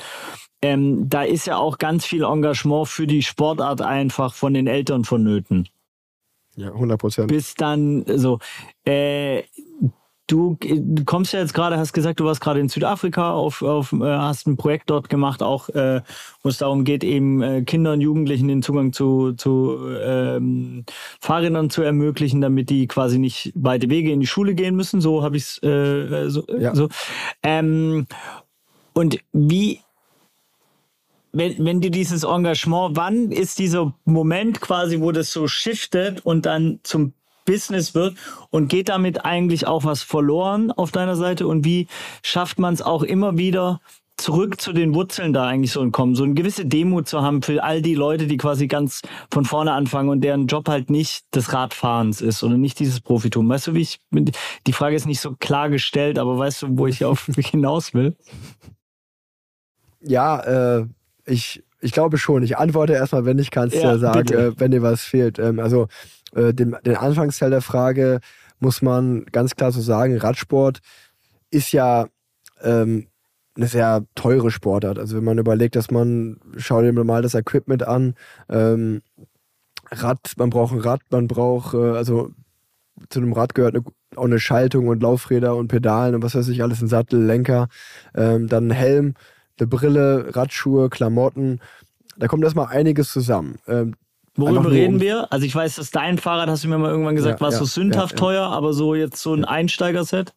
Ähm, 0.61 1.09
da 1.09 1.23
ist 1.23 1.47
ja 1.47 1.59
auch 1.59 1.79
ganz 1.79 2.05
viel 2.05 2.25
Engagement 2.25 2.88
für 2.88 3.07
die 3.07 3.23
Sportart 3.23 3.81
einfach 3.81 4.35
von 4.35 4.55
den 4.55 4.67
Eltern 4.67 5.05
vonnöten. 5.05 5.69
Ja, 6.57 6.73
100 6.73 6.99
Prozent. 6.99 7.29
Bis 7.29 7.55
dann 7.55 8.05
so. 8.17 8.41
Äh, 8.85 9.45
Du 10.29 10.59
kommst 11.07 11.33
ja 11.33 11.41
jetzt 11.41 11.55
gerade, 11.55 11.79
hast 11.79 11.95
gesagt, 11.95 12.21
du 12.21 12.27
warst 12.27 12.43
gerade 12.43 12.61
in 12.61 12.69
Südafrika, 12.69 13.33
auf, 13.33 13.62
auf, 13.62 13.93
äh, 13.93 14.05
hast 14.05 14.47
ein 14.47 14.59
Projekt 14.59 14.91
dort 14.91 15.09
gemacht, 15.09 15.43
auch 15.43 15.71
äh, 15.71 16.03
wo 16.43 16.51
es 16.51 16.59
darum 16.59 16.85
geht, 16.85 17.03
eben 17.03 17.41
äh, 17.41 17.62
Kindern 17.62 17.95
und 17.95 18.01
Jugendlichen 18.03 18.47
den 18.47 18.62
Zugang 18.62 18.93
zu, 18.93 19.33
zu 19.33 19.79
ähm, 20.03 20.85
Fahrrädern 21.19 21.71
zu 21.71 21.81
ermöglichen, 21.81 22.43
damit 22.43 22.69
die 22.69 22.87
quasi 22.87 23.19
nicht 23.19 23.53
weite 23.55 23.88
Wege 23.88 24.12
in 24.12 24.21
die 24.21 24.27
Schule 24.27 24.55
gehen 24.55 24.77
müssen. 24.77 25.01
So 25.01 25.23
habe 25.23 25.38
ich 25.38 25.45
es 25.45 25.62
äh, 25.62 26.29
so. 26.29 26.45
Ja. 26.59 26.75
so. 26.75 26.91
Ähm, 27.43 28.07
und 28.93 29.21
wie, 29.33 29.81
wenn, 31.33 31.64
wenn 31.64 31.81
du 31.81 31.91
dieses 31.91 32.25
Engagement, 32.25 32.97
wann 32.97 33.33
ist 33.33 33.59
dieser 33.59 33.95
Moment 34.05 34.61
quasi, 34.61 35.01
wo 35.01 35.11
das 35.11 35.33
so 35.33 35.49
shiftet 35.49 36.27
und 36.27 36.45
dann 36.45 36.81
zum 36.83 37.14
Business 37.49 37.95
wird 37.95 38.15
und 38.51 38.69
geht 38.69 38.91
damit 38.91 39.25
eigentlich 39.25 39.67
auch 39.67 39.85
was 39.85 40.03
verloren 40.03 40.71
auf 40.71 40.93
deiner 40.93 41.17
Seite 41.17 41.47
und 41.47 41.65
wie 41.65 41.89
schafft 42.23 42.59
man 42.59 42.75
es 42.75 42.83
auch 42.83 43.03
immer 43.03 43.39
wieder 43.39 43.81
zurück 44.19 44.61
zu 44.61 44.73
den 44.73 44.95
Wurzeln 44.95 45.33
da 45.33 45.47
eigentlich 45.47 45.73
so 45.73 45.89
kommen, 45.91 46.15
so 46.15 46.25
eine 46.25 46.35
gewisse 46.35 46.67
Demut 46.67 47.09
zu 47.09 47.23
haben 47.23 47.41
für 47.41 47.63
all 47.63 47.81
die 47.81 47.95
Leute, 47.95 48.27
die 48.27 48.37
quasi 48.37 48.67
ganz 48.67 49.01
von 49.31 49.45
vorne 49.45 49.73
anfangen 49.73 50.11
und 50.11 50.21
deren 50.21 50.47
Job 50.47 50.69
halt 50.69 50.91
nicht 50.91 51.25
des 51.35 51.53
Radfahrens 51.53 52.21
ist 52.21 52.43
oder 52.43 52.59
nicht 52.59 52.79
dieses 52.81 53.01
Profitum. 53.01 53.49
Weißt 53.49 53.69
du, 53.69 53.75
wie 53.75 53.81
ich, 53.81 54.01
die 54.67 54.73
Frage 54.73 54.97
ist 54.97 55.07
nicht 55.07 55.21
so 55.21 55.35
klar 55.39 55.71
gestellt, 55.71 56.19
aber 56.19 56.37
weißt 56.37 56.63
du, 56.63 56.79
wo 56.79 56.87
ich 56.87 57.05
auf 57.05 57.27
hinaus 57.37 57.95
will? 57.95 58.17
Ja, 60.01 60.41
äh, 60.81 60.87
ich 61.25 61.63
ich 61.81 61.93
glaube 61.93 62.19
schon. 62.19 62.43
Ich 62.43 62.59
antworte 62.59 62.93
erstmal, 62.93 63.25
wenn 63.25 63.39
ich 63.39 63.51
kannst 63.51 63.77
Ja, 63.77 63.93
ja, 63.93 63.99
sagen, 63.99 64.33
äh, 64.35 64.59
wenn 64.59 64.71
dir 64.71 64.83
was 64.83 65.03
fehlt. 65.03 65.39
Ähm, 65.39 65.61
also 65.61 65.89
äh, 66.35 66.53
den, 66.53 66.75
Anfangsteil 66.75 67.51
der 67.51 67.62
Frage 67.62 68.21
muss 68.61 68.83
man 68.83 69.25
ganz 69.27 69.55
klar 69.55 69.73
so 69.73 69.81
sagen, 69.81 70.17
Radsport 70.17 70.81
ist 71.51 71.73
ja 71.73 72.09
ähm, 72.62 73.07
eine 73.57 73.67
sehr 73.67 74.05
teure 74.14 74.51
Sportart. 74.51 74.99
Also 74.99 75.17
wenn 75.17 75.25
man 75.25 75.38
überlegt, 75.38 75.77
dass 75.77 75.91
man, 75.91 76.41
schau 76.57 76.83
dir 76.83 76.93
mal 76.93 77.23
das 77.23 77.35
Equipment 77.35 77.83
an, 77.83 78.14
ähm, 78.49 79.03
Rad, 79.91 80.33
man 80.37 80.51
braucht 80.51 80.73
ein 80.73 80.81
Rad, 80.81 81.01
man 81.11 81.29
braucht, 81.29 81.75
äh, 81.75 81.93
also 81.93 82.31
zu 83.09 83.21
einem 83.21 83.33
Rad 83.33 83.55
gehört 83.55 83.75
eine, 83.75 83.85
auch 84.17 84.25
eine 84.25 84.41
Schaltung 84.41 84.88
und 84.88 85.03
Laufräder 85.03 85.57
und 85.57 85.69
Pedalen 85.69 86.14
und 86.14 86.23
was 86.23 86.35
weiß 86.35 86.49
ich, 86.49 86.62
alles 86.62 86.81
ein 86.83 86.88
Sattel, 86.88 87.25
Lenker, 87.25 87.69
ähm, 88.14 88.49
dann 88.49 88.69
ein 88.69 88.73
Helm, 88.73 89.14
eine 89.59 89.67
Brille, 89.67 90.37
Radschuhe, 90.37 90.91
Klamotten. 90.91 91.61
Da 92.17 92.27
kommt 92.27 92.45
erstmal 92.45 92.67
einiges 92.67 93.12
zusammen. 93.12 93.59
Ähm, 93.67 93.95
Worüber 94.38 94.70
reden 94.70 95.01
wir? 95.01 95.33
Also 95.33 95.44
ich 95.44 95.55
weiß, 95.55 95.77
dass 95.77 95.90
dein 95.90 96.16
Fahrrad, 96.18 96.48
hast 96.48 96.64
du 96.64 96.68
mir 96.68 96.79
mal 96.79 96.90
irgendwann 96.90 97.16
gesagt, 97.16 97.40
Ja, 97.40 97.44
war 97.46 97.53
ja, 97.53 97.59
so 97.59 97.64
sündhaft 97.64 98.12
ja. 98.12 98.18
teuer, 98.18 98.46
aber 98.46 98.72
so 98.72 98.94
jetzt 98.94 99.20
so 99.20 99.35
ein 99.35 99.44
Einsteigerset? 99.44 100.33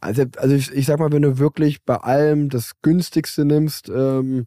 Also, 0.00 0.24
also 0.36 0.54
ich, 0.54 0.72
ich 0.72 0.86
sag 0.86 0.98
mal, 0.98 1.12
wenn 1.12 1.22
du 1.22 1.38
wirklich 1.38 1.84
bei 1.84 1.96
allem 1.96 2.48
das 2.48 2.80
günstigste 2.80 3.44
nimmst, 3.44 3.88
ähm, 3.88 4.46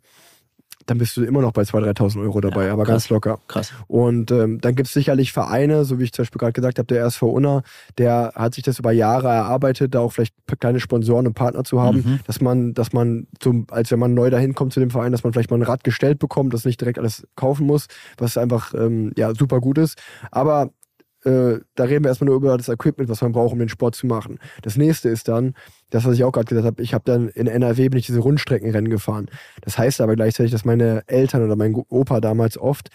dann 0.87 0.97
bist 0.99 1.17
du 1.17 1.23
immer 1.23 1.41
noch 1.41 1.51
bei 1.51 1.63
2.000, 1.63 1.97
3.000 1.97 2.21
Euro 2.21 2.41
dabei, 2.41 2.67
Ja, 2.67 2.73
aber 2.73 2.83
krass. 2.83 2.93
ganz 2.93 3.09
locker. 3.09 3.39
Krass. 3.47 3.71
Und 3.87 4.31
ähm, 4.31 4.61
dann 4.61 4.75
gibt 4.75 4.87
es 4.87 4.93
sicherlich 4.93 5.31
Vereine, 5.33 5.83
so 5.85 5.99
wie 5.99 6.03
ich 6.03 6.13
zum 6.13 6.23
Beispiel 6.23 6.39
gerade 6.39 6.53
gesagt 6.53 6.77
habe, 6.77 6.85
der 6.87 7.05
SV 7.05 7.27
Unna, 7.29 7.63
der 7.97 8.33
hat 8.35 8.53
sich 8.55 8.63
das 8.63 8.79
über 8.79 8.91
Jahre 8.91 9.27
erarbeitet, 9.29 9.95
da 9.95 9.99
auch 10.01 10.11
vielleicht 10.13 10.35
kleine 10.59 10.79
Sponsoren 10.79 11.27
und 11.27 11.33
Partner 11.33 11.63
zu 11.63 11.81
haben, 11.81 11.97
Mhm. 11.97 12.19
dass 12.27 12.41
man, 12.41 12.73
dass 12.73 12.93
man 12.93 13.27
zum, 13.39 13.65
als 13.71 13.89
wenn 13.91 13.99
man 13.99 14.13
neu 14.13 14.29
dahin 14.29 14.53
kommt 14.55 14.73
zu 14.73 14.79
dem 14.79 14.89
Verein, 14.91 15.11
dass 15.11 15.23
man 15.23 15.33
vielleicht 15.33 15.49
mal 15.51 15.57
ein 15.57 15.63
Rad 15.63 15.83
gestellt 15.83 16.19
bekommt, 16.19 16.53
das 16.53 16.65
nicht 16.65 16.79
direkt 16.81 16.99
alles 16.99 17.27
kaufen 17.35 17.65
muss, 17.65 17.87
was 18.17 18.37
einfach 18.37 18.73
ähm, 18.73 19.11
ja 19.17 19.33
super 19.33 19.59
gut 19.61 19.77
ist. 19.77 19.97
Aber 20.31 20.69
äh, 21.25 21.59
da 21.75 21.83
reden 21.85 22.03
wir 22.03 22.09
erstmal 22.09 22.27
nur 22.27 22.37
über 22.37 22.55
das 22.57 22.69
Equipment, 22.69 23.09
was 23.09 23.21
man 23.21 23.31
braucht, 23.31 23.53
um 23.53 23.59
den 23.59 23.69
Sport 23.69 23.95
zu 23.95 24.07
machen. 24.07 24.39
Das 24.61 24.77
nächste 24.77 25.09
ist 25.09 25.27
dann, 25.27 25.53
das, 25.89 26.05
was 26.05 26.15
ich 26.15 26.23
auch 26.23 26.31
gerade 26.31 26.45
gesagt 26.45 26.65
habe, 26.65 26.81
ich 26.81 26.93
habe 26.93 27.03
dann 27.05 27.29
in 27.29 27.47
NRW 27.47 27.89
bin 27.89 27.99
ich 27.99 28.05
diese 28.05 28.19
Rundstreckenrennen 28.19 28.89
gefahren. 28.89 29.27
Das 29.61 29.77
heißt 29.77 30.01
aber 30.01 30.15
gleichzeitig, 30.15 30.51
dass 30.51 30.65
meine 30.65 31.03
Eltern 31.07 31.43
oder 31.43 31.55
mein 31.55 31.73
Opa 31.89 32.21
damals 32.21 32.57
oft, 32.57 32.89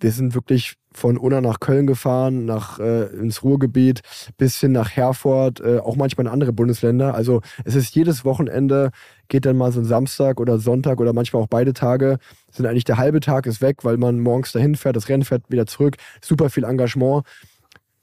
wir 0.00 0.10
sind 0.10 0.34
wirklich 0.34 0.74
von 0.92 1.16
Unna 1.16 1.40
nach 1.40 1.60
Köln 1.60 1.86
gefahren, 1.86 2.44
nach 2.46 2.80
äh, 2.80 3.04
ins 3.14 3.44
Ruhrgebiet, 3.44 4.00
bis 4.36 4.58
hin 4.58 4.72
nach 4.72 4.90
Herford, 4.90 5.60
äh, 5.60 5.78
auch 5.78 5.94
manchmal 5.94 6.26
in 6.26 6.32
andere 6.32 6.52
Bundesländer. 6.52 7.14
Also 7.14 7.42
es 7.64 7.74
ist 7.74 7.94
jedes 7.94 8.24
Wochenende, 8.24 8.90
geht 9.28 9.46
dann 9.46 9.56
mal 9.56 9.70
so 9.72 9.80
ein 9.80 9.84
Samstag 9.84 10.40
oder 10.40 10.58
Sonntag 10.58 11.00
oder 11.00 11.12
manchmal 11.12 11.42
auch 11.42 11.48
beide 11.48 11.74
Tage, 11.74 12.18
sind 12.50 12.66
eigentlich 12.66 12.84
der 12.84 12.96
halbe 12.96 13.20
Tag 13.20 13.46
ist 13.46 13.60
weg, 13.60 13.84
weil 13.84 13.98
man 13.98 14.20
morgens 14.20 14.52
dahin 14.52 14.74
fährt, 14.74 14.96
das 14.96 15.08
Rennen 15.08 15.24
fährt 15.24 15.44
wieder 15.48 15.66
zurück, 15.66 15.96
super 16.20 16.50
viel 16.50 16.64
Engagement. 16.64 17.24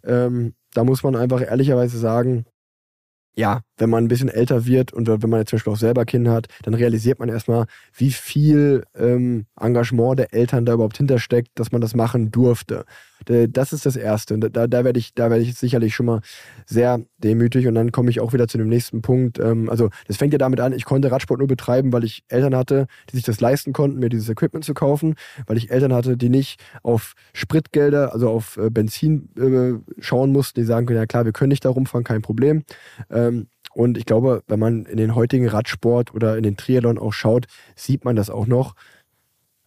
Ähm, 0.08 0.54
da 0.74 0.84
muss 0.84 1.04
man 1.04 1.16
einfach 1.16 1.42
ehrlicherweise 1.42 1.98
sagen, 1.98 2.46
ja, 3.38 3.62
wenn 3.78 3.92
man 3.92 4.04
ein 4.04 4.08
bisschen 4.08 4.30
älter 4.30 4.66
wird 4.66 4.92
und 4.94 5.08
wenn 5.08 5.30
man 5.30 5.42
jetzt 5.42 5.52
zum 5.52 5.58
Beispiel 5.58 5.74
auch 5.74 5.78
selber 5.78 6.06
Kinder 6.06 6.32
hat, 6.32 6.48
dann 6.64 6.74
realisiert 6.74 7.20
man 7.20 7.30
erstmal, 7.30 7.68
wie 7.96 8.12
viel 8.12 8.84
ähm, 8.96 9.46
Engagement 9.60 10.18
der 10.18 10.34
Eltern 10.34 10.66
da 10.66 10.74
überhaupt 10.74 10.98
hintersteckt, 10.98 11.50
dass 11.54 11.72
man 11.72 11.80
das 11.80 11.94
machen 11.94 12.32
durfte. 12.32 12.86
Das 13.26 13.74
ist 13.74 13.86
das 13.86 13.96
Erste. 13.96 14.34
Und 14.34 14.56
da, 14.56 14.68
da 14.68 14.84
werde 14.84 15.00
ich, 15.00 15.14
da 15.14 15.30
werde 15.30 15.44
ich 15.44 15.56
sicherlich 15.56 15.96
schon 15.96 16.06
mal 16.06 16.22
sehr 16.66 17.02
demütig 17.18 17.68
und 17.68 17.76
dann 17.76 17.92
komme 17.92 18.10
ich 18.10 18.20
auch 18.20 18.34
wieder 18.34 18.48
zu 18.48 18.58
dem 18.58 18.70
nächsten 18.70 19.02
Punkt. 19.02 19.40
Ähm, 19.40 19.70
also 19.70 19.90
das 20.08 20.18
fängt 20.18 20.34
ja 20.34 20.38
damit 20.38 20.60
an, 20.60 20.74
ich 20.74 20.86
konnte 20.86 21.12
Radsport 21.12 21.40
nur 21.40 21.48
betreiben, 21.48 21.92
weil 21.94 22.04
ich 22.04 22.24
Eltern 22.30 22.56
hatte, 22.56 22.88
die 23.10 23.16
sich 23.16 23.26
das 23.26 23.42
leisten 23.42 23.74
konnten, 23.74 24.00
mir 24.00 24.10
dieses 24.10 24.30
Equipment 24.30 24.66
zu 24.66 24.74
kaufen, 24.74 25.16
weil 25.48 25.58
ich 25.58 25.72
Eltern 25.72 25.94
hatte, 25.94 26.18
die 26.18 26.30
nicht 26.30 26.62
auf 26.84 27.14
Spritgelder, 27.34 28.14
also 28.14 28.30
auf 28.30 28.58
äh, 28.58 28.70
Benzin 28.70 29.30
äh, 29.38 30.02
schauen 30.02 30.32
mussten, 30.32 30.60
die 30.60 30.66
sagen 30.66 30.86
können, 30.86 31.00
ja 31.00 31.06
klar, 31.06 31.26
wir 31.26 31.34
können 31.34 31.50
nicht 31.50 31.66
da 31.66 31.70
rumfahren, 31.70 32.04
kein 32.04 32.22
Problem. 32.22 32.64
Ähm, 33.10 33.48
und 33.74 33.98
ich 33.98 34.06
glaube, 34.06 34.44
wenn 34.48 34.60
man 34.60 34.86
in 34.86 34.98
den 34.98 35.14
heutigen 35.14 35.48
Radsport 35.48 36.14
oder 36.14 36.36
in 36.36 36.44
den 36.44 36.58
Triathlon 36.58 36.98
auch 36.98 37.14
schaut, 37.14 37.46
sieht 37.76 38.06
man 38.06 38.16
das 38.16 38.30
auch 38.32 38.48
noch. 38.48 38.74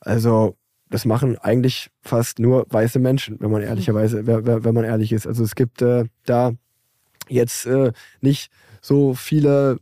Also, 0.00 0.56
das 0.90 1.04
machen 1.04 1.38
eigentlich 1.38 1.90
fast 2.02 2.38
nur 2.40 2.66
weiße 2.68 2.98
Menschen, 2.98 3.36
wenn 3.40 3.50
man 3.50 3.62
ehrlicherweise, 3.62 4.26
wer- 4.26 4.44
wer- 4.44 4.64
wenn 4.64 4.74
man 4.74 4.84
ehrlich 4.84 5.12
ist. 5.12 5.26
Also 5.26 5.44
es 5.44 5.54
gibt 5.54 5.82
äh, 5.82 6.04
da 6.26 6.52
jetzt 7.28 7.66
äh, 7.66 7.92
nicht 8.20 8.50
so 8.82 9.14
viele, 9.14 9.78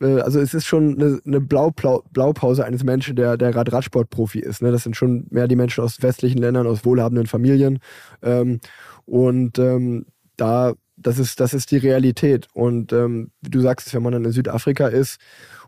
äh, 0.00 0.20
also 0.20 0.40
es 0.40 0.54
ist 0.54 0.66
schon 0.66 0.94
eine, 1.00 1.20
eine 1.26 1.40
Blauplau 1.40 2.04
Blaupause 2.12 2.64
eines 2.64 2.84
Menschen, 2.84 3.16
der, 3.16 3.36
der 3.36 3.50
gerade 3.50 3.72
Radsportprofi 3.72 4.38
ist. 4.38 4.62
Ne? 4.62 4.70
Das 4.70 4.84
sind 4.84 4.96
schon 4.96 5.26
mehr 5.30 5.48
die 5.48 5.56
Menschen 5.56 5.82
aus 5.82 6.00
westlichen 6.02 6.38
Ländern, 6.38 6.66
aus 6.68 6.84
wohlhabenden 6.84 7.26
Familien. 7.26 7.80
Ähm, 8.22 8.60
und 9.04 9.58
ähm, 9.58 10.06
da, 10.36 10.74
das 10.96 11.18
ist, 11.18 11.40
das 11.40 11.54
ist 11.54 11.72
die 11.72 11.78
Realität. 11.78 12.46
Und 12.54 12.92
ähm, 12.92 13.32
wie 13.40 13.50
du 13.50 13.60
sagst, 13.60 13.92
wenn 13.94 14.02
man 14.04 14.12
dann 14.12 14.24
in 14.24 14.32
Südafrika 14.32 14.86
ist 14.86 15.18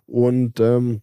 und 0.06 0.60
ähm, 0.60 1.00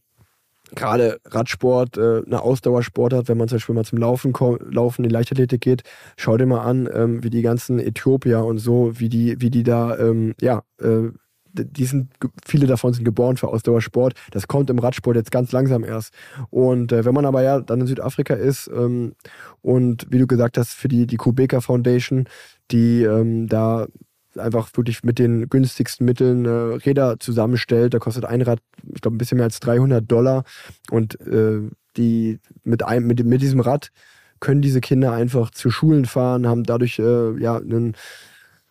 gerade 0.76 1.20
Radsport, 1.26 1.98
äh, 1.98 2.22
eine 2.26 2.42
Ausdauersport 2.42 3.14
hat, 3.14 3.28
wenn 3.28 3.38
man 3.38 3.48
zum 3.48 3.58
Beispiel 3.58 3.76
mal 3.76 3.86
zum 3.86 4.00
Laufen, 4.00 4.34
Laufen 4.70 5.06
in 5.06 5.12
Leichtathletik 5.12 5.62
geht, 5.62 5.84
schau 6.18 6.38
dir 6.38 6.46
mal 6.46 6.62
an, 6.62 6.90
ähm, 6.94 7.24
wie 7.24 7.30
die 7.30 7.42
ganzen 7.42 7.80
Äthiopier 7.80 8.44
und 8.44 8.60
so, 8.60 9.00
wie 9.00 9.10
die, 9.10 9.40
wie 9.40 9.50
die 9.50 9.64
da, 9.64 9.98
ähm, 9.98 10.34
ja, 10.42 10.64
äh, 10.82 11.10
die 11.54 11.86
sind, 11.86 12.12
viele 12.46 12.66
davon 12.66 12.94
sind 12.94 13.04
geboren 13.04 13.36
für 13.36 13.50
Ausdauersport. 13.50 14.14
Das 14.32 14.48
kommt 14.48 14.70
im 14.70 14.80
Radsport 14.80 15.18
jetzt 15.18 15.32
ganz 15.32 15.52
langsam 15.52 15.84
erst. 15.84 16.14
Und 16.50 16.94
äh, 16.94 17.04
wenn 17.04 17.14
man 17.14 17.26
aber 17.26 17.44
ja 17.44 17.60
dann 17.60 17.82
in 17.82 17.88
Südafrika 17.88 18.36
ist 18.36 18.70
ähm, 18.74 19.16
und 19.62 20.08
wie 20.10 20.20
du 20.20 20.28
gesagt 20.28 20.58
hast, 20.58 20.74
für 20.74 20.88
die, 20.88 21.08
die 21.08 21.18
Kubeka 21.18 21.60
Foundation, 21.60 22.26
die 22.72 23.04
ähm, 23.04 23.48
da 23.48 23.88
einfach 24.38 24.70
wirklich 24.76 25.04
mit 25.04 25.20
den 25.20 25.50
günstigsten 25.50 26.06
Mitteln 26.06 26.46
äh, 26.46 26.50
Räder 26.50 27.20
zusammenstellt. 27.20 27.94
Da 27.94 28.00
kostet 28.00 28.26
ein 28.26 28.42
Rad, 28.42 28.60
ich 28.94 29.02
glaube, 29.02 29.16
ein 29.16 29.18
bisschen 29.18 29.38
mehr 29.38 29.46
als 29.46 29.60
300 29.60 30.10
Dollar. 30.10 30.44
Und 30.90 31.20
äh, 31.22 31.62
die 31.98 32.40
mit, 32.64 32.84
einem, 32.84 33.08
mit, 33.08 33.24
mit 33.26 33.42
diesem 33.42 33.60
Rad 33.60 33.92
können 34.40 34.62
diese 34.62 34.82
Kinder 34.82 35.14
einfach 35.14 35.52
zu 35.52 35.70
Schulen 35.70 36.06
fahren, 36.06 36.48
haben 36.48 36.64
dadurch 36.64 37.00
äh, 37.00 37.38
ja 37.40 37.58
einen, 37.58 37.96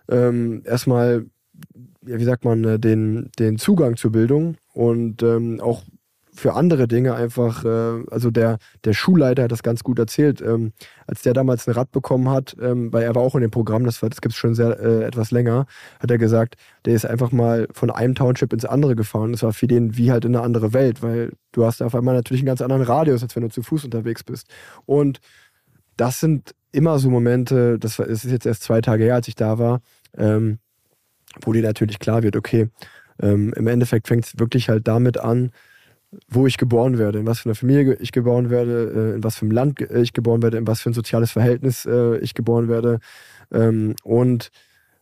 ähm, 0.08 0.62
erstmal, 0.64 1.26
ja, 2.06 2.18
wie 2.18 2.24
sagt 2.24 2.44
man, 2.44 2.64
äh, 2.64 2.78
den, 2.78 3.30
den 3.38 3.58
Zugang 3.58 3.96
zur 3.96 4.12
Bildung 4.12 4.56
und 4.72 5.22
ähm, 5.22 5.60
auch 5.60 5.84
für 6.32 6.54
andere 6.54 6.88
Dinge 6.88 7.14
einfach, 7.14 7.64
äh, 7.64 8.04
also 8.10 8.30
der, 8.30 8.58
der 8.84 8.92
Schulleiter 8.92 9.44
hat 9.44 9.52
das 9.52 9.62
ganz 9.62 9.82
gut 9.82 9.98
erzählt, 9.98 10.40
ähm, 10.40 10.72
als 11.06 11.22
der 11.22 11.32
damals 11.32 11.66
ein 11.66 11.72
Rad 11.72 11.90
bekommen 11.90 12.28
hat, 12.28 12.56
ähm, 12.60 12.92
weil 12.92 13.02
er 13.02 13.14
war 13.14 13.22
auch 13.22 13.34
in 13.34 13.40
dem 13.40 13.50
Programm, 13.50 13.84
das, 13.84 14.00
das 14.00 14.20
gibt 14.20 14.32
es 14.32 14.36
schon 14.36 14.54
sehr 14.54 14.78
äh, 14.80 15.04
etwas 15.04 15.30
länger, 15.30 15.66
hat 15.98 16.10
er 16.10 16.18
gesagt, 16.18 16.56
der 16.84 16.94
ist 16.94 17.04
einfach 17.04 17.32
mal 17.32 17.68
von 17.72 17.90
einem 17.90 18.14
Township 18.14 18.52
ins 18.52 18.64
andere 18.64 18.96
gefahren. 18.96 19.32
Das 19.32 19.42
war 19.42 19.52
für 19.52 19.66
den 19.66 19.96
wie 19.96 20.12
halt 20.12 20.24
in 20.24 20.34
eine 20.34 20.44
andere 20.44 20.72
Welt, 20.72 21.02
weil 21.02 21.32
du 21.52 21.64
hast 21.64 21.82
auf 21.82 21.94
einmal 21.94 22.14
natürlich 22.14 22.42
einen 22.42 22.48
ganz 22.48 22.62
anderen 22.62 22.82
Radius, 22.82 23.22
als 23.22 23.34
wenn 23.36 23.42
du 23.42 23.50
zu 23.50 23.62
Fuß 23.62 23.84
unterwegs 23.84 24.22
bist. 24.22 24.48
Und 24.86 25.20
das 25.96 26.20
sind 26.20 26.54
immer 26.72 26.98
so 26.98 27.10
Momente, 27.10 27.78
das 27.78 27.98
ist 27.98 28.24
jetzt 28.24 28.46
erst 28.46 28.62
zwei 28.62 28.80
Tage 28.80 29.04
her, 29.04 29.16
als 29.16 29.28
ich 29.28 29.34
da 29.34 29.58
war, 29.58 29.80
ähm, 30.16 30.58
wo 31.42 31.52
dir 31.52 31.62
natürlich 31.62 31.98
klar 31.98 32.22
wird, 32.22 32.36
okay, 32.36 32.68
ähm, 33.20 33.52
im 33.54 33.66
Endeffekt 33.66 34.08
fängt 34.08 34.24
es 34.24 34.38
wirklich 34.38 34.68
halt 34.68 34.88
damit 34.88 35.18
an, 35.18 35.50
wo 36.28 36.46
ich 36.46 36.58
geboren 36.58 36.98
werde, 36.98 37.20
in 37.20 37.26
was 37.26 37.40
für 37.40 37.48
einer 37.48 37.54
Familie 37.54 37.94
ich 37.94 38.12
geboren 38.12 38.50
werde, 38.50 39.12
äh, 39.12 39.14
in 39.16 39.24
was 39.24 39.36
für 39.36 39.42
einem 39.42 39.52
Land 39.52 39.80
ich 39.80 40.12
geboren 40.12 40.42
werde, 40.42 40.58
in 40.58 40.66
was 40.66 40.80
für 40.80 40.90
ein 40.90 40.94
soziales 40.94 41.32
Verhältnis 41.32 41.86
äh, 41.86 42.18
ich 42.18 42.34
geboren 42.34 42.68
werde. 42.68 42.98
Ähm, 43.52 43.94
und 44.02 44.50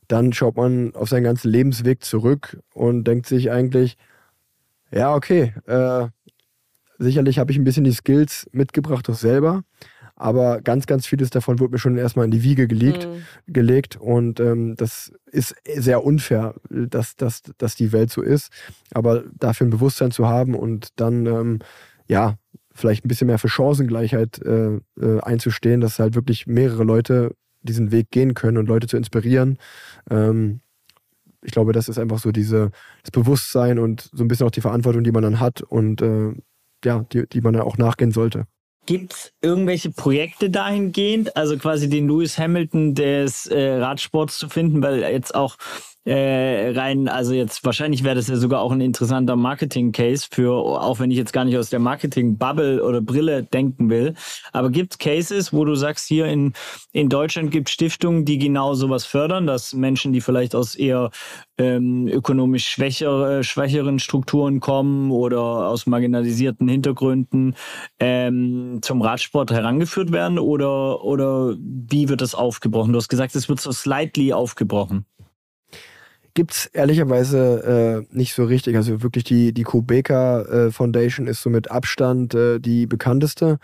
dann 0.08 0.32
schaut 0.32 0.56
man 0.56 0.94
auf 0.94 1.08
seinen 1.08 1.24
ganzen 1.24 1.50
Lebensweg 1.50 2.02
zurück 2.02 2.58
und 2.74 3.04
denkt 3.04 3.26
sich 3.26 3.50
eigentlich, 3.50 3.96
ja, 4.90 5.14
okay, 5.14 5.54
äh, 5.66 6.08
sicherlich 6.98 7.38
habe 7.38 7.52
ich 7.52 7.58
ein 7.58 7.64
bisschen 7.64 7.84
die 7.84 7.92
Skills 7.92 8.48
mitgebracht, 8.52 9.08
auch 9.10 9.14
selber. 9.14 9.62
Aber 10.20 10.60
ganz, 10.60 10.86
ganz 10.86 11.06
vieles 11.06 11.30
davon 11.30 11.60
wurde 11.60 11.72
mir 11.72 11.78
schon 11.78 11.96
erstmal 11.96 12.24
in 12.24 12.32
die 12.32 12.42
Wiege 12.42 12.66
gelegt, 12.66 13.06
Mhm. 13.06 13.52
gelegt. 13.52 13.96
Und 13.96 14.40
ähm, 14.40 14.74
das 14.76 15.12
ist 15.26 15.54
sehr 15.76 16.02
unfair, 16.04 16.54
dass, 16.68 17.14
dass, 17.14 17.42
dass 17.56 17.76
die 17.76 17.92
Welt 17.92 18.10
so 18.10 18.20
ist. 18.20 18.50
Aber 18.92 19.22
dafür 19.38 19.66
ein 19.68 19.70
Bewusstsein 19.70 20.10
zu 20.10 20.26
haben 20.26 20.54
und 20.56 20.88
dann, 21.00 21.26
ähm, 21.26 21.58
ja, 22.08 22.34
vielleicht 22.74 23.04
ein 23.04 23.08
bisschen 23.08 23.28
mehr 23.28 23.38
für 23.38 23.48
Chancengleichheit 23.48 24.40
äh, 24.44 24.80
äh, 25.00 25.20
einzustehen, 25.22 25.80
dass 25.80 25.98
halt 26.00 26.14
wirklich 26.16 26.46
mehrere 26.48 26.82
Leute 26.84 27.34
diesen 27.62 27.92
Weg 27.92 28.10
gehen 28.10 28.34
können 28.34 28.56
und 28.56 28.66
Leute 28.68 28.86
zu 28.88 28.96
inspirieren. 28.96 29.58
Ähm, 30.10 30.60
ich 31.44 31.52
glaube, 31.52 31.72
das 31.72 31.88
ist 31.88 31.98
einfach 31.98 32.18
so 32.18 32.32
diese, 32.32 32.70
das 33.04 33.12
Bewusstsein 33.12 33.78
und 33.78 34.10
so 34.12 34.24
ein 34.24 34.28
bisschen 34.28 34.46
auch 34.46 34.50
die 34.50 34.60
Verantwortung, 34.60 35.04
die 35.04 35.12
man 35.12 35.22
dann 35.22 35.38
hat 35.38 35.62
und 35.62 36.02
äh, 36.02 36.32
ja, 36.84 37.04
die, 37.12 37.28
die 37.28 37.40
man 37.40 37.52
dann 37.54 37.62
auch 37.62 37.78
nachgehen 37.78 38.10
sollte. 38.10 38.46
Gibt 38.88 39.12
es 39.12 39.32
irgendwelche 39.42 39.90
Projekte 39.90 40.48
dahingehend, 40.48 41.36
also 41.36 41.58
quasi 41.58 41.90
den 41.90 42.08
Lewis 42.08 42.38
Hamilton 42.38 42.94
des 42.94 43.46
äh, 43.46 43.72
Radsports 43.74 44.38
zu 44.38 44.48
finden, 44.48 44.80
weil 44.80 45.02
jetzt 45.02 45.34
auch 45.34 45.58
äh, 46.08 46.70
rein, 46.70 47.06
also 47.06 47.34
jetzt 47.34 47.62
wahrscheinlich 47.66 48.02
wäre 48.02 48.14
das 48.14 48.28
ja 48.28 48.36
sogar 48.36 48.62
auch 48.62 48.72
ein 48.72 48.80
interessanter 48.80 49.36
Marketing-Case 49.36 50.28
für, 50.30 50.54
auch 50.54 51.00
wenn 51.00 51.10
ich 51.10 51.18
jetzt 51.18 51.34
gar 51.34 51.44
nicht 51.44 51.58
aus 51.58 51.68
der 51.68 51.80
Marketing-Bubble 51.80 52.82
oder 52.82 53.02
Brille 53.02 53.42
denken 53.42 53.90
will. 53.90 54.14
Aber 54.52 54.70
gibt 54.70 54.94
es 54.94 54.98
Cases, 54.98 55.52
wo 55.52 55.66
du 55.66 55.74
sagst, 55.74 56.08
hier 56.08 56.24
in, 56.24 56.54
in 56.92 57.10
Deutschland 57.10 57.50
gibt 57.50 57.68
Stiftungen, 57.68 58.24
die 58.24 58.38
genau 58.38 58.72
sowas 58.72 59.04
fördern, 59.04 59.46
dass 59.46 59.74
Menschen, 59.74 60.14
die 60.14 60.22
vielleicht 60.22 60.54
aus 60.54 60.76
eher 60.76 61.10
ähm, 61.58 62.08
ökonomisch 62.08 62.66
schwächere, 62.66 63.44
schwächeren 63.44 63.98
Strukturen 63.98 64.60
kommen 64.60 65.10
oder 65.10 65.68
aus 65.68 65.86
marginalisierten 65.86 66.68
Hintergründen 66.68 67.54
ähm, 68.00 68.78
zum 68.80 69.02
Radsport 69.02 69.50
herangeführt 69.50 70.10
werden 70.10 70.38
oder, 70.38 71.04
oder 71.04 71.54
wie 71.58 72.08
wird 72.08 72.22
das 72.22 72.34
aufgebrochen? 72.34 72.94
Du 72.94 72.96
hast 72.96 73.08
gesagt, 73.08 73.36
es 73.36 73.50
wird 73.50 73.60
so 73.60 73.72
slightly 73.72 74.32
aufgebrochen 74.32 75.04
gibt 76.38 76.52
es 76.52 76.66
ehrlicherweise 76.66 78.06
äh, 78.12 78.16
nicht 78.16 78.32
so 78.32 78.44
richtig. 78.44 78.76
Also 78.76 79.02
wirklich 79.02 79.24
die, 79.24 79.52
die 79.52 79.64
Kubeka 79.64 80.42
äh, 80.42 80.70
Foundation 80.70 81.26
ist 81.26 81.42
so 81.42 81.50
mit 81.50 81.68
Abstand 81.68 82.32
äh, 82.32 82.60
die 82.60 82.86
bekannteste. 82.86 83.58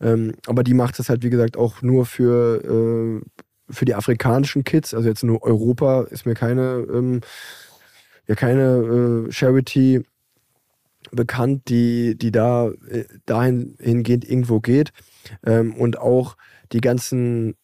Ähm, 0.00 0.34
aber 0.48 0.64
die 0.64 0.74
macht 0.74 0.98
es 0.98 1.08
halt, 1.08 1.22
wie 1.22 1.30
gesagt, 1.30 1.56
auch 1.56 1.82
nur 1.82 2.04
für, 2.04 2.64
äh, 2.64 3.72
für 3.72 3.84
die 3.84 3.94
afrikanischen 3.94 4.64
Kids. 4.64 4.92
Also 4.92 5.08
jetzt 5.08 5.22
nur 5.22 5.40
Europa 5.44 6.02
ist 6.10 6.26
mir 6.26 6.34
keine, 6.34 6.84
ähm, 6.92 7.20
ja, 8.26 8.34
keine 8.34 9.28
äh, 9.28 9.30
Charity 9.30 10.02
bekannt, 11.12 11.68
die, 11.68 12.18
die 12.18 12.32
da 12.32 12.70
äh, 12.88 13.04
dahin 13.26 13.76
hingehend 13.78 14.28
irgendwo 14.28 14.58
geht. 14.58 14.90
Ähm, 15.44 15.76
und 15.76 15.96
auch 15.96 16.36
die 16.72 16.80
ganzen, 16.80 17.54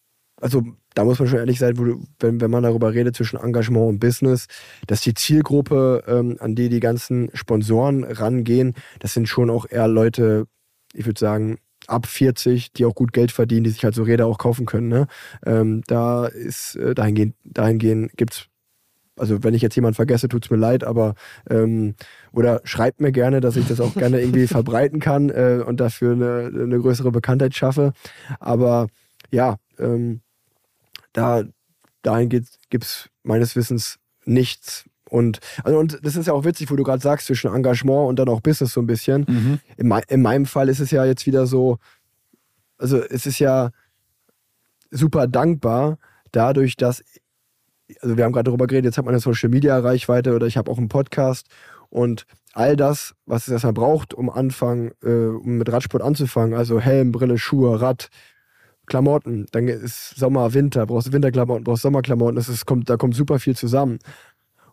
also 0.40 0.62
da 0.94 1.04
muss 1.04 1.18
man 1.18 1.28
schon 1.28 1.38
ehrlich 1.38 1.58
sein, 1.58 1.74
du, 1.74 2.04
wenn, 2.20 2.40
wenn 2.40 2.50
man 2.50 2.62
darüber 2.62 2.92
redet 2.92 3.16
zwischen 3.16 3.38
Engagement 3.38 3.88
und 3.88 3.98
Business, 3.98 4.46
dass 4.86 5.00
die 5.00 5.14
Zielgruppe, 5.14 6.04
ähm, 6.06 6.36
an 6.40 6.54
die 6.54 6.68
die 6.68 6.80
ganzen 6.80 7.30
Sponsoren 7.34 8.04
rangehen, 8.04 8.74
das 9.00 9.14
sind 9.14 9.28
schon 9.28 9.50
auch 9.50 9.66
eher 9.68 9.88
Leute, 9.88 10.46
ich 10.94 11.06
würde 11.06 11.20
sagen, 11.20 11.58
ab 11.86 12.06
40, 12.06 12.72
die 12.72 12.84
auch 12.84 12.94
gut 12.94 13.12
Geld 13.12 13.32
verdienen, 13.32 13.64
die 13.64 13.70
sich 13.70 13.84
halt 13.84 13.94
so 13.94 14.04
Räder 14.04 14.26
auch 14.26 14.38
kaufen 14.38 14.66
können. 14.66 14.88
Ne? 14.88 15.06
Ähm, 15.44 15.82
da 15.86 16.26
ist, 16.26 16.76
äh, 16.76 16.94
dahingehend, 16.94 17.34
dahingehend 17.44 18.16
gibt 18.16 18.34
es 18.34 18.46
also 19.18 19.44
wenn 19.44 19.54
ich 19.54 19.62
jetzt 19.62 19.76
jemanden 19.76 19.94
vergesse, 19.94 20.28
tut 20.28 20.46
es 20.46 20.50
mir 20.50 20.56
leid, 20.56 20.84
aber 20.84 21.14
ähm, 21.48 21.94
oder 22.32 22.62
schreibt 22.64 23.00
mir 23.00 23.12
gerne, 23.12 23.40
dass 23.40 23.56
ich 23.56 23.68
das 23.68 23.80
auch 23.80 23.94
gerne 23.94 24.20
irgendwie 24.20 24.46
verbreiten 24.48 25.00
kann 25.00 25.28
äh, 25.28 25.62
und 25.64 25.80
dafür 25.80 26.12
eine, 26.12 26.50
eine, 26.52 26.78
größere 26.78 27.12
Bekanntheit 27.12 27.54
schaffe. 27.54 27.92
Aber 28.40 28.88
ja, 29.30 29.56
ähm, 29.78 30.22
da, 31.12 31.44
dahin 32.02 32.28
gibt 32.28 32.84
es 32.84 33.08
meines 33.22 33.56
Wissens 33.56 33.98
nichts. 34.24 34.84
Und, 35.08 35.40
also, 35.62 35.78
und 35.78 35.98
das 36.02 36.16
ist 36.16 36.26
ja 36.26 36.32
auch 36.32 36.44
witzig, 36.44 36.70
wo 36.70 36.76
du 36.76 36.84
gerade 36.84 37.02
sagst, 37.02 37.26
zwischen 37.26 37.54
Engagement 37.54 38.08
und 38.08 38.18
dann 38.18 38.28
auch 38.28 38.40
Business 38.40 38.72
so 38.72 38.80
ein 38.80 38.86
bisschen. 38.86 39.26
Mhm. 39.28 39.60
In, 39.76 39.92
in 40.08 40.22
meinem 40.22 40.46
Fall 40.46 40.68
ist 40.68 40.80
es 40.80 40.90
ja 40.90 41.04
jetzt 41.04 41.26
wieder 41.26 41.46
so, 41.46 41.78
also 42.78 42.98
es 42.98 43.26
ist 43.26 43.38
ja 43.38 43.70
super 44.90 45.26
dankbar, 45.26 45.98
dadurch, 46.32 46.76
dass, 46.76 47.04
also 48.00 48.16
wir 48.16 48.24
haben 48.24 48.32
gerade 48.32 48.48
darüber 48.48 48.66
geredet, 48.66 48.86
jetzt 48.86 48.98
hat 48.98 49.04
man 49.04 49.14
eine 49.14 49.20
Social 49.20 49.50
Media 49.50 49.78
Reichweite 49.78 50.34
oder 50.34 50.46
ich 50.46 50.56
habe 50.56 50.70
auch 50.70 50.78
einen 50.78 50.88
Podcast 50.88 51.46
und 51.90 52.26
all 52.54 52.76
das, 52.76 53.14
was 53.26 53.46
es 53.46 53.52
erstmal 53.52 53.74
braucht, 53.74 54.14
um 54.14 54.30
anfangen, 54.30 54.92
äh, 55.02 55.08
um 55.08 55.58
mit 55.58 55.70
Radsport 55.70 56.02
anzufangen, 56.02 56.54
also 56.54 56.80
Helm, 56.80 57.12
Brille, 57.12 57.38
Schuhe, 57.38 57.80
Rad, 57.80 58.08
Klamotten, 58.86 59.46
dann 59.52 59.68
ist 59.68 60.16
Sommer, 60.16 60.54
Winter, 60.54 60.86
brauchst 60.86 61.12
Winterklamotten, 61.12 61.64
brauchst 61.64 61.82
Sommerklamotten, 61.82 62.36
das 62.36 62.48
ist, 62.48 62.66
kommt, 62.66 62.90
da 62.90 62.96
kommt 62.96 63.14
super 63.14 63.38
viel 63.38 63.56
zusammen. 63.56 63.98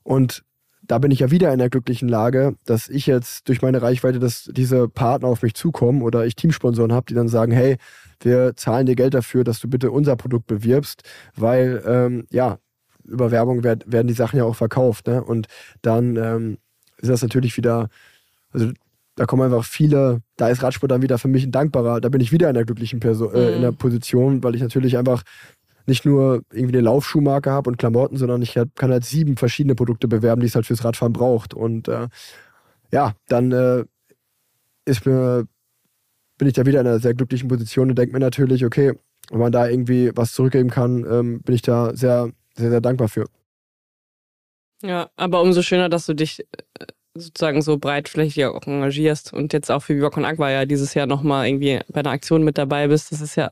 Und 0.04 0.44
da 0.82 0.98
bin 0.98 1.12
ich 1.12 1.20
ja 1.20 1.30
wieder 1.30 1.54
in 1.54 1.60
der 1.60 1.70
glücklichen 1.70 2.10
Lage, 2.10 2.56
dass 2.66 2.90
ich 2.90 3.06
jetzt 3.06 3.48
durch 3.48 3.62
meine 3.62 3.82
Reichweite, 3.82 4.18
dass 4.20 4.50
diese 4.52 4.90
Partner 4.90 5.28
auf 5.28 5.44
mich 5.44 5.54
zukommen 5.54 6.02
oder 6.02 6.26
ich 6.26 6.36
Teamsponsoren 6.36 6.92
habe, 6.92 7.06
die 7.08 7.14
dann 7.14 7.28
sagen, 7.28 7.52
hey, 7.52 7.78
wir 8.22 8.56
zahlen 8.56 8.88
dir 8.88 8.96
Geld 8.96 9.14
dafür, 9.14 9.44
dass 9.44 9.60
du 9.60 9.70
bitte 9.70 9.92
unser 9.92 10.16
Produkt 10.16 10.48
bewirbst, 10.48 11.04
weil 11.36 11.84
ähm, 11.86 12.26
ja, 12.32 12.58
über 13.06 13.32
Werbung 13.32 13.64
werd, 13.64 13.92
werden 13.92 14.08
die 14.08 14.14
Sachen 14.14 14.38
ja 14.38 14.46
auch 14.46 14.56
verkauft. 14.56 15.08
Ne? 15.08 15.24
Und 15.24 15.48
dann 15.82 16.16
ähm, 16.16 16.58
ist 16.98 17.10
das 17.10 17.22
natürlich 17.22 17.56
wieder, 17.58 17.90
also 18.52 18.72
da 19.20 19.26
kommen 19.26 19.42
einfach 19.42 19.66
viele, 19.66 20.22
da 20.38 20.48
ist 20.48 20.64
Radsport 20.64 20.90
dann 20.90 21.02
wieder 21.02 21.18
für 21.18 21.28
mich 21.28 21.44
ein 21.44 21.52
dankbarer, 21.52 22.00
da 22.00 22.08
bin 22.08 22.22
ich 22.22 22.32
wieder 22.32 22.48
in 22.48 22.54
der 22.54 22.64
glücklichen 22.64 23.02
Person, 23.02 23.36
äh, 23.36 23.54
in 23.54 23.62
der 23.62 23.74
mhm. 23.74 23.76
Position, 23.76 24.42
weil 24.46 24.56
ich 24.56 24.62
natürlich 24.62 24.98
einfach 24.98 25.24
nicht 25.88 26.06
nur 26.06 26.44
irgendwie 26.54 26.78
eine 26.78 26.86
Laufschuhmarke 26.86 27.52
habe 27.52 27.70
und 27.70 27.76
Klamotten, 27.76 28.16
sondern 28.16 28.42
ich 28.42 28.54
kann 28.54 28.92
halt 28.92 29.04
sieben 29.04 29.36
verschiedene 29.36 29.76
Produkte 29.76 30.08
bewerben, 30.08 30.40
die 30.40 30.48
es 30.48 30.56
halt 30.56 30.66
fürs 30.66 30.86
Radfahren 30.86 31.12
braucht. 31.12 31.54
Und 31.54 31.90
äh, 31.90 32.08
ja, 32.94 33.14
dann 33.28 33.52
äh, 33.52 33.84
ist 34.86 35.06
mir, 35.06 35.46
bin 36.38 36.48
ich 36.48 36.54
da 36.54 36.66
wieder 36.66 36.80
in 36.80 36.88
einer 36.88 37.00
sehr 37.00 37.14
glücklichen 37.14 37.50
Position 37.50 37.90
und 37.90 37.98
denke 37.98 38.14
mir 38.14 38.22
natürlich, 38.22 38.64
okay, 38.64 38.94
wenn 39.32 39.40
man 39.40 39.52
da 39.52 39.68
irgendwie 39.68 40.12
was 40.16 40.32
zurückgeben 40.32 40.70
kann, 40.70 41.06
ähm, 41.12 41.42
bin 41.42 41.56
ich 41.56 41.62
da 41.62 41.94
sehr, 41.94 42.32
sehr, 42.56 42.70
sehr 42.70 42.80
dankbar 42.80 43.10
für. 43.10 43.26
Ja, 44.82 45.10
aber 45.18 45.42
umso 45.42 45.62
schöner, 45.62 45.90
dass 45.90 46.06
du 46.06 46.14
dich 46.14 46.40
äh, 46.40 46.86
sozusagen 47.14 47.62
so 47.62 47.78
breitflächig 47.78 48.46
auch 48.46 48.66
engagierst 48.66 49.34
und 49.34 49.54
jetzt 49.54 49.72
auch 49.72 49.82
für 49.82 49.96
Viva 49.96 50.10
Con 50.10 50.26
Agua 50.26 50.50
ja 50.52 50.66
dieses 50.66 50.94
Jahr 50.94 51.08
nochmal 51.08 51.48
irgendwie 51.48 51.80
bei 51.90 52.02
einer 52.02 52.12
Aktion 52.12 52.44
mit 52.44 52.58
dabei 52.58 52.88
bist. 52.88 53.12
Das 53.12 53.22
ist 53.22 53.36
ja, 53.36 53.52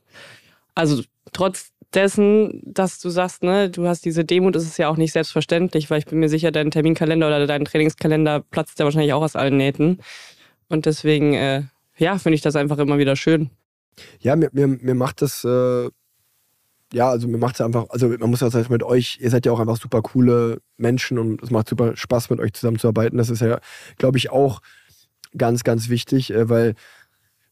also 0.76 1.04
trotz 1.34 1.72
dessen, 1.94 2.62
dass 2.66 3.00
du 3.00 3.10
sagst, 3.10 3.44
ne, 3.44 3.70
du 3.70 3.88
hast 3.88 4.06
diese 4.06 4.26
Demut, 4.26 4.56
ist 4.56 4.68
es 4.68 4.78
ja 4.78 4.90
auch 4.90 4.98
nicht 4.98 5.14
selbstverständlich, 5.14 5.90
weil 5.90 6.00
ich 6.00 6.06
bin 6.06 6.20
mir 6.20 6.30
sicher, 6.30 6.52
dein 6.52 6.72
Terminkalender 6.72 7.28
oder 7.28 7.48
dein 7.48 7.66
Trainingskalender 7.66 8.42
platzt 8.52 8.80
ja 8.80 8.86
wahrscheinlich 8.86 9.14
auch 9.14 9.24
aus 9.24 9.36
allen 9.36 9.58
Nähten. 9.58 10.00
Und 10.70 10.86
deswegen, 10.86 11.34
äh, 11.34 11.64
ja, 11.98 12.18
finde 12.18 12.36
ich 12.36 12.42
das 12.42 12.56
einfach 12.56 12.78
immer 12.78 12.98
wieder 12.98 13.16
schön. 13.16 13.50
Ja, 14.20 14.36
mir, 14.36 14.50
mir, 14.52 14.68
mir 14.68 14.96
macht 14.96 15.22
das 15.22 15.44
äh, 15.44 15.90
ja, 16.94 17.10
also 17.10 17.28
mir 17.28 17.38
macht 17.38 17.56
es 17.56 17.62
einfach, 17.62 17.90
also 17.90 18.08
man 18.08 18.30
muss 18.30 18.42
ja 18.42 18.50
sagen, 18.50 18.68
mit 18.70 18.84
euch, 18.84 19.18
ihr 19.22 19.30
seid 19.30 19.46
ja 19.46 19.52
auch 19.52 19.60
einfach 19.60 19.78
super 19.78 20.02
coole 20.02 20.62
Menschen 20.78 21.20
und 21.20 21.44
es 21.44 21.52
macht 21.52 21.68
super 21.68 21.96
Spaß, 21.96 22.30
mit 22.30 22.40
euch 22.40 22.54
zusammenzuarbeiten. 22.54 23.18
Das 23.18 23.30
ist 23.30 23.42
ja, 23.42 23.60
glaube 23.98 24.18
ich, 24.18 24.30
auch 24.30 24.62
ganz, 25.38 25.64
ganz 25.64 25.90
wichtig, 25.90 26.32
äh, 26.32 26.50
weil 26.50 26.76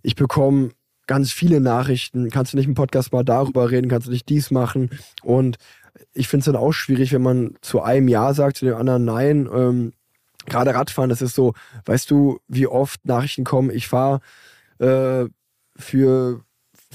ich 0.02 0.16
bekomme 0.16 0.70
ganz 1.08 1.32
viele 1.32 1.60
Nachrichten. 1.60 2.30
Kannst 2.30 2.54
du 2.54 2.58
nicht 2.58 2.68
im 2.68 2.76
Podcast 2.76 3.12
mal 3.12 3.24
darüber 3.24 3.70
reden? 3.72 3.90
Kannst 3.90 4.08
du 4.08 4.12
nicht 4.12 4.30
dies 4.30 4.52
machen? 4.52 4.90
Und 5.22 5.58
ich 6.14 6.28
finde 6.28 6.42
es 6.42 6.46
dann 6.46 6.56
auch 6.56 6.72
schwierig, 6.72 7.12
wenn 7.14 7.22
man 7.22 7.56
zu 7.62 7.82
einem 7.82 8.08
Ja 8.08 8.34
sagt, 8.34 8.58
zu 8.58 8.66
dem 8.66 8.76
anderen 8.76 9.06
Nein. 9.06 9.50
Ähm, 9.54 9.94
Gerade 10.46 10.76
Radfahren, 10.76 11.10
das 11.10 11.24
ist 11.24 11.36
so, 11.36 11.54
weißt 11.86 12.10
du, 12.12 12.40
wie 12.48 12.68
oft 12.68 13.04
Nachrichten 13.06 13.44
kommen, 13.44 13.72
ich 13.72 13.88
fahre 13.88 14.20
äh, 14.78 15.26
für 15.76 16.44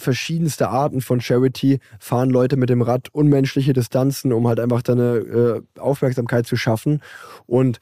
verschiedenste 0.01 0.69
Arten 0.69 1.01
von 1.01 1.21
Charity 1.21 1.79
fahren 1.99 2.31
Leute 2.31 2.57
mit 2.57 2.71
dem 2.71 2.83
Rad 2.83 3.09
unmenschliche 3.13 3.73
Distanzen, 3.73 4.33
um 4.33 4.49
halt 4.49 4.61
einfach 4.61 4.83
deine 4.83 5.17
äh, 5.17 5.63
Aufmerksamkeit 5.79 6.47
zu 6.47 6.57
schaffen. 6.57 7.03
Und 7.47 7.79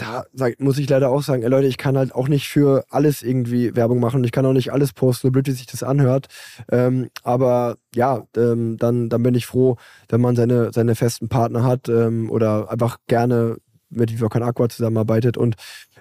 da 0.00 0.24
sag, 0.32 0.60
muss 0.60 0.78
ich 0.78 0.88
leider 0.88 1.10
auch 1.10 1.22
sagen, 1.22 1.42
ey 1.42 1.48
Leute, 1.48 1.66
ich 1.66 1.76
kann 1.76 1.98
halt 1.98 2.14
auch 2.14 2.28
nicht 2.28 2.48
für 2.48 2.84
alles 2.88 3.22
irgendwie 3.22 3.76
Werbung 3.76 4.00
machen. 4.00 4.24
Ich 4.24 4.32
kann 4.32 4.46
auch 4.46 4.52
nicht 4.52 4.72
alles 4.72 4.92
posten, 4.92 5.28
so 5.28 5.30
blöd 5.30 5.46
wie 5.46 5.52
sich 5.52 5.66
das 5.66 5.82
anhört. 5.82 6.28
Ähm, 6.70 7.10
aber 7.22 7.76
ja, 7.94 8.24
ähm, 8.36 8.78
dann, 8.78 9.10
dann 9.10 9.22
bin 9.22 9.34
ich 9.34 9.46
froh, 9.46 9.76
wenn 10.08 10.20
man 10.20 10.36
seine, 10.36 10.72
seine 10.72 10.94
festen 10.94 11.28
Partner 11.28 11.64
hat 11.64 11.88
ähm, 11.88 12.30
oder 12.30 12.70
einfach 12.70 12.96
gerne 13.08 13.58
mit 13.90 14.10
Viva 14.10 14.28
Aqua 14.28 14.68
zusammenarbeitet. 14.68 15.36
Und 15.36 15.56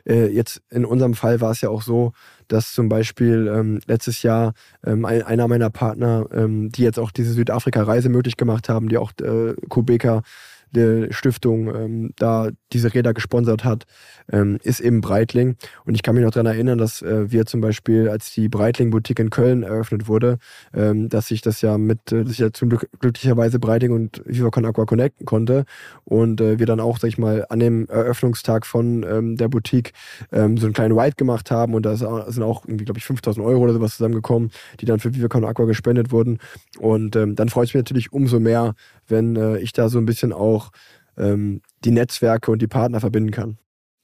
äh, 0.06 0.28
jetzt 0.28 0.62
in 0.70 0.86
unserem 0.86 1.14
Fall 1.14 1.42
war 1.42 1.52
es 1.52 1.62
ja 1.62 1.70
auch 1.70 1.82
so, 1.82 2.14
dass 2.50 2.74
zum 2.74 2.90
Beispiel 2.90 3.52
ähm, 3.54 3.80
letztes 3.88 4.24
Jahr 4.24 4.54
ähm, 4.86 5.06
ein, 5.06 5.24
einer 5.24 5.48
meiner 5.48 5.70
Partner, 5.70 6.28
ähm, 6.34 6.70
die 6.70 6.84
jetzt 6.84 7.00
auch 7.00 7.12
diese 7.12 7.32
Südafrika-Reise 7.32 8.10
möglich 8.10 8.36
gemacht 8.38 8.68
haben, 8.68 8.90
die 8.90 8.98
auch 8.98 9.12
äh, 9.22 9.54
Kubeka 9.70 10.24
der 10.72 11.12
Stiftung 11.12 11.74
ähm, 11.74 12.14
da 12.18 12.50
diese 12.72 12.94
Räder 12.94 13.14
gesponsert 13.14 13.64
hat, 13.64 13.86
ähm, 14.32 14.60
ist 14.64 14.80
eben 14.80 15.02
Breitling. 15.02 15.56
Und 15.86 15.96
ich 15.96 16.04
kann 16.04 16.16
mich 16.16 16.24
noch 16.24 16.32
daran 16.32 16.46
erinnern, 16.46 16.78
dass 16.78 17.02
äh, 17.02 17.32
wir 17.32 17.46
zum 17.46 17.62
Beispiel, 17.62 18.10
als 18.10 18.32
die 18.34 18.50
Breitling-Boutique 18.50 19.20
in 19.20 19.30
Köln 19.30 19.64
eröffnet 19.64 20.08
wurde, 20.08 20.38
ähm, 20.74 21.10
dass 21.10 21.32
ich 21.32 21.42
das 21.42 21.62
ja 21.62 21.78
mit, 21.78 22.12
äh, 22.12 22.24
dass 22.24 22.34
ich 22.34 22.40
ja 22.40 22.52
zum 22.52 22.70
Glück 22.70 22.88
glücklicherweise 23.00 23.60
Breitling 23.60 23.92
und 23.92 24.22
Viva 24.26 24.50
Con 24.50 24.66
Aqua 24.66 24.86
connecten 24.86 25.26
konnte. 25.26 25.66
Und 26.06 26.42
äh, 26.42 26.60
wir 26.60 26.66
dann 26.66 26.80
auch, 26.80 27.00
sag 27.00 27.08
ich 27.08 27.18
mal, 27.18 27.46
an 27.50 27.60
dem 27.60 27.88
Eröffnungstag 27.88 28.66
von 28.66 29.04
ähm, 29.10 29.36
der 29.36 29.48
Boutique 29.48 29.94
ähm, 30.32 30.58
so 30.58 30.66
einen 30.66 30.74
kleinen 30.74 30.96
White 30.96 31.16
gemacht 31.16 31.52
haben. 31.52 31.74
Und 31.74 31.86
da 31.86 31.96
sind 31.96 32.44
auch 32.44 32.66
irgendwie, 32.66 32.86
glaube 32.86 33.00
ich, 33.00 33.06
5000 33.06 33.46
Euro 33.46 33.64
oder 33.64 33.74
sowas 33.74 33.98
zusammengekommen, 33.98 34.52
die 34.80 34.86
dann 34.86 35.00
für 35.00 35.14
Viva 35.16 35.28
Con 35.28 35.46
Aqua 35.46 35.66
gespendet 35.66 36.12
wurden. 36.12 36.40
Und 36.78 37.16
ähm, 37.16 37.36
dann 37.36 37.50
freut 37.50 37.68
es 37.68 37.74
mich 37.74 37.80
natürlich 37.80 38.14
umso 38.14 38.40
mehr, 38.40 38.76
wenn 39.10 39.36
äh, 39.36 39.58
ich 39.60 39.74
da 39.74 39.90
so 39.90 39.98
ein 39.98 40.06
bisschen 40.06 40.34
auch 40.34 40.72
ähm, 41.18 41.62
die 41.84 41.92
Netzwerke 41.92 42.52
und 42.52 42.62
die 42.62 42.68
Partner 42.68 43.00
verbinden 43.00 43.32
kann. 43.32 43.58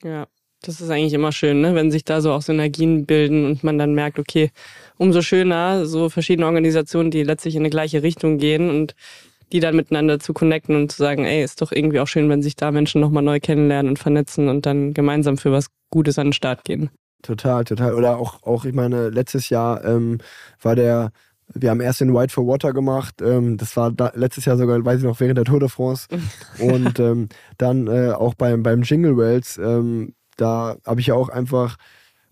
Ja, 0.03 0.27
das 0.61 0.81
ist 0.81 0.89
eigentlich 0.89 1.13
immer 1.13 1.31
schön, 1.31 1.61
ne? 1.61 1.75
wenn 1.75 1.91
sich 1.91 2.03
da 2.03 2.21
so 2.21 2.31
auch 2.31 2.41
Synergien 2.41 3.05
bilden 3.05 3.45
und 3.45 3.63
man 3.63 3.77
dann 3.77 3.93
merkt, 3.93 4.19
okay, 4.19 4.51
umso 4.97 5.21
schöner, 5.21 5.85
so 5.85 6.09
verschiedene 6.09 6.45
Organisationen, 6.45 7.11
die 7.11 7.23
letztlich 7.23 7.55
in 7.55 7.61
eine 7.61 7.69
gleiche 7.69 8.03
Richtung 8.03 8.37
gehen 8.37 8.69
und 8.69 8.95
die 9.51 9.59
dann 9.59 9.75
miteinander 9.75 10.19
zu 10.19 10.33
connecten 10.33 10.75
und 10.75 10.91
zu 10.91 10.97
sagen, 10.97 11.23
ey, 11.23 11.43
ist 11.43 11.61
doch 11.61 11.71
irgendwie 11.71 11.99
auch 11.99 12.07
schön, 12.07 12.29
wenn 12.29 12.41
sich 12.41 12.55
da 12.55 12.71
Menschen 12.71 12.99
nochmal 12.99 13.23
neu 13.23 13.39
kennenlernen 13.39 13.89
und 13.89 13.99
vernetzen 13.99 14.49
und 14.49 14.65
dann 14.65 14.93
gemeinsam 14.93 15.37
für 15.37 15.51
was 15.51 15.67
Gutes 15.91 16.17
an 16.17 16.27
den 16.27 16.33
Start 16.33 16.63
gehen. 16.63 16.89
Total, 17.21 17.63
total. 17.63 17.93
Oder 17.93 18.17
auch, 18.17 18.43
auch 18.43 18.65
ich 18.65 18.73
meine, 18.73 19.09
letztes 19.09 19.49
Jahr 19.49 19.83
ähm, 19.85 20.19
war 20.61 20.75
der, 20.75 21.11
wir 21.53 21.69
haben 21.69 21.81
erst 21.81 22.01
den 22.01 22.13
White 22.13 22.33
for 22.33 22.47
Water 22.47 22.73
gemacht. 22.73 23.21
Ähm, 23.21 23.57
das 23.57 23.77
war 23.77 23.91
da, 23.91 24.11
letztes 24.15 24.45
Jahr 24.45 24.57
sogar, 24.57 24.83
weiß 24.83 24.99
ich 24.99 25.05
noch, 25.05 25.19
während 25.19 25.37
der 25.37 25.45
Tour 25.45 25.59
de 25.59 25.69
France. 25.69 26.07
und 26.59 26.99
ähm, 26.99 27.29
dann 27.57 27.87
äh, 27.87 28.11
auch 28.11 28.33
beim, 28.33 28.63
beim 28.63 28.81
Jingle 28.81 29.17
Wells, 29.17 29.57
ähm, 29.57 30.13
da 30.37 30.77
habe 30.85 30.99
ich 30.99 31.07
ja 31.07 31.15
auch 31.15 31.29
einfach 31.29 31.77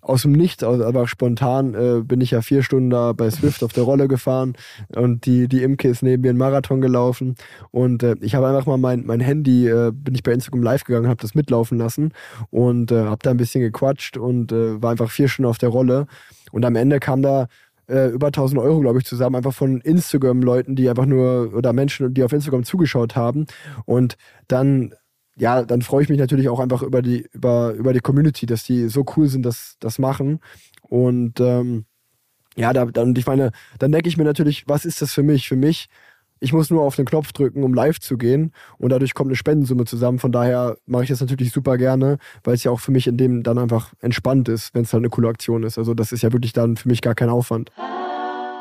aus 0.03 0.23
dem 0.23 0.33
Nichts, 0.33 0.63
also 0.63 0.83
einfach 0.83 1.07
spontan, 1.07 1.73
äh, 1.73 2.01
bin 2.03 2.21
ich 2.21 2.31
ja 2.31 2.41
vier 2.41 2.61
Stunden 2.61 2.89
da 2.89 3.13
bei 3.13 3.29
Swift 3.31 3.63
auf 3.63 3.73
der 3.73 3.83
Rolle 3.83 4.07
gefahren 4.07 4.53
und 4.95 5.25
die, 5.25 5.47
die 5.47 5.63
Imke 5.63 5.87
ist 5.87 6.03
neben 6.03 6.21
mir 6.21 6.29
einen 6.29 6.37
Marathon 6.37 6.81
gelaufen 6.81 7.35
und 7.71 8.03
äh, 8.03 8.15
ich 8.19 8.35
habe 8.35 8.47
einfach 8.47 8.65
mal 8.65 8.77
mein, 8.77 9.05
mein 9.05 9.21
Handy, 9.21 9.67
äh, 9.67 9.91
bin 9.93 10.13
ich 10.13 10.23
bei 10.23 10.33
Instagram 10.33 10.61
live 10.61 10.83
gegangen, 10.83 11.07
habe 11.07 11.21
das 11.21 11.35
mitlaufen 11.35 11.77
lassen 11.77 12.11
und 12.51 12.91
äh, 12.91 13.05
habe 13.05 13.19
da 13.23 13.31
ein 13.31 13.37
bisschen 13.37 13.61
gequatscht 13.61 14.17
und 14.17 14.51
äh, 14.51 14.81
war 14.81 14.91
einfach 14.91 15.09
vier 15.09 15.29
Stunden 15.29 15.49
auf 15.49 15.57
der 15.57 15.69
Rolle 15.69 16.07
und 16.51 16.65
am 16.65 16.75
Ende 16.75 16.99
kam 16.99 17.21
da 17.21 17.47
äh, 17.87 18.09
über 18.09 18.27
1000 18.27 18.59
Euro, 18.61 18.79
glaube 18.79 18.99
ich, 18.99 19.05
zusammen, 19.05 19.35
einfach 19.35 19.53
von 19.53 19.81
Instagram-Leuten, 19.81 20.75
die 20.75 20.89
einfach 20.89 21.05
nur, 21.05 21.53
oder 21.53 21.73
Menschen, 21.73 22.13
die 22.13 22.23
auf 22.23 22.33
Instagram 22.33 22.63
zugeschaut 22.63 23.15
haben. 23.15 23.45
Und 23.85 24.17
dann 24.47 24.93
ja, 25.35 25.63
dann 25.63 25.81
freue 25.81 26.03
ich 26.03 26.09
mich 26.09 26.19
natürlich 26.19 26.47
auch 26.49 26.59
einfach 26.59 26.83
über 26.83 27.01
die, 27.01 27.27
über, 27.33 27.73
über 27.73 27.93
die 27.93 28.01
Community, 28.01 28.45
dass 28.45 28.63
die 28.63 28.87
so 28.87 29.05
cool 29.17 29.27
sind, 29.27 29.43
dass 29.43 29.77
das 29.79 29.97
machen. 29.97 30.39
Und 30.83 31.39
ähm, 31.39 31.85
ja, 32.55 32.71
da, 32.71 32.85
dann, 32.85 33.15
ich 33.15 33.25
meine, 33.25 33.51
dann 33.79 33.91
denke 33.91 34.09
ich 34.09 34.17
mir 34.17 34.25
natürlich, 34.25 34.67
was 34.67 34.85
ist 34.85 35.01
das 35.01 35.11
für 35.11 35.23
mich? 35.23 35.47
Für 35.47 35.55
mich, 35.55 35.87
ich 36.43 36.51
muss 36.51 36.69
nur 36.69 36.83
auf 36.83 36.95
den 36.97 37.05
Knopf 37.05 37.31
drücken, 37.31 37.63
um 37.63 37.73
live 37.73 37.99
zu 37.99 38.17
gehen 38.17 38.51
und 38.77 38.91
dadurch 38.91 39.13
kommt 39.13 39.29
eine 39.29 39.37
Spendensumme 39.37 39.85
zusammen. 39.85 40.19
Von 40.19 40.33
daher 40.33 40.77
mache 40.85 41.03
ich 41.03 41.09
das 41.09 41.21
natürlich 41.21 41.51
super 41.51 41.77
gerne, 41.77 42.17
weil 42.43 42.55
es 42.55 42.63
ja 42.65 42.71
auch 42.71 42.81
für 42.81 42.91
mich 42.91 43.07
in 43.07 43.17
dem 43.17 43.43
dann 43.43 43.57
einfach 43.57 43.93
entspannt 44.01 44.49
ist, 44.49 44.75
wenn 44.75 44.83
es 44.83 44.91
halt 44.91 45.01
eine 45.01 45.09
coole 45.09 45.29
Aktion 45.29 45.63
ist. 45.63 45.77
Also 45.77 45.93
das 45.93 46.11
ist 46.11 46.21
ja 46.21 46.33
wirklich 46.33 46.51
dann 46.51 46.75
für 46.75 46.89
mich 46.89 47.01
gar 47.01 47.15
kein 47.15 47.29
Aufwand. 47.29 47.71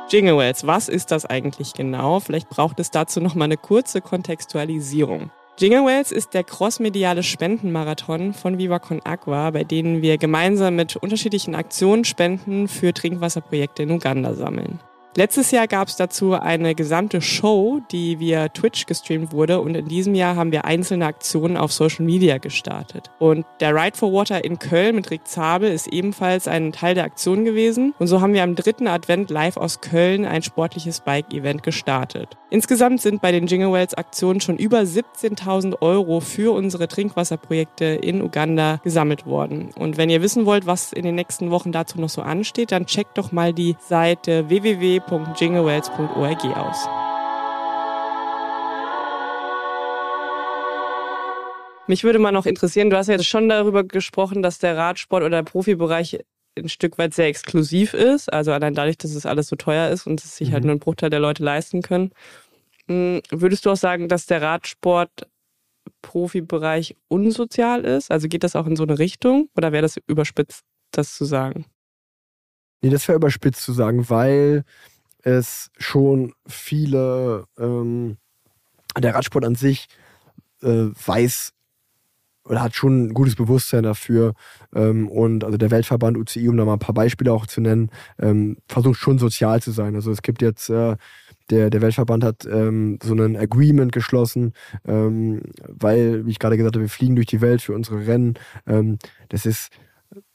Jingle 0.09 0.39
Wells, 0.39 0.67
was 0.67 0.89
ist 0.89 1.11
das 1.11 1.27
eigentlich 1.27 1.73
genau? 1.75 2.21
Vielleicht 2.21 2.49
braucht 2.49 2.79
es 2.79 2.91
dazu 2.91 3.21
nochmal 3.21 3.47
eine 3.47 3.57
kurze 3.57 4.01
Kontextualisierung. 4.01 5.31
Jingle 5.59 5.85
Wells 5.85 6.13
ist 6.13 6.35
der 6.35 6.45
crossmediale 6.45 7.23
Spendenmarathon 7.23 8.33
von 8.33 8.59
Viva 8.59 8.79
Con 8.79 9.01
Aqua, 9.05 9.51
bei 9.51 9.65
denen 9.65 10.03
wir 10.03 10.19
gemeinsam 10.19 10.77
mit 10.77 10.97
unterschiedlichen 10.97 11.55
Aktionen 11.55 12.05
Spenden 12.05 12.69
für 12.69 12.95
Trinkwasserprojekte 12.95 13.83
in 13.83 13.91
Uganda 13.91 14.35
sammeln. 14.35 14.79
Letztes 15.15 15.51
Jahr 15.51 15.67
gab 15.67 15.89
es 15.89 15.97
dazu 15.97 16.33
eine 16.33 16.75
gesamte 16.75 17.21
Show, 17.21 17.81
die 17.91 18.19
via 18.19 18.49
Twitch 18.49 18.87
gestreamt 18.87 19.33
wurde 19.33 19.61
und 19.61 19.75
in 19.75 19.87
diesem 19.87 20.15
Jahr 20.15 20.37
haben 20.37 20.53
wir 20.53 20.65
einzelne 20.65 21.05
Aktionen 21.05 21.59
auf 21.59 21.71
Social 21.71 22.07
Media 22.07 22.39
gestartet. 22.39 23.11
Und 23.19 23.45
der 23.61 23.75
Ride 23.75 23.99
for 23.99 24.11
Water 24.11 24.43
in 24.43 24.59
Köln 24.59 24.95
mit 24.95 25.11
Rick 25.11 25.29
Zabel 25.29 25.71
ist 25.71 25.87
ebenfalls 25.89 26.49
ein 26.49 26.73
Teil 26.73 26.95
der 26.95 27.05
Aktion 27.05 27.45
gewesen 27.45 27.93
und 27.99 28.07
so 28.07 28.23
haben 28.23 28.33
wir 28.33 28.43
am 28.43 28.55
dritten 28.55 28.89
Advent 28.89 29.29
live 29.29 29.59
aus 29.59 29.83
Köln 29.83 30.25
ein 30.25 30.43
sportliches 30.43 31.01
Bike-Event 31.01 31.63
gestartet. 31.63 32.39
Insgesamt 32.49 33.03
sind 33.03 33.21
bei 33.21 33.33
den 33.33 33.47
Jingle 33.47 33.73
Wells 33.73 33.93
Aktionen 33.93 34.41
schon 34.41 34.57
über 34.57 34.81
17.000 34.81 35.83
Euro 35.83 36.21
für 36.21 36.55
unsere 36.55 36.89
Trinkwasserprojekte 36.89 37.85
in 37.85 38.23
Uganda 38.23 38.81
gesammelt 38.83 39.27
worden. 39.27 39.71
Und 39.79 39.99
wenn 39.99 40.09
ihr 40.09 40.23
wissen 40.23 40.47
wollt, 40.47 40.65
was 40.67 40.93
in 40.95 41.05
den 41.05 41.15
nächsten 41.15 41.51
Wochen 41.51 41.73
dazu 41.73 42.01
noch 42.01 42.09
so 42.09 42.23
ansteht, 42.23 42.73
dann 42.73 42.87
checkt 42.87 43.19
doch 43.19 43.31
mal 43.31 43.53
die 43.53 43.77
Seite 43.79 44.49
www 44.49 45.02
www.jinglewells.org 45.09 46.45
aus. 46.57 46.89
Mich 51.89 52.05
würde 52.05 52.19
mal 52.19 52.33
noch 52.33 52.47
interessieren, 52.47 52.91
du 52.91 52.97
hast 52.97 53.09
ja 53.09 53.15
jetzt 53.15 53.27
schon 53.27 53.49
darüber 53.49 53.85
gesprochen, 53.85 54.43
dass 54.43 54.59
der 54.59 54.77
Radsport 54.77 55.23
oder 55.23 55.43
der 55.43 55.51
Profibereich 55.51 56.21
ein 56.57 56.69
Stück 56.69 56.99
weit 56.99 57.15
sehr 57.15 57.27
exklusiv 57.27 57.95
ist. 57.95 58.33
Also 58.33 58.53
allein 58.53 58.75
dadurch, 58.75 58.99
dass 58.99 59.15
es 59.15 59.27
alles 59.27 59.49
so 59.49 59.57
teuer 59.57 59.91
ist 59.91 60.07
und 60.07 60.23
es 60.23 60.37
sich 60.37 60.49
halt 60.49 60.51
mhm. 60.51 60.55
halt 60.55 60.65
nur 60.65 60.75
ein 60.77 60.79
Bruchteil 60.79 61.11
der 61.11 61.21
Leute 61.21 61.43
leisten 61.43 61.83
können. 61.83 62.13
Hm, 62.89 63.21
würdest 63.31 63.67
du 63.67 63.71
auch 63.71 63.77
sagen, 63.77 64.09
dass 64.09 64.27
der 64.27 64.43
Radsport 64.43 65.29
Profibereich 66.03 66.97
unsozial 67.09 67.85
ist? 67.85 68.11
Also 68.11 68.29
geht 68.29 68.45
das 68.45 68.57
auch 68.57 68.67
in 68.67 68.77
so 68.77 68.85
eine 68.85 68.99
Richtung 68.99 69.49
oder 69.57 69.73
wäre 69.73 69.83
das 69.83 69.99
überspitzt, 70.07 70.63
das 70.93 71.17
zu 71.17 71.25
sagen? 71.25 71.67
Nee, 72.83 72.91
das 72.91 73.07
wäre 73.09 73.17
überspitzt 73.17 73.63
zu 73.63 73.73
sagen, 73.73 74.09
weil 74.11 74.65
es 75.23 75.71
schon 75.79 76.35
viele, 76.47 77.47
ähm, 77.59 78.17
der 78.99 79.15
Radsport 79.15 79.45
an 79.45 79.55
sich 79.55 79.89
äh, 80.63 80.89
weiß 81.07 81.53
oder 82.45 82.63
hat 82.63 82.75
schon 82.75 83.07
ein 83.07 83.15
gutes 83.15 83.37
Bewusstsein 83.37 83.85
dafür. 83.85 84.35
Ähm, 84.75 85.09
und 85.09 85.45
also 85.45 85.57
der 85.57 85.71
Weltverband 85.71 86.17
UCI, 86.17 86.49
um 86.49 86.57
da 86.57 86.65
mal 86.65 86.75
ein 86.75 86.79
paar 86.79 86.95
Beispiele 86.95 87.33
auch 87.33 87.47
zu 87.47 87.61
nennen, 87.61 87.91
ähm, 88.19 88.57
versucht 88.67 88.99
schon 88.99 89.19
sozial 89.19 89.63
zu 89.63 89.71
sein. 89.71 89.95
Also 89.95 90.11
es 90.11 90.23
gibt 90.23 90.43
jetzt, 90.43 90.69
äh, 90.69 90.97
der, 91.51 91.71
der 91.71 91.83
Weltverband 91.83 92.25
hat 92.25 92.47
ähm, 92.47 92.99
so 93.03 93.15
ein 93.15 93.37
Agreement 93.37 93.93
geschlossen, 93.93 94.55
ähm, 94.85 95.43
weil, 95.69 96.27
wie 96.27 96.31
ich 96.31 96.39
gerade 96.39 96.57
gesagt 96.57 96.77
habe, 96.77 96.85
wir 96.85 96.91
fliegen 96.91 97.17
durch 97.17 97.27
die 97.27 97.41
Welt 97.41 97.63
für 97.63 97.75
unsere 97.75 98.07
Rennen. 98.07 98.35
Ähm, 98.67 98.99
das 99.29 99.47
ist 99.47 99.69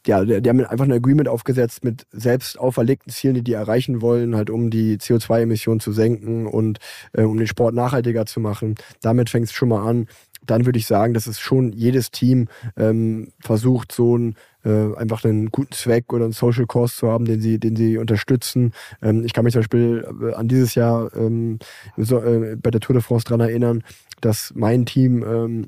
ja, 0.05 0.23
die 0.23 0.49
haben 0.49 0.65
einfach 0.65 0.85
ein 0.85 0.93
Agreement 0.93 1.27
aufgesetzt 1.27 1.83
mit 1.83 2.07
selbst 2.11 2.57
auferlegten 2.57 3.11
Zielen, 3.11 3.35
die 3.35 3.43
die 3.43 3.53
erreichen 3.53 4.01
wollen, 4.01 4.35
halt 4.35 4.49
um 4.49 4.69
die 4.69 4.97
CO2-Emissionen 4.97 5.79
zu 5.79 5.91
senken 5.91 6.47
und 6.47 6.79
äh, 7.13 7.23
um 7.23 7.37
den 7.37 7.47
Sport 7.47 7.75
nachhaltiger 7.75 8.25
zu 8.25 8.39
machen. 8.39 8.75
Damit 9.01 9.29
fängt 9.29 9.45
es 9.45 9.53
schon 9.53 9.69
mal 9.69 9.87
an. 9.87 10.07
Dann 10.45 10.65
würde 10.65 10.79
ich 10.79 10.87
sagen, 10.87 11.13
dass 11.13 11.27
es 11.27 11.39
schon 11.39 11.73
jedes 11.73 12.09
Team 12.09 12.47
ähm, 12.77 13.33
versucht, 13.39 13.91
so 13.91 14.17
ein 14.17 14.35
äh, 14.63 14.95
einfach 14.95 15.23
einen 15.23 15.49
guten 15.49 15.73
Zweck 15.73 16.13
oder 16.13 16.25
einen 16.25 16.33
Social 16.33 16.65
Cause 16.65 16.95
zu 16.95 17.11
haben, 17.11 17.25
den 17.25 17.41
sie, 17.41 17.59
den 17.59 17.75
sie 17.75 17.97
unterstützen. 17.97 18.71
Ähm, 19.01 19.23
ich 19.25 19.33
kann 19.33 19.43
mich 19.43 19.53
zum 19.53 19.61
Beispiel 19.61 20.07
äh, 20.21 20.33
an 20.33 20.47
dieses 20.47 20.75
Jahr 20.75 21.13
ähm, 21.15 21.59
äh, 21.97 22.55
bei 22.55 22.71
der 22.71 22.81
Tour 22.81 22.93
de 22.93 23.01
France 23.01 23.25
daran 23.25 23.41
erinnern, 23.41 23.83
dass 24.21 24.53
mein 24.55 24.85
Team 24.85 25.23
ähm, 25.23 25.65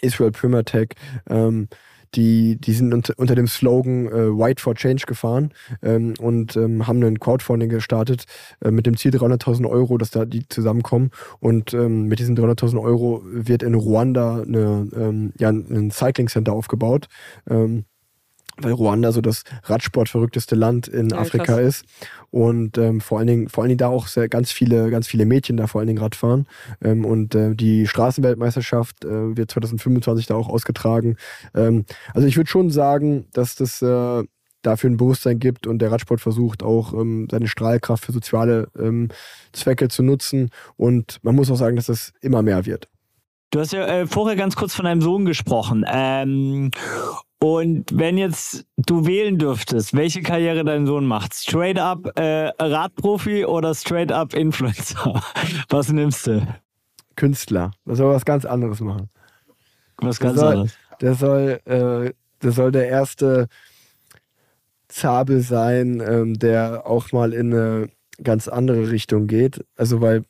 Israel 0.00 0.30
Primatech 0.30 0.90
die, 2.14 2.56
die 2.60 2.72
sind 2.72 2.92
unter, 2.92 3.14
unter 3.16 3.34
dem 3.34 3.46
Slogan 3.46 4.06
äh, 4.06 4.38
White 4.38 4.62
for 4.62 4.74
Change 4.74 5.04
gefahren 5.06 5.52
ähm, 5.82 6.14
und 6.20 6.56
ähm, 6.56 6.86
haben 6.86 7.02
ein 7.02 7.20
Crowdfunding 7.20 7.68
gestartet 7.68 8.24
äh, 8.64 8.70
mit 8.70 8.86
dem 8.86 8.96
Ziel 8.96 9.10
300.000 9.12 9.68
Euro, 9.68 9.98
dass 9.98 10.10
da 10.10 10.24
die 10.24 10.48
zusammenkommen. 10.48 11.10
Und 11.40 11.74
ähm, 11.74 12.06
mit 12.06 12.18
diesen 12.18 12.36
300.000 12.36 12.80
Euro 12.80 13.22
wird 13.24 13.62
in 13.62 13.74
Ruanda 13.74 14.42
eine, 14.42 14.88
ähm, 14.94 15.32
ja, 15.38 15.50
ein 15.50 15.90
Cycling 15.90 16.28
Center 16.28 16.52
aufgebaut. 16.52 17.08
Ähm, 17.48 17.84
weil 18.60 18.72
Ruanda 18.72 19.12
so 19.12 19.20
das 19.20 19.42
Radsport-verrückteste 19.64 20.54
Land 20.54 20.88
in 20.88 21.10
ja, 21.10 21.18
Afrika 21.18 21.56
krass. 21.56 21.82
ist 21.82 21.84
und 22.30 22.78
ähm, 22.78 23.00
vor 23.00 23.18
allen 23.18 23.26
Dingen 23.26 23.48
vor 23.48 23.62
allen 23.62 23.68
Dingen 23.70 23.78
da 23.78 23.88
auch 23.88 24.06
sehr, 24.06 24.28
ganz 24.28 24.52
viele 24.52 24.90
ganz 24.90 25.06
viele 25.06 25.26
Mädchen 25.26 25.56
da 25.56 25.66
vor 25.66 25.80
allen 25.80 25.88
Dingen 25.88 26.00
Radfahren 26.00 26.46
ähm, 26.82 27.04
und 27.04 27.34
äh, 27.34 27.54
die 27.54 27.86
Straßenweltmeisterschaft 27.86 29.04
äh, 29.04 29.36
wird 29.36 29.50
2025 29.50 30.26
da 30.26 30.34
auch 30.34 30.48
ausgetragen. 30.48 31.16
Ähm, 31.54 31.84
also 32.14 32.26
ich 32.26 32.36
würde 32.36 32.50
schon 32.50 32.70
sagen, 32.70 33.26
dass 33.32 33.56
das 33.56 33.82
äh, 33.82 34.24
dafür 34.62 34.90
ein 34.90 34.96
Bewusstsein 34.96 35.38
gibt 35.38 35.66
und 35.66 35.78
der 35.78 35.92
Radsport 35.92 36.20
versucht 36.20 36.62
auch 36.62 36.92
ähm, 36.92 37.28
seine 37.30 37.48
Strahlkraft 37.48 38.04
für 38.04 38.12
soziale 38.12 38.68
ähm, 38.78 39.08
Zwecke 39.52 39.88
zu 39.88 40.02
nutzen 40.02 40.50
und 40.76 41.18
man 41.22 41.34
muss 41.34 41.50
auch 41.50 41.56
sagen, 41.56 41.76
dass 41.76 41.86
das 41.86 42.12
immer 42.20 42.42
mehr 42.42 42.66
wird. 42.66 42.88
Du 43.56 43.62
hast 43.62 43.72
ja 43.72 43.86
äh, 43.86 44.06
vorher 44.06 44.36
ganz 44.36 44.54
kurz 44.54 44.74
von 44.74 44.84
deinem 44.84 45.00
Sohn 45.00 45.24
gesprochen. 45.24 45.82
Ähm, 45.90 46.72
und 47.38 47.86
wenn 47.90 48.18
jetzt 48.18 48.66
du 48.76 49.06
wählen 49.06 49.38
dürftest, 49.38 49.96
welche 49.96 50.20
Karriere 50.20 50.62
dein 50.62 50.84
Sohn 50.84 51.06
macht, 51.06 51.32
straight 51.32 51.78
up 51.78 52.18
äh, 52.18 52.50
Radprofi 52.58 53.46
oder 53.46 53.74
straight 53.74 54.12
up 54.12 54.34
Influencer, 54.34 55.22
was 55.70 55.90
nimmst 55.90 56.26
du? 56.26 56.46
Künstler. 57.14 57.70
Das 57.86 57.96
soll 57.96 58.12
was 58.12 58.26
ganz 58.26 58.44
anderes 58.44 58.80
machen. 58.80 59.08
Was 60.02 60.20
ganz 60.20 60.38
soll, 60.38 60.52
anderes. 60.52 60.76
Der 61.00 61.14
soll, 61.14 61.60
äh, 61.64 62.12
der 62.42 62.52
soll 62.52 62.72
der 62.72 62.88
erste 62.90 63.48
Zabel 64.88 65.40
sein, 65.40 66.02
ähm, 66.06 66.38
der 66.38 66.86
auch 66.86 67.10
mal 67.10 67.32
in 67.32 67.54
eine 67.54 67.88
ganz 68.22 68.48
andere 68.48 68.90
Richtung 68.90 69.26
geht. 69.26 69.64
Also 69.76 70.00
weil 70.00 70.24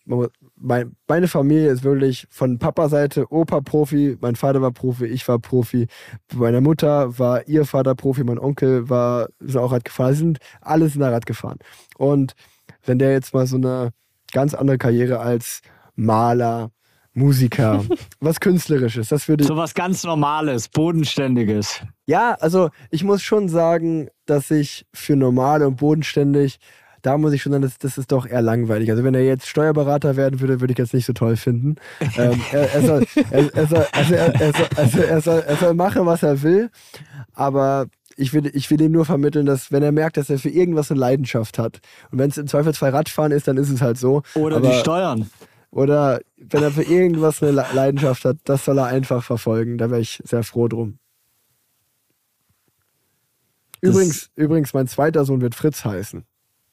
mein, 0.57 0.97
meine 1.07 1.29
Familie 1.29 1.71
ist 1.71 1.85
wirklich 1.85 2.27
von 2.31 2.59
Papa-Seite 2.59 3.31
Opa 3.31 3.61
Profi, 3.61 4.17
mein 4.21 4.37
Vater 4.37 4.63
war 4.63 4.73
Profi, 4.73 5.07
ich 5.07 5.27
war 5.29 5.39
Profi. 5.39 5.87
Meine 6.35 6.61
Mutter 6.61 7.19
war 7.19 7.47
ihr 7.47 7.65
Vater 7.65 7.95
Profi, 7.95 8.25
mein 8.25 8.39
Onkel 8.39 8.89
war 8.89 9.29
ist 9.41 9.57
auch 9.57 9.73
Rad 9.73 9.85
gefahren. 9.85 10.15
Sie 10.15 10.21
sind 10.21 10.39
alles 10.61 10.95
in 10.95 11.01
der 11.01 11.13
Rad 11.13 11.27
gefahren. 11.27 11.59
Und 11.97 12.35
wenn 12.85 12.99
der 12.99 13.13
jetzt 13.13 13.35
mal 13.35 13.47
so 13.47 13.57
eine 13.57 13.91
ganz 14.33 14.55
andere 14.55 14.79
Karriere 14.79 15.21
als 15.21 15.61
Maler, 15.95 16.71
Musiker, 17.15 17.83
was 18.21 18.41
Künstlerisches, 18.41 19.09
das 19.09 19.29
würde 19.29 19.45
So 19.45 19.57
was 19.57 19.75
ganz 19.75 20.05
Normales, 20.05 20.69
Bodenständiges. 20.69 21.81
Ja, 22.05 22.37
also 22.41 22.71
ich 22.91 23.05
muss 23.05 23.23
schon 23.23 23.49
sagen, 23.49 24.09
dass 24.27 24.51
ich 24.51 24.87
für 24.93 25.17
normal 25.17 25.63
und 25.63 25.77
bodenständig 25.77 26.59
da 27.07 27.17
muss 27.19 27.33
ich 27.33 27.41
schon 27.41 27.53
sagen, 27.53 27.63
das, 27.63 27.79
das 27.79 27.99
ist 27.99 28.11
doch 28.11 28.27
eher 28.27 28.43
langweilig. 28.43 28.91
Also 28.91 29.05
wenn 29.05 29.15
er 29.15 29.25
jetzt 29.25 29.47
Steuerberater 29.47 30.17
werden 30.17 30.41
würde, 30.41 30.61
würde 30.61 30.73
ich 30.73 30.79
jetzt 30.79 30.93
nicht 30.93 31.07
so 31.07 31.13
toll 31.13 31.37
finden. 31.37 31.77
ähm, 32.19 32.41
er, 32.51 32.75
er, 32.75 32.83
soll, 32.83 33.07
er, 33.31 33.55
er, 33.55 33.67
soll, 33.69 33.87
also 33.93 34.15
er, 34.15 34.35
er, 34.35 34.53
soll, 34.53 34.67
also 34.75 35.01
er, 35.01 35.21
soll, 35.21 35.45
er 35.47 35.57
soll 35.57 35.75
machen, 35.75 36.05
was 36.05 36.25
er 36.25 36.43
will, 36.43 36.69
aber 37.33 37.87
ich 38.17 38.33
will, 38.33 38.51
ich 38.53 38.69
will 38.73 38.81
ihm 38.81 38.91
nur 38.91 39.05
vermitteln, 39.05 39.47
dass 39.47 39.71
wenn 39.71 39.85
er 39.85 39.93
merkt, 39.93 40.17
dass 40.17 40.31
er 40.31 40.41
für 40.41 40.49
irgendwas 40.49 40.91
eine 40.91 40.99
Leidenschaft 40.99 41.59
hat 41.59 41.79
und 42.11 42.19
wenn 42.19 42.31
es 42.31 42.39
im 42.39 42.49
Zweifelsfall 42.49 42.91
Radfahren 42.91 43.31
ist, 43.31 43.47
dann 43.47 43.57
ist 43.57 43.71
es 43.71 43.81
halt 43.81 43.99
so. 43.99 44.23
Oder 44.35 44.57
aber, 44.57 44.71
die 44.71 44.75
Steuern. 44.75 45.31
Oder 45.71 46.21
wenn 46.39 46.65
er 46.65 46.73
für 46.73 46.83
irgendwas 46.83 47.41
eine 47.41 47.53
Leidenschaft 47.53 48.25
hat, 48.25 48.39
das 48.45 48.65
soll 48.65 48.79
er 48.79 48.87
einfach 48.87 49.23
verfolgen. 49.23 49.79
Da 49.79 49.91
wäre 49.91 50.01
ich 50.01 50.21
sehr 50.25 50.43
froh 50.43 50.67
drum. 50.67 50.99
Übrigens, 53.81 54.31
übrigens, 54.35 54.75
mein 54.75 54.89
zweiter 54.89 55.25
Sohn 55.25 55.41
wird 55.41 55.55
Fritz 55.55 55.85
heißen. 55.85 56.25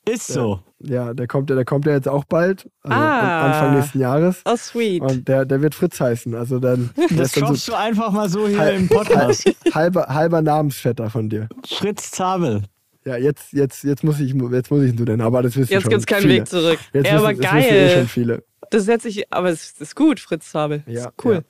Ist 0.05 0.27
so. 0.27 0.59
Ja, 0.79 1.13
der 1.13 1.27
kommt, 1.27 1.49
der 1.49 1.63
kommt 1.63 1.85
ja 1.85 1.93
jetzt 1.93 2.09
auch 2.09 2.25
bald, 2.25 2.69
also 2.81 2.97
ah, 2.97 3.45
Anfang 3.45 3.75
nächsten 3.79 3.99
Jahres. 3.99 4.41
Oh, 4.43 4.57
sweet. 4.57 5.01
Und 5.01 5.27
der, 5.29 5.45
der 5.45 5.61
wird 5.61 5.75
Fritz 5.75 5.99
heißen. 5.99 6.35
Also 6.35 6.59
dann. 6.59 6.89
Das 7.15 7.31
droppst 7.31 7.65
so 7.65 7.71
du 7.71 7.77
einfach 7.77 8.11
mal 8.11 8.27
so 8.27 8.47
hier 8.47 8.59
halb, 8.59 8.79
im 8.79 8.87
Podcast. 8.89 9.49
Halber, 9.73 10.07
halber 10.07 10.41
Namensvetter 10.41 11.09
von 11.09 11.29
dir. 11.29 11.47
Fritz 11.65 12.11
Zabel. 12.11 12.63
Ja, 13.05 13.17
jetzt, 13.17 13.53
jetzt, 13.53 13.83
jetzt 13.83 14.03
muss 14.03 14.19
ich, 14.19 14.33
jetzt 14.33 14.71
muss 14.71 14.83
ich 14.83 14.91
ihn 14.91 14.97
so 14.97 15.03
nennen, 15.03 15.21
aber 15.21 15.41
das 15.41 15.55
wissen 15.55 15.71
jetzt 15.71 15.83
schon. 15.83 15.91
Jetzt 15.91 16.05
gibt's 16.05 16.05
keinen 16.05 16.21
viele. 16.21 16.41
Weg 16.41 16.47
zurück. 16.47 16.79
Jetzt 16.93 17.07
ja, 17.07 17.13
wissen, 17.13 17.25
aber 17.25 17.33
das 17.33 17.51
geil. 17.51 17.63
wissen 17.63 17.75
eh 17.75 17.93
schon 17.93 18.07
viele. 18.07 18.43
Das 18.69 18.85
setze 18.85 19.07
ich, 19.09 19.33
aber 19.33 19.49
es 19.49 19.71
ist 19.79 19.95
gut, 19.95 20.19
Fritz 20.19 20.51
Zabel. 20.51 20.83
Ja, 20.87 21.07
ist 21.07 21.13
cool. 21.23 21.35
Ja. 21.35 21.41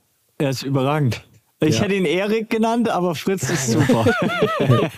Er 0.46 0.50
ist 0.50 0.64
überragend. 0.64 1.24
Ich 1.68 1.78
ja. 1.78 1.84
hätte 1.84 1.96
ihn 1.96 2.06
Erik 2.06 2.50
genannt, 2.50 2.90
aber 2.90 3.16
Fritz 3.16 3.50
ist 3.50 3.72
super. 3.72 4.06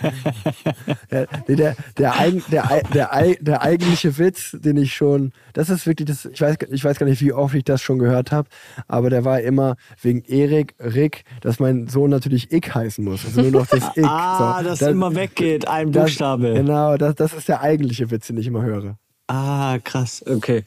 der, 1.10 1.26
der, 1.48 1.76
der, 1.96 2.82
der, 2.92 3.36
der, 3.40 3.62
eigentliche 3.62 4.18
Witz, 4.18 4.56
den 4.58 4.76
ich 4.76 4.94
schon, 4.94 5.32
das 5.52 5.70
ist 5.70 5.86
wirklich 5.86 6.08
das, 6.08 6.24
ich 6.26 6.40
weiß, 6.40 6.56
ich 6.70 6.84
weiß 6.84 6.98
gar 6.98 7.06
nicht, 7.06 7.20
wie 7.20 7.32
oft 7.32 7.54
ich 7.54 7.64
das 7.64 7.82
schon 7.82 7.98
gehört 7.98 8.32
habe, 8.32 8.48
aber 8.88 9.10
der 9.10 9.24
war 9.24 9.40
immer 9.40 9.76
wegen 10.02 10.22
Erik, 10.24 10.74
Rick, 10.80 11.24
dass 11.40 11.58
mein 11.60 11.88
Sohn 11.88 12.10
natürlich 12.10 12.52
Ick 12.52 12.74
heißen 12.74 13.04
muss. 13.04 13.24
Also 13.24 13.42
nur 13.42 13.50
noch 13.50 13.66
das 13.66 13.84
Ick. 13.96 14.04
ah, 14.04 14.58
so, 14.58 14.68
dass 14.68 14.78
das 14.80 14.88
immer 14.90 15.14
weggeht, 15.14 15.68
ein 15.68 15.90
Buchstabe. 15.90 16.48
Das, 16.48 16.56
genau, 16.56 16.96
das, 16.96 17.14
das 17.14 17.32
ist 17.32 17.48
der 17.48 17.60
eigentliche 17.60 18.10
Witz, 18.10 18.26
den 18.28 18.38
ich 18.38 18.46
immer 18.46 18.62
höre. 18.62 18.98
Ah, 19.28 19.78
krass, 19.82 20.24
okay. 20.26 20.64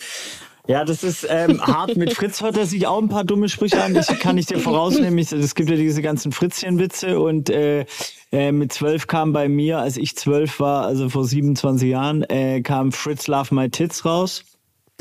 Ja, 0.69 0.85
das 0.85 1.03
ist 1.03 1.25
ähm, 1.27 1.59
hart. 1.65 1.97
Mit 1.97 2.13
Fritz 2.13 2.43
hört 2.43 2.55
er 2.55 2.67
sich 2.67 2.85
auch 2.85 3.01
ein 3.01 3.09
paar 3.09 3.23
dumme 3.23 3.49
Sprüche 3.49 3.83
an. 3.83 3.95
Das 3.95 4.07
kann 4.19 4.37
ich 4.37 4.45
dir 4.45 4.59
vorausnehmen. 4.59 5.17
Es 5.17 5.55
gibt 5.55 5.67
ja 5.67 5.75
diese 5.75 6.03
ganzen 6.03 6.31
Fritzchen-Witze 6.31 7.19
und 7.19 7.49
äh, 7.49 7.87
äh, 8.31 8.51
mit 8.51 8.71
zwölf 8.71 9.07
kam 9.07 9.33
bei 9.33 9.49
mir, 9.49 9.79
als 9.79 9.97
ich 9.97 10.15
zwölf 10.15 10.59
war, 10.59 10.85
also 10.85 11.09
vor 11.09 11.25
27 11.25 11.89
Jahren, 11.89 12.21
äh, 12.21 12.61
kam 12.61 12.91
Fritz 12.91 13.25
Love 13.25 13.55
My 13.55 13.71
Tits 13.71 14.05
raus. 14.05 14.43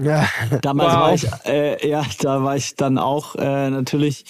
Ja. 0.01 0.27
Damals 0.63 0.95
wow. 0.95 1.01
war 1.01 1.15
ich, 1.15 1.27
äh, 1.45 1.87
ja, 1.87 2.03
da 2.21 2.43
war 2.43 2.57
ich 2.57 2.75
dann 2.77 2.97
auch 2.97 3.35
äh, 3.35 3.69
natürlich 3.69 4.25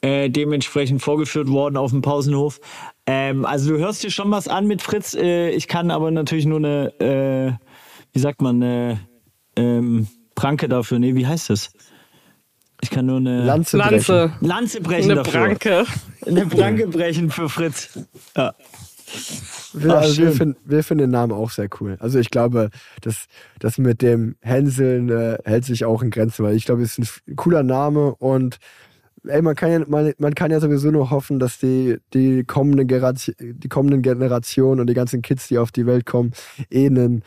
äh, 0.00 0.30
dementsprechend 0.30 1.02
vorgeführt 1.02 1.50
worden 1.50 1.76
auf 1.76 1.90
dem 1.90 2.00
Pausenhof. 2.00 2.60
Ähm, 3.04 3.44
also 3.44 3.72
du 3.72 3.78
hörst 3.78 4.04
dir 4.04 4.10
schon 4.10 4.30
was 4.30 4.48
an 4.48 4.66
mit 4.66 4.80
Fritz. 4.80 5.12
Äh, 5.12 5.50
ich 5.50 5.68
kann 5.68 5.90
aber 5.90 6.10
natürlich 6.10 6.46
nur 6.46 6.60
eine, 6.60 6.98
äh, 6.98 7.52
wie 8.14 8.20
sagt 8.20 8.40
man, 8.40 8.62
eine 8.62 9.00
ähm, 9.54 10.08
Pranke 10.38 10.68
dafür. 10.68 11.00
Nee, 11.00 11.16
wie 11.16 11.26
heißt 11.26 11.50
das? 11.50 11.72
Ich 12.80 12.90
kann 12.90 13.06
nur 13.06 13.16
eine 13.16 13.44
Lanze 13.44 13.76
brechen. 13.76 14.14
Lanze, 14.14 14.32
Lanze 14.40 14.80
brechen 14.80 15.10
eine 15.10 15.22
dafür. 15.22 15.40
Pranke. 15.40 15.84
Eine 16.24 16.46
Pranke 16.46 16.86
brechen 16.86 17.30
für 17.30 17.48
Fritz. 17.48 17.98
Ja. 18.36 18.54
Wir, 19.72 19.90
Ach, 19.90 20.02
also 20.02 20.18
wir, 20.18 20.28
schön. 20.28 20.36
finden, 20.36 20.56
wir 20.64 20.84
finden 20.84 21.02
den 21.02 21.10
Namen 21.10 21.32
auch 21.32 21.50
sehr 21.50 21.68
cool. 21.80 21.96
Also 21.98 22.20
ich 22.20 22.30
glaube, 22.30 22.70
das, 23.00 23.26
das 23.58 23.78
mit 23.78 24.00
dem 24.00 24.36
Hänseln 24.40 25.08
äh, 25.08 25.38
hält 25.44 25.64
sich 25.64 25.84
auch 25.84 26.02
in 26.02 26.10
Grenzen, 26.10 26.44
weil 26.44 26.54
ich 26.54 26.66
glaube, 26.66 26.82
es 26.82 26.98
ist 26.98 27.22
ein 27.26 27.34
cooler 27.34 27.64
Name 27.64 28.14
und 28.14 28.58
ey, 29.26 29.42
man 29.42 29.56
kann 29.56 29.72
ja, 29.72 29.80
man, 29.88 30.12
man 30.18 30.34
kann 30.34 30.50
ja 30.50 30.60
sowieso 30.60 30.90
nur 30.90 31.10
hoffen, 31.10 31.40
dass 31.40 31.58
die, 31.58 31.98
die, 32.14 32.44
kommende 32.44 32.86
Generation, 32.86 33.34
die 33.40 33.68
kommenden 33.68 34.02
Generationen 34.02 34.80
und 34.80 34.86
die 34.86 34.94
ganzen 34.94 35.22
Kids, 35.22 35.48
die 35.48 35.58
auf 35.58 35.72
die 35.72 35.86
Welt 35.86 36.06
kommen, 36.06 36.32
eh 36.70 36.86
einen 36.86 37.24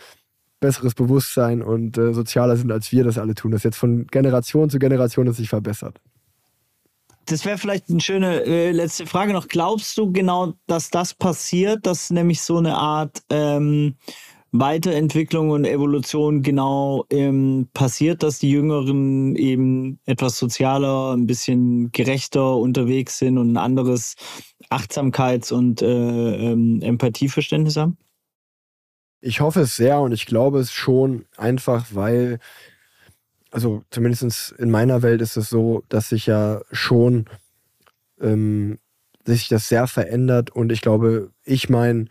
besseres 0.62 0.96
Bewusstsein 0.96 1.62
und 1.62 1.98
äh, 1.98 2.14
sozialer 2.14 2.56
sind, 2.56 2.72
als 2.72 2.94
wir 2.94 3.04
das 3.04 3.18
alle 3.18 3.36
tun. 3.36 3.52
Das 3.52 3.64
jetzt 3.64 3.78
von 3.78 4.08
Generation 4.08 4.70
zu 4.70 4.80
Generation 4.80 5.26
das 5.26 5.36
sich 5.36 5.50
verbessert. 5.50 6.00
Das 7.26 7.46
wäre 7.46 7.58
vielleicht 7.58 7.90
eine 7.90 8.00
schöne 8.00 8.44
äh, 8.46 8.72
letzte 8.72 9.06
Frage 9.06 9.34
noch. 9.34 9.48
Glaubst 9.48 9.98
du 9.98 10.12
genau, 10.12 10.54
dass 10.68 10.90
das 10.90 11.14
passiert, 11.14 11.86
dass 11.86 12.10
nämlich 12.10 12.42
so 12.42 12.58
eine 12.58 12.78
Art 12.78 13.22
ähm, 13.30 13.96
Weiterentwicklung 14.52 15.50
und 15.50 15.66
Evolution 15.66 16.42
genau 16.42 17.06
ähm, 17.10 17.70
passiert, 17.74 18.22
dass 18.22 18.40
die 18.40 18.52
Jüngeren 18.52 19.36
eben 19.36 20.00
etwas 20.06 20.38
sozialer, 20.38 21.14
ein 21.14 21.26
bisschen 21.26 21.92
gerechter 21.92 22.58
unterwegs 22.58 23.18
sind 23.18 23.38
und 23.38 23.54
ein 23.54 23.58
anderes 23.58 24.16
Achtsamkeits- 24.70 25.54
und 25.54 25.82
äh, 25.82 26.52
ähm, 26.52 26.82
Empathieverständnis 26.82 27.78
haben? 27.78 27.98
Ich 29.22 29.40
hoffe 29.40 29.62
es 29.62 29.76
sehr 29.76 30.00
und 30.02 30.12
ich 30.12 30.26
glaube 30.26 30.60
es 30.60 30.72
schon 30.72 31.26
einfach, 31.38 31.88
weil, 31.92 32.40
also 33.52 33.84
zumindest 33.92 34.52
in 34.54 34.72
meiner 34.72 35.02
Welt 35.04 35.22
ist 35.22 35.38
es 35.38 35.50
so, 35.50 35.84
dass 35.90 36.10
sich 36.10 36.26
ja 36.26 36.62
schon 36.72 37.26
ähm, 38.20 38.80
sich 39.26 39.48
das 39.48 39.68
sehr 39.70 39.88
verändert 39.88 40.50
und 40.50 40.72
ich 40.72 40.82
glaube, 40.82 41.32
ich 41.44 41.70
mein 41.70 42.10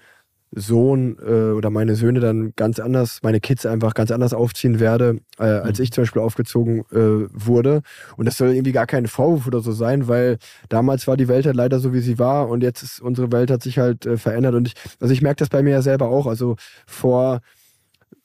Sohn 0.52 1.16
äh, 1.24 1.52
oder 1.52 1.70
meine 1.70 1.94
Söhne 1.94 2.18
dann 2.18 2.52
ganz 2.56 2.80
anders, 2.80 3.20
meine 3.22 3.40
Kids 3.40 3.66
einfach 3.66 3.94
ganz 3.94 4.10
anders 4.10 4.34
aufziehen 4.34 4.80
werde, 4.80 5.20
äh, 5.38 5.44
als 5.44 5.78
ich 5.78 5.92
zum 5.92 6.02
Beispiel 6.02 6.22
aufgezogen 6.22 6.80
äh, 6.90 7.28
wurde. 7.32 7.82
Und 8.16 8.26
das 8.26 8.36
soll 8.36 8.50
irgendwie 8.50 8.72
gar 8.72 8.86
kein 8.86 9.06
Vorwurf 9.06 9.46
oder 9.46 9.60
so 9.60 9.72
sein, 9.72 10.08
weil 10.08 10.38
damals 10.68 11.06
war 11.06 11.16
die 11.16 11.28
Welt 11.28 11.46
halt 11.46 11.56
leider 11.56 11.78
so, 11.78 11.92
wie 11.92 12.00
sie 12.00 12.18
war 12.18 12.48
und 12.48 12.62
jetzt 12.62 12.82
ist 12.82 13.00
unsere 13.00 13.30
Welt 13.30 13.50
hat 13.50 13.62
sich 13.62 13.78
halt 13.78 14.06
äh, 14.06 14.16
verändert. 14.16 14.54
Und 14.54 14.66
ich, 14.66 14.74
also 14.98 15.12
ich 15.14 15.22
merke 15.22 15.38
das 15.38 15.50
bei 15.50 15.62
mir 15.62 15.70
ja 15.70 15.82
selber 15.82 16.08
auch. 16.08 16.26
Also 16.26 16.56
vor 16.86 17.40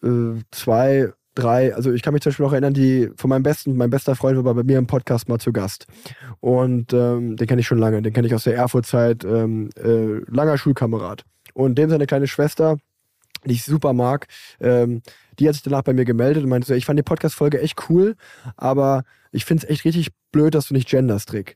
äh, 0.04 0.42
zwei, 0.50 1.12
drei, 1.36 1.76
also 1.76 1.92
ich 1.92 2.02
kann 2.02 2.14
mich 2.14 2.24
zum 2.24 2.32
Beispiel 2.32 2.46
auch 2.48 2.54
erinnern, 2.54 2.74
die 2.74 3.12
von 3.18 3.30
meinem 3.30 3.44
besten, 3.44 3.76
mein 3.76 3.92
bester 3.92 4.16
Freund 4.16 4.44
war 4.44 4.56
bei 4.56 4.64
mir 4.64 4.80
im 4.80 4.88
Podcast 4.88 5.30
mal 5.30 5.40
zu 5.40 5.54
Gast. 5.54 5.86
Und 6.40 6.92
ähm, 6.92 7.36
den 7.36 7.48
kenne 7.48 7.62
ich 7.62 7.68
schon 7.68 7.78
lange, 7.78 8.02
den 8.02 8.14
kenne 8.14 8.26
ich 8.26 8.34
aus 8.34 8.46
der 8.46 8.56
Erfurt-Zeit, 8.56 9.24
ähm, 9.26 9.70
äh, 9.78 10.22
langer 10.28 10.58
Schulkamerad. 10.58 11.24
Und 11.56 11.76
dem 11.76 11.90
seine 11.90 12.06
kleine 12.06 12.28
Schwester, 12.28 12.78
die 13.46 13.54
ich 13.54 13.64
super 13.64 13.94
mag, 13.94 14.28
ähm, 14.60 15.02
die 15.40 15.48
hat 15.48 15.56
sich 15.56 15.64
danach 15.64 15.84
bei 15.84 15.94
mir 15.94 16.06
gemeldet 16.06 16.44
und 16.44 16.50
meinte 16.50 16.68
so, 16.68 16.74
ich 16.74 16.86
fand 16.86 17.00
die 17.00 17.04
Podcast-Folge 17.04 17.62
echt 17.62 17.90
cool, 17.90 18.16
aber 18.58 19.04
ich 19.32 19.46
finde 19.46 19.64
es 19.64 19.70
echt 19.70 19.86
richtig 19.86 20.10
blöd, 20.32 20.54
dass 20.54 20.68
du 20.68 20.74
nicht 20.74 20.90
genderst, 20.90 21.32
Rick. 21.32 21.56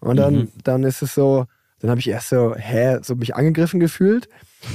Und 0.00 0.16
dann, 0.16 0.34
mhm. 0.34 0.48
dann 0.62 0.84
ist 0.84 1.02
es 1.02 1.14
so, 1.14 1.46
dann 1.80 1.90
habe 1.90 2.00
ich 2.00 2.08
erst 2.08 2.28
so, 2.28 2.54
hä, 2.56 2.98
so 3.02 3.16
mich 3.16 3.34
angegriffen 3.34 3.80
gefühlt. 3.80 4.28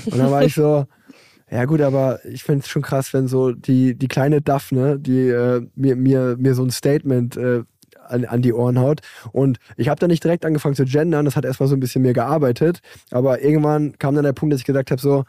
Und 0.05 0.17
dann 0.17 0.31
war 0.31 0.43
ich 0.43 0.53
so, 0.53 0.85
ja 1.49 1.63
gut, 1.63 1.79
aber 1.79 2.19
ich 2.25 2.43
finde 2.43 2.63
es 2.63 2.67
schon 2.67 2.81
krass, 2.81 3.13
wenn 3.13 3.29
so 3.29 3.53
die, 3.53 3.95
die 3.95 4.09
kleine 4.09 4.41
Daphne, 4.41 4.99
die 4.99 5.29
äh, 5.29 5.65
mir, 5.75 5.95
mir, 5.95 6.35
mir 6.37 6.55
so 6.55 6.63
ein 6.63 6.71
Statement 6.71 7.37
äh, 7.37 7.63
an, 8.07 8.25
an 8.25 8.41
die 8.41 8.53
Ohren 8.53 8.79
haut. 8.79 9.01
Und 9.31 9.59
ich 9.75 9.89
habe 9.89 9.99
da 9.99 10.07
nicht 10.07 10.23
direkt 10.23 10.45
angefangen 10.45 10.75
zu 10.75 10.85
gendern, 10.85 11.25
das 11.25 11.35
hat 11.35 11.45
erstmal 11.45 11.69
so 11.69 11.75
ein 11.75 11.79
bisschen 11.79 12.01
mehr 12.01 12.13
gearbeitet. 12.13 12.79
Aber 13.11 13.41
irgendwann 13.41 13.97
kam 13.97 14.15
dann 14.15 14.23
der 14.23 14.33
Punkt, 14.33 14.53
dass 14.53 14.61
ich 14.61 14.65
gesagt 14.65 14.91
habe, 14.91 15.01
so, 15.01 15.23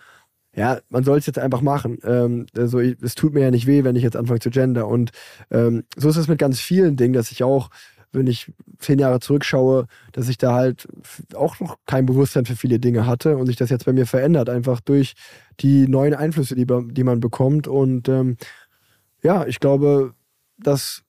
ja, 0.55 0.81
man 0.89 1.05
soll 1.05 1.19
es 1.19 1.27
jetzt 1.27 1.39
einfach 1.39 1.61
machen. 1.61 1.99
Ähm, 2.05 2.47
also 2.57 2.81
ich, 2.81 3.01
es 3.03 3.15
tut 3.15 3.35
mir 3.35 3.41
ja 3.41 3.51
nicht 3.51 3.67
weh, 3.67 3.85
wenn 3.85 3.97
ich 3.97 4.03
jetzt 4.03 4.17
anfange 4.17 4.41
zu 4.41 4.51
gender. 4.51 4.89
Und 4.89 5.11
ähm, 5.51 5.85
so 5.97 6.09
ist 6.09 6.17
es 6.17 6.29
mit 6.29 6.39
ganz 6.39 6.59
vielen 6.61 6.97
Dingen, 6.97 7.13
dass 7.13 7.31
ich 7.31 7.45
auch, 7.45 7.71
wenn 8.13 8.27
ich 8.27 8.53
zehn 8.79 8.99
Jahre 8.99 9.21
zurückschaue, 9.21 9.87
dass 10.13 10.29
ich 10.29 10.39
da 10.39 10.55
halt 10.55 10.89
auch 11.35 11.61
noch 11.61 11.77
kein 11.87 12.07
Bewusstsein 12.07 12.47
für 12.47 12.57
viele 12.57 12.81
Dinge 12.81 13.07
hatte 13.07 13.37
und 13.37 13.47
sich 13.47 13.57
das 13.57 13.71
jetzt 13.71 13.85
bei 13.85 13.93
mir 13.93 14.07
verändert, 14.07 14.49
einfach 14.49 14.81
durch 14.81 15.15
die 15.61 15.87
neuen 15.87 16.15
Einflüsse, 16.15 16.55
die, 16.55 16.67
die 16.67 17.05
man 17.05 17.21
bekommt. 17.21 17.69
Und 17.69 18.09
ähm, 18.09 18.37
ja, 19.23 19.47
ich 19.47 19.61
glaube, 19.61 20.15
dass 20.59 21.03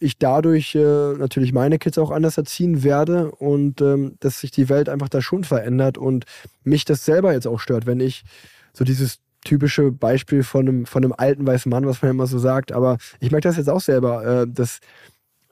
ich 0.00 0.18
dadurch 0.18 0.74
äh, 0.74 1.12
natürlich 1.14 1.52
meine 1.52 1.78
Kids 1.78 1.98
auch 1.98 2.10
anders 2.10 2.38
erziehen 2.38 2.82
werde 2.82 3.30
und 3.30 3.80
ähm, 3.80 4.16
dass 4.20 4.40
sich 4.40 4.50
die 4.50 4.68
Welt 4.68 4.88
einfach 4.88 5.08
da 5.08 5.20
schon 5.20 5.44
verändert 5.44 5.98
und 5.98 6.24
mich 6.64 6.84
das 6.84 7.04
selber 7.04 7.32
jetzt 7.32 7.46
auch 7.46 7.60
stört, 7.60 7.86
wenn 7.86 8.00
ich 8.00 8.24
so 8.72 8.84
dieses 8.84 9.18
typische 9.44 9.92
Beispiel 9.92 10.42
von 10.42 10.68
einem, 10.68 10.86
von 10.86 11.04
einem 11.04 11.14
alten 11.16 11.46
weißen 11.46 11.70
Mann, 11.70 11.86
was 11.86 12.02
man 12.02 12.10
immer 12.10 12.26
so 12.26 12.38
sagt, 12.38 12.72
aber 12.72 12.98
ich 13.20 13.30
merke 13.30 13.48
das 13.48 13.56
jetzt 13.56 13.70
auch 13.70 13.80
selber, 13.80 14.42
äh, 14.42 14.46
dass 14.48 14.80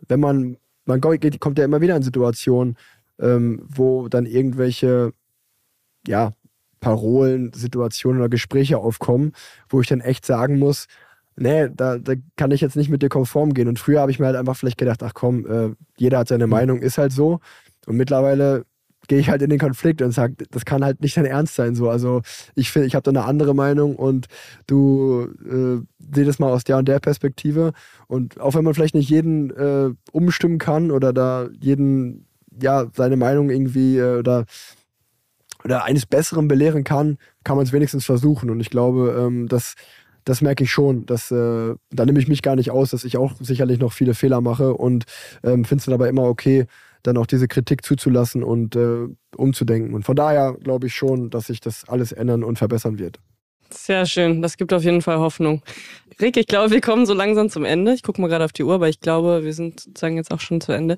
wenn 0.08 0.20
man, 0.20 0.56
man 0.84 1.00
geht, 1.00 1.40
kommt 1.40 1.58
ja 1.58 1.64
immer 1.64 1.80
wieder 1.80 1.96
in 1.96 2.02
Situationen, 2.02 2.76
ähm, 3.18 3.62
wo 3.66 4.08
dann 4.08 4.26
irgendwelche, 4.26 5.12
ja, 6.06 6.32
Parolen, 6.80 7.52
Situationen 7.54 8.20
oder 8.20 8.28
Gespräche 8.28 8.78
aufkommen, 8.78 9.32
wo 9.68 9.80
ich 9.80 9.88
dann 9.88 10.00
echt 10.00 10.26
sagen 10.26 10.58
muss, 10.58 10.86
nee, 11.36 11.68
da, 11.74 11.98
da 11.98 12.14
kann 12.36 12.50
ich 12.50 12.60
jetzt 12.60 12.76
nicht 12.76 12.90
mit 12.90 13.02
dir 13.02 13.08
konform 13.08 13.54
gehen. 13.54 13.68
Und 13.68 13.78
früher 13.78 14.00
habe 14.00 14.10
ich 14.10 14.18
mir 14.18 14.26
halt 14.26 14.36
einfach 14.36 14.56
vielleicht 14.56 14.78
gedacht, 14.78 15.02
ach 15.02 15.14
komm, 15.14 15.46
äh, 15.46 15.74
jeder 15.96 16.18
hat 16.18 16.28
seine 16.28 16.46
mhm. 16.46 16.52
Meinung, 16.52 16.78
ist 16.80 16.98
halt 16.98 17.12
so. 17.12 17.40
Und 17.86 17.96
mittlerweile 17.96 18.64
gehe 19.08 19.18
ich 19.18 19.28
halt 19.28 19.42
in 19.42 19.50
den 19.50 19.58
Konflikt 19.58 20.02
und 20.02 20.12
sage, 20.12 20.34
das 20.50 20.64
kann 20.64 20.84
halt 20.84 21.00
nicht 21.00 21.16
dein 21.16 21.26
Ernst 21.26 21.54
sein. 21.54 21.74
So. 21.74 21.88
Also 21.88 22.22
ich 22.54 22.70
finde, 22.70 22.88
ich 22.88 22.94
habe 22.94 23.02
da 23.04 23.10
eine 23.10 23.24
andere 23.24 23.54
Meinung 23.54 23.96
und 23.96 24.26
du 24.66 25.28
äh, 25.44 25.86
sieh 26.14 26.24
das 26.24 26.38
mal 26.38 26.50
aus 26.50 26.64
der 26.64 26.78
und 26.78 26.88
der 26.88 26.98
Perspektive. 26.98 27.72
Und 28.08 28.40
auch 28.40 28.54
wenn 28.54 28.64
man 28.64 28.74
vielleicht 28.74 28.94
nicht 28.94 29.10
jeden 29.10 29.50
äh, 29.50 29.90
umstimmen 30.12 30.58
kann 30.58 30.90
oder 30.90 31.12
da 31.12 31.48
jeden, 31.60 32.26
ja, 32.60 32.86
seine 32.94 33.16
Meinung 33.16 33.50
irgendwie 33.50 33.98
äh, 33.98 34.18
oder, 34.18 34.44
oder 35.64 35.84
eines 35.84 36.06
Besseren 36.06 36.48
belehren 36.48 36.84
kann, 36.84 37.18
kann 37.44 37.56
man 37.56 37.66
es 37.66 37.72
wenigstens 37.72 38.04
versuchen. 38.04 38.50
Und 38.50 38.60
ich 38.60 38.70
glaube, 38.70 39.16
ähm, 39.18 39.46
dass 39.48 39.74
das 40.26 40.42
merke 40.42 40.64
ich 40.64 40.70
schon. 40.70 41.06
Dass, 41.06 41.30
äh, 41.30 41.74
da 41.90 42.04
nehme 42.04 42.18
ich 42.18 42.28
mich 42.28 42.42
gar 42.42 42.56
nicht 42.56 42.70
aus, 42.70 42.90
dass 42.90 43.04
ich 43.04 43.16
auch 43.16 43.32
sicherlich 43.40 43.78
noch 43.78 43.92
viele 43.92 44.12
Fehler 44.12 44.42
mache 44.42 44.74
und 44.74 45.04
ähm, 45.42 45.64
finde 45.64 45.80
es 45.80 45.86
dann 45.86 45.94
aber 45.94 46.08
immer 46.08 46.24
okay, 46.24 46.66
dann 47.02 47.16
auch 47.16 47.26
diese 47.26 47.48
Kritik 47.48 47.84
zuzulassen 47.84 48.42
und 48.42 48.76
äh, 48.76 49.06
umzudenken. 49.36 49.94
Und 49.94 50.02
von 50.02 50.16
daher 50.16 50.54
glaube 50.62 50.88
ich 50.88 50.94
schon, 50.94 51.30
dass 51.30 51.46
sich 51.46 51.60
das 51.60 51.88
alles 51.88 52.12
ändern 52.12 52.44
und 52.44 52.58
verbessern 52.58 52.98
wird. 52.98 53.20
Sehr 53.70 54.06
schön, 54.06 54.42
das 54.42 54.56
gibt 54.56 54.72
auf 54.72 54.82
jeden 54.82 55.02
Fall 55.02 55.18
Hoffnung. 55.18 55.62
Rick, 56.20 56.36
ich 56.36 56.46
glaube, 56.46 56.70
wir 56.70 56.80
kommen 56.80 57.04
so 57.04 57.12
langsam 57.12 57.50
zum 57.50 57.64
Ende. 57.64 57.92
Ich 57.92 58.02
gucke 58.02 58.20
mal 58.20 58.28
gerade 58.28 58.44
auf 58.44 58.52
die 58.52 58.64
Uhr, 58.64 58.74
aber 58.74 58.88
ich 58.88 59.00
glaube, 59.00 59.44
wir 59.44 59.52
sind 59.52 59.80
sozusagen 59.80 60.16
jetzt 60.16 60.30
auch 60.30 60.40
schon 60.40 60.60
zu 60.60 60.72
Ende. 60.72 60.96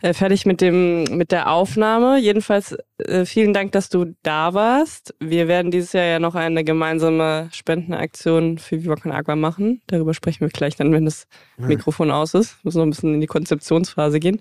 Äh, 0.00 0.14
fertig 0.14 0.46
mit 0.46 0.60
dem 0.60 1.04
mit 1.04 1.32
der 1.32 1.50
Aufnahme. 1.50 2.18
Jedenfalls 2.18 2.76
äh, 2.98 3.24
vielen 3.24 3.52
Dank, 3.52 3.72
dass 3.72 3.88
du 3.88 4.14
da 4.22 4.54
warst. 4.54 5.14
Wir 5.18 5.48
werden 5.48 5.70
dieses 5.70 5.92
Jahr 5.92 6.04
ja 6.04 6.18
noch 6.20 6.34
eine 6.34 6.62
gemeinsame 6.62 7.48
Spendenaktion 7.52 8.58
für 8.58 8.82
Viva 8.82 8.96
Con 8.96 9.12
Agua 9.12 9.34
machen. 9.34 9.82
Darüber 9.88 10.14
sprechen 10.14 10.42
wir 10.42 10.48
gleich 10.48 10.76
dann, 10.76 10.92
wenn 10.92 11.04
das 11.04 11.26
Mikrofon 11.56 12.10
aus 12.10 12.34
ist. 12.34 12.56
Wir 12.62 12.68
müssen 12.68 12.78
noch 12.78 12.86
ein 12.86 12.90
bisschen 12.90 13.14
in 13.14 13.20
die 13.20 13.26
Konzeptionsphase 13.26 14.20
gehen. 14.20 14.40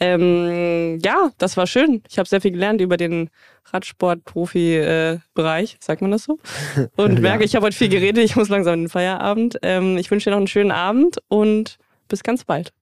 Ähm, 0.00 0.98
ja, 1.04 1.30
das 1.38 1.56
war 1.56 1.66
schön. 1.66 2.02
Ich 2.08 2.18
habe 2.18 2.28
sehr 2.28 2.40
viel 2.40 2.50
gelernt 2.50 2.80
über 2.80 2.96
den 2.96 3.30
Radsport-Profi-Bereich, 3.72 5.76
sagt 5.80 6.02
man 6.02 6.10
das 6.10 6.24
so? 6.24 6.38
Und 6.96 7.20
merke, 7.20 7.44
ich 7.44 7.54
habe 7.54 7.66
heute 7.66 7.76
viel 7.76 7.88
geredet, 7.88 8.24
ich 8.24 8.36
muss 8.36 8.48
langsam 8.48 8.74
in 8.74 8.80
den 8.82 8.88
Feierabend. 8.88 9.58
Ähm, 9.62 9.96
ich 9.96 10.10
wünsche 10.10 10.30
dir 10.30 10.32
noch 10.32 10.38
einen 10.38 10.48
schönen 10.48 10.72
Abend 10.72 11.18
und 11.28 11.78
bis 12.08 12.22
ganz 12.22 12.44
bald. 12.44 12.72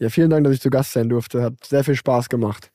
Ja, 0.00 0.10
vielen 0.10 0.30
Dank, 0.30 0.44
dass 0.44 0.54
ich 0.54 0.60
zu 0.60 0.70
Gast 0.70 0.92
sein 0.92 1.08
durfte. 1.08 1.42
Hat 1.42 1.54
sehr 1.64 1.84
viel 1.84 1.96
Spaß 1.96 2.28
gemacht. 2.28 2.70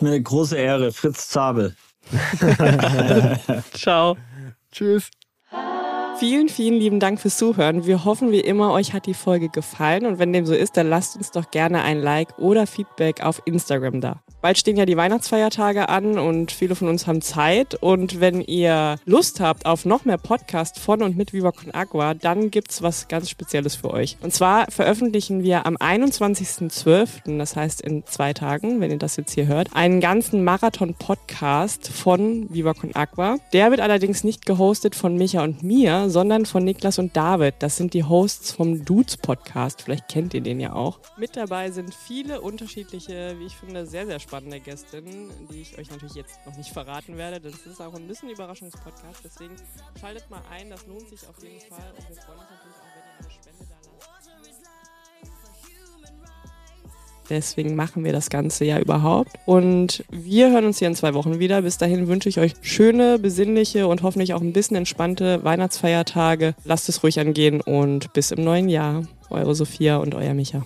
Mir 0.00 0.10
eine 0.10 0.22
große 0.22 0.56
Ehre, 0.56 0.92
Fritz 0.92 1.28
Zabel. 1.28 1.74
Ciao. 3.72 4.16
Tschüss. 4.70 5.10
Vielen, 6.18 6.48
vielen 6.48 6.80
lieben 6.80 6.98
Dank 6.98 7.20
fürs 7.20 7.36
Zuhören. 7.36 7.86
Wir 7.86 8.04
hoffen 8.04 8.32
wie 8.32 8.40
immer, 8.40 8.72
euch 8.72 8.92
hat 8.92 9.06
die 9.06 9.14
Folge 9.14 9.48
gefallen 9.48 10.04
und 10.04 10.18
wenn 10.18 10.32
dem 10.32 10.46
so 10.46 10.52
ist, 10.52 10.76
dann 10.76 10.90
lasst 10.90 11.16
uns 11.16 11.30
doch 11.30 11.52
gerne 11.52 11.82
ein 11.84 12.00
Like 12.00 12.40
oder 12.40 12.66
Feedback 12.66 13.22
auf 13.22 13.40
Instagram 13.44 14.00
da. 14.00 14.20
Bald 14.42 14.58
stehen 14.58 14.76
ja 14.76 14.84
die 14.84 14.96
Weihnachtsfeiertage 14.96 15.88
an 15.88 16.18
und 16.18 16.50
viele 16.50 16.74
von 16.74 16.88
uns 16.88 17.06
haben 17.06 17.22
Zeit 17.22 17.76
und 17.80 18.20
wenn 18.20 18.40
ihr 18.40 18.96
Lust 19.04 19.38
habt 19.38 19.64
auf 19.64 19.84
noch 19.84 20.04
mehr 20.04 20.18
Podcast 20.18 20.80
von 20.80 21.02
und 21.02 21.16
mit 21.16 21.32
Viva 21.32 21.52
Con 21.52 21.72
Agua, 21.72 22.14
dann 22.14 22.50
gibt's 22.50 22.82
was 22.82 23.06
ganz 23.06 23.30
Spezielles 23.30 23.76
für 23.76 23.92
euch. 23.92 24.16
Und 24.20 24.32
zwar 24.32 24.68
veröffentlichen 24.70 25.44
wir 25.44 25.66
am 25.66 25.76
21.12., 25.76 27.38
das 27.38 27.54
heißt 27.54 27.80
in 27.80 28.04
zwei 28.06 28.32
Tagen, 28.32 28.80
wenn 28.80 28.90
ihr 28.90 28.98
das 28.98 29.16
jetzt 29.16 29.34
hier 29.34 29.46
hört, 29.46 29.74
einen 29.74 30.00
ganzen 30.00 30.42
Marathon-Podcast 30.42 31.88
von 31.88 32.52
Viva 32.52 32.74
Con 32.74 32.94
Agua. 32.94 33.36
Der 33.52 33.70
wird 33.70 33.80
allerdings 33.80 34.24
nicht 34.24 34.46
gehostet 34.46 34.96
von 34.96 35.16
Micha 35.16 35.44
und 35.44 35.62
mir, 35.62 36.07
sondern 36.10 36.46
von 36.46 36.64
Niklas 36.64 36.98
und 36.98 37.16
David. 37.16 37.56
Das 37.60 37.76
sind 37.76 37.94
die 37.94 38.04
Hosts 38.04 38.52
vom 38.52 38.84
Dudes 38.84 39.16
Podcast. 39.16 39.82
Vielleicht 39.82 40.08
kennt 40.08 40.34
ihr 40.34 40.40
den 40.40 40.60
ja 40.60 40.72
auch. 40.72 41.00
Mit 41.16 41.36
dabei 41.36 41.70
sind 41.70 41.94
viele 41.94 42.40
unterschiedliche, 42.40 43.36
wie 43.38 43.46
ich 43.46 43.56
finde, 43.56 43.86
sehr, 43.86 44.06
sehr 44.06 44.20
spannende 44.20 44.60
Gästinnen, 44.60 45.30
die 45.50 45.62
ich 45.62 45.78
euch 45.78 45.90
natürlich 45.90 46.14
jetzt 46.14 46.38
noch 46.46 46.56
nicht 46.56 46.70
verraten 46.70 47.16
werde. 47.16 47.40
Das 47.40 47.66
ist 47.66 47.80
auch 47.80 47.94
ein 47.94 48.06
bisschen 48.06 48.30
Überraschungspodcast. 48.30 49.20
Deswegen 49.24 49.56
schaltet 50.00 50.28
mal 50.30 50.42
ein, 50.50 50.70
das 50.70 50.86
lohnt 50.86 51.08
sich 51.08 51.26
auf 51.28 51.42
jeden 51.42 51.60
Fall. 51.60 51.92
Und 51.96 52.08
wir 52.08 52.22
freuen 52.22 52.38
uns 52.38 52.50
natürlich 52.50 52.67
Deswegen 57.30 57.74
machen 57.74 58.04
wir 58.04 58.12
das 58.12 58.30
Ganze 58.30 58.64
ja 58.64 58.78
überhaupt. 58.78 59.32
Und 59.44 60.04
wir 60.10 60.50
hören 60.50 60.64
uns 60.64 60.78
hier 60.78 60.88
in 60.88 60.94
zwei 60.94 61.14
Wochen 61.14 61.38
wieder. 61.38 61.62
Bis 61.62 61.78
dahin 61.78 62.08
wünsche 62.08 62.28
ich 62.28 62.38
euch 62.38 62.54
schöne, 62.62 63.18
besinnliche 63.18 63.86
und 63.86 64.02
hoffentlich 64.02 64.34
auch 64.34 64.40
ein 64.40 64.52
bisschen 64.52 64.76
entspannte 64.76 65.44
Weihnachtsfeiertage. 65.44 66.54
Lasst 66.64 66.88
es 66.88 67.02
ruhig 67.02 67.20
angehen 67.20 67.60
und 67.60 68.12
bis 68.12 68.30
im 68.30 68.42
neuen 68.42 68.68
Jahr. 68.68 69.02
Eure 69.30 69.54
Sophia 69.54 69.98
und 69.98 70.14
euer 70.14 70.34
Micha. 70.34 70.64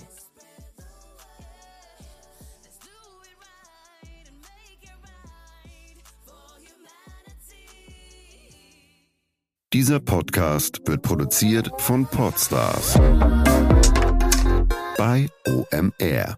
Dieser 9.72 10.00
Podcast 10.00 10.82
wird 10.86 11.00
produziert 11.00 11.70
von 11.78 12.04
Podstars 12.06 12.98
bei 14.98 15.26
OMR. 15.48 16.36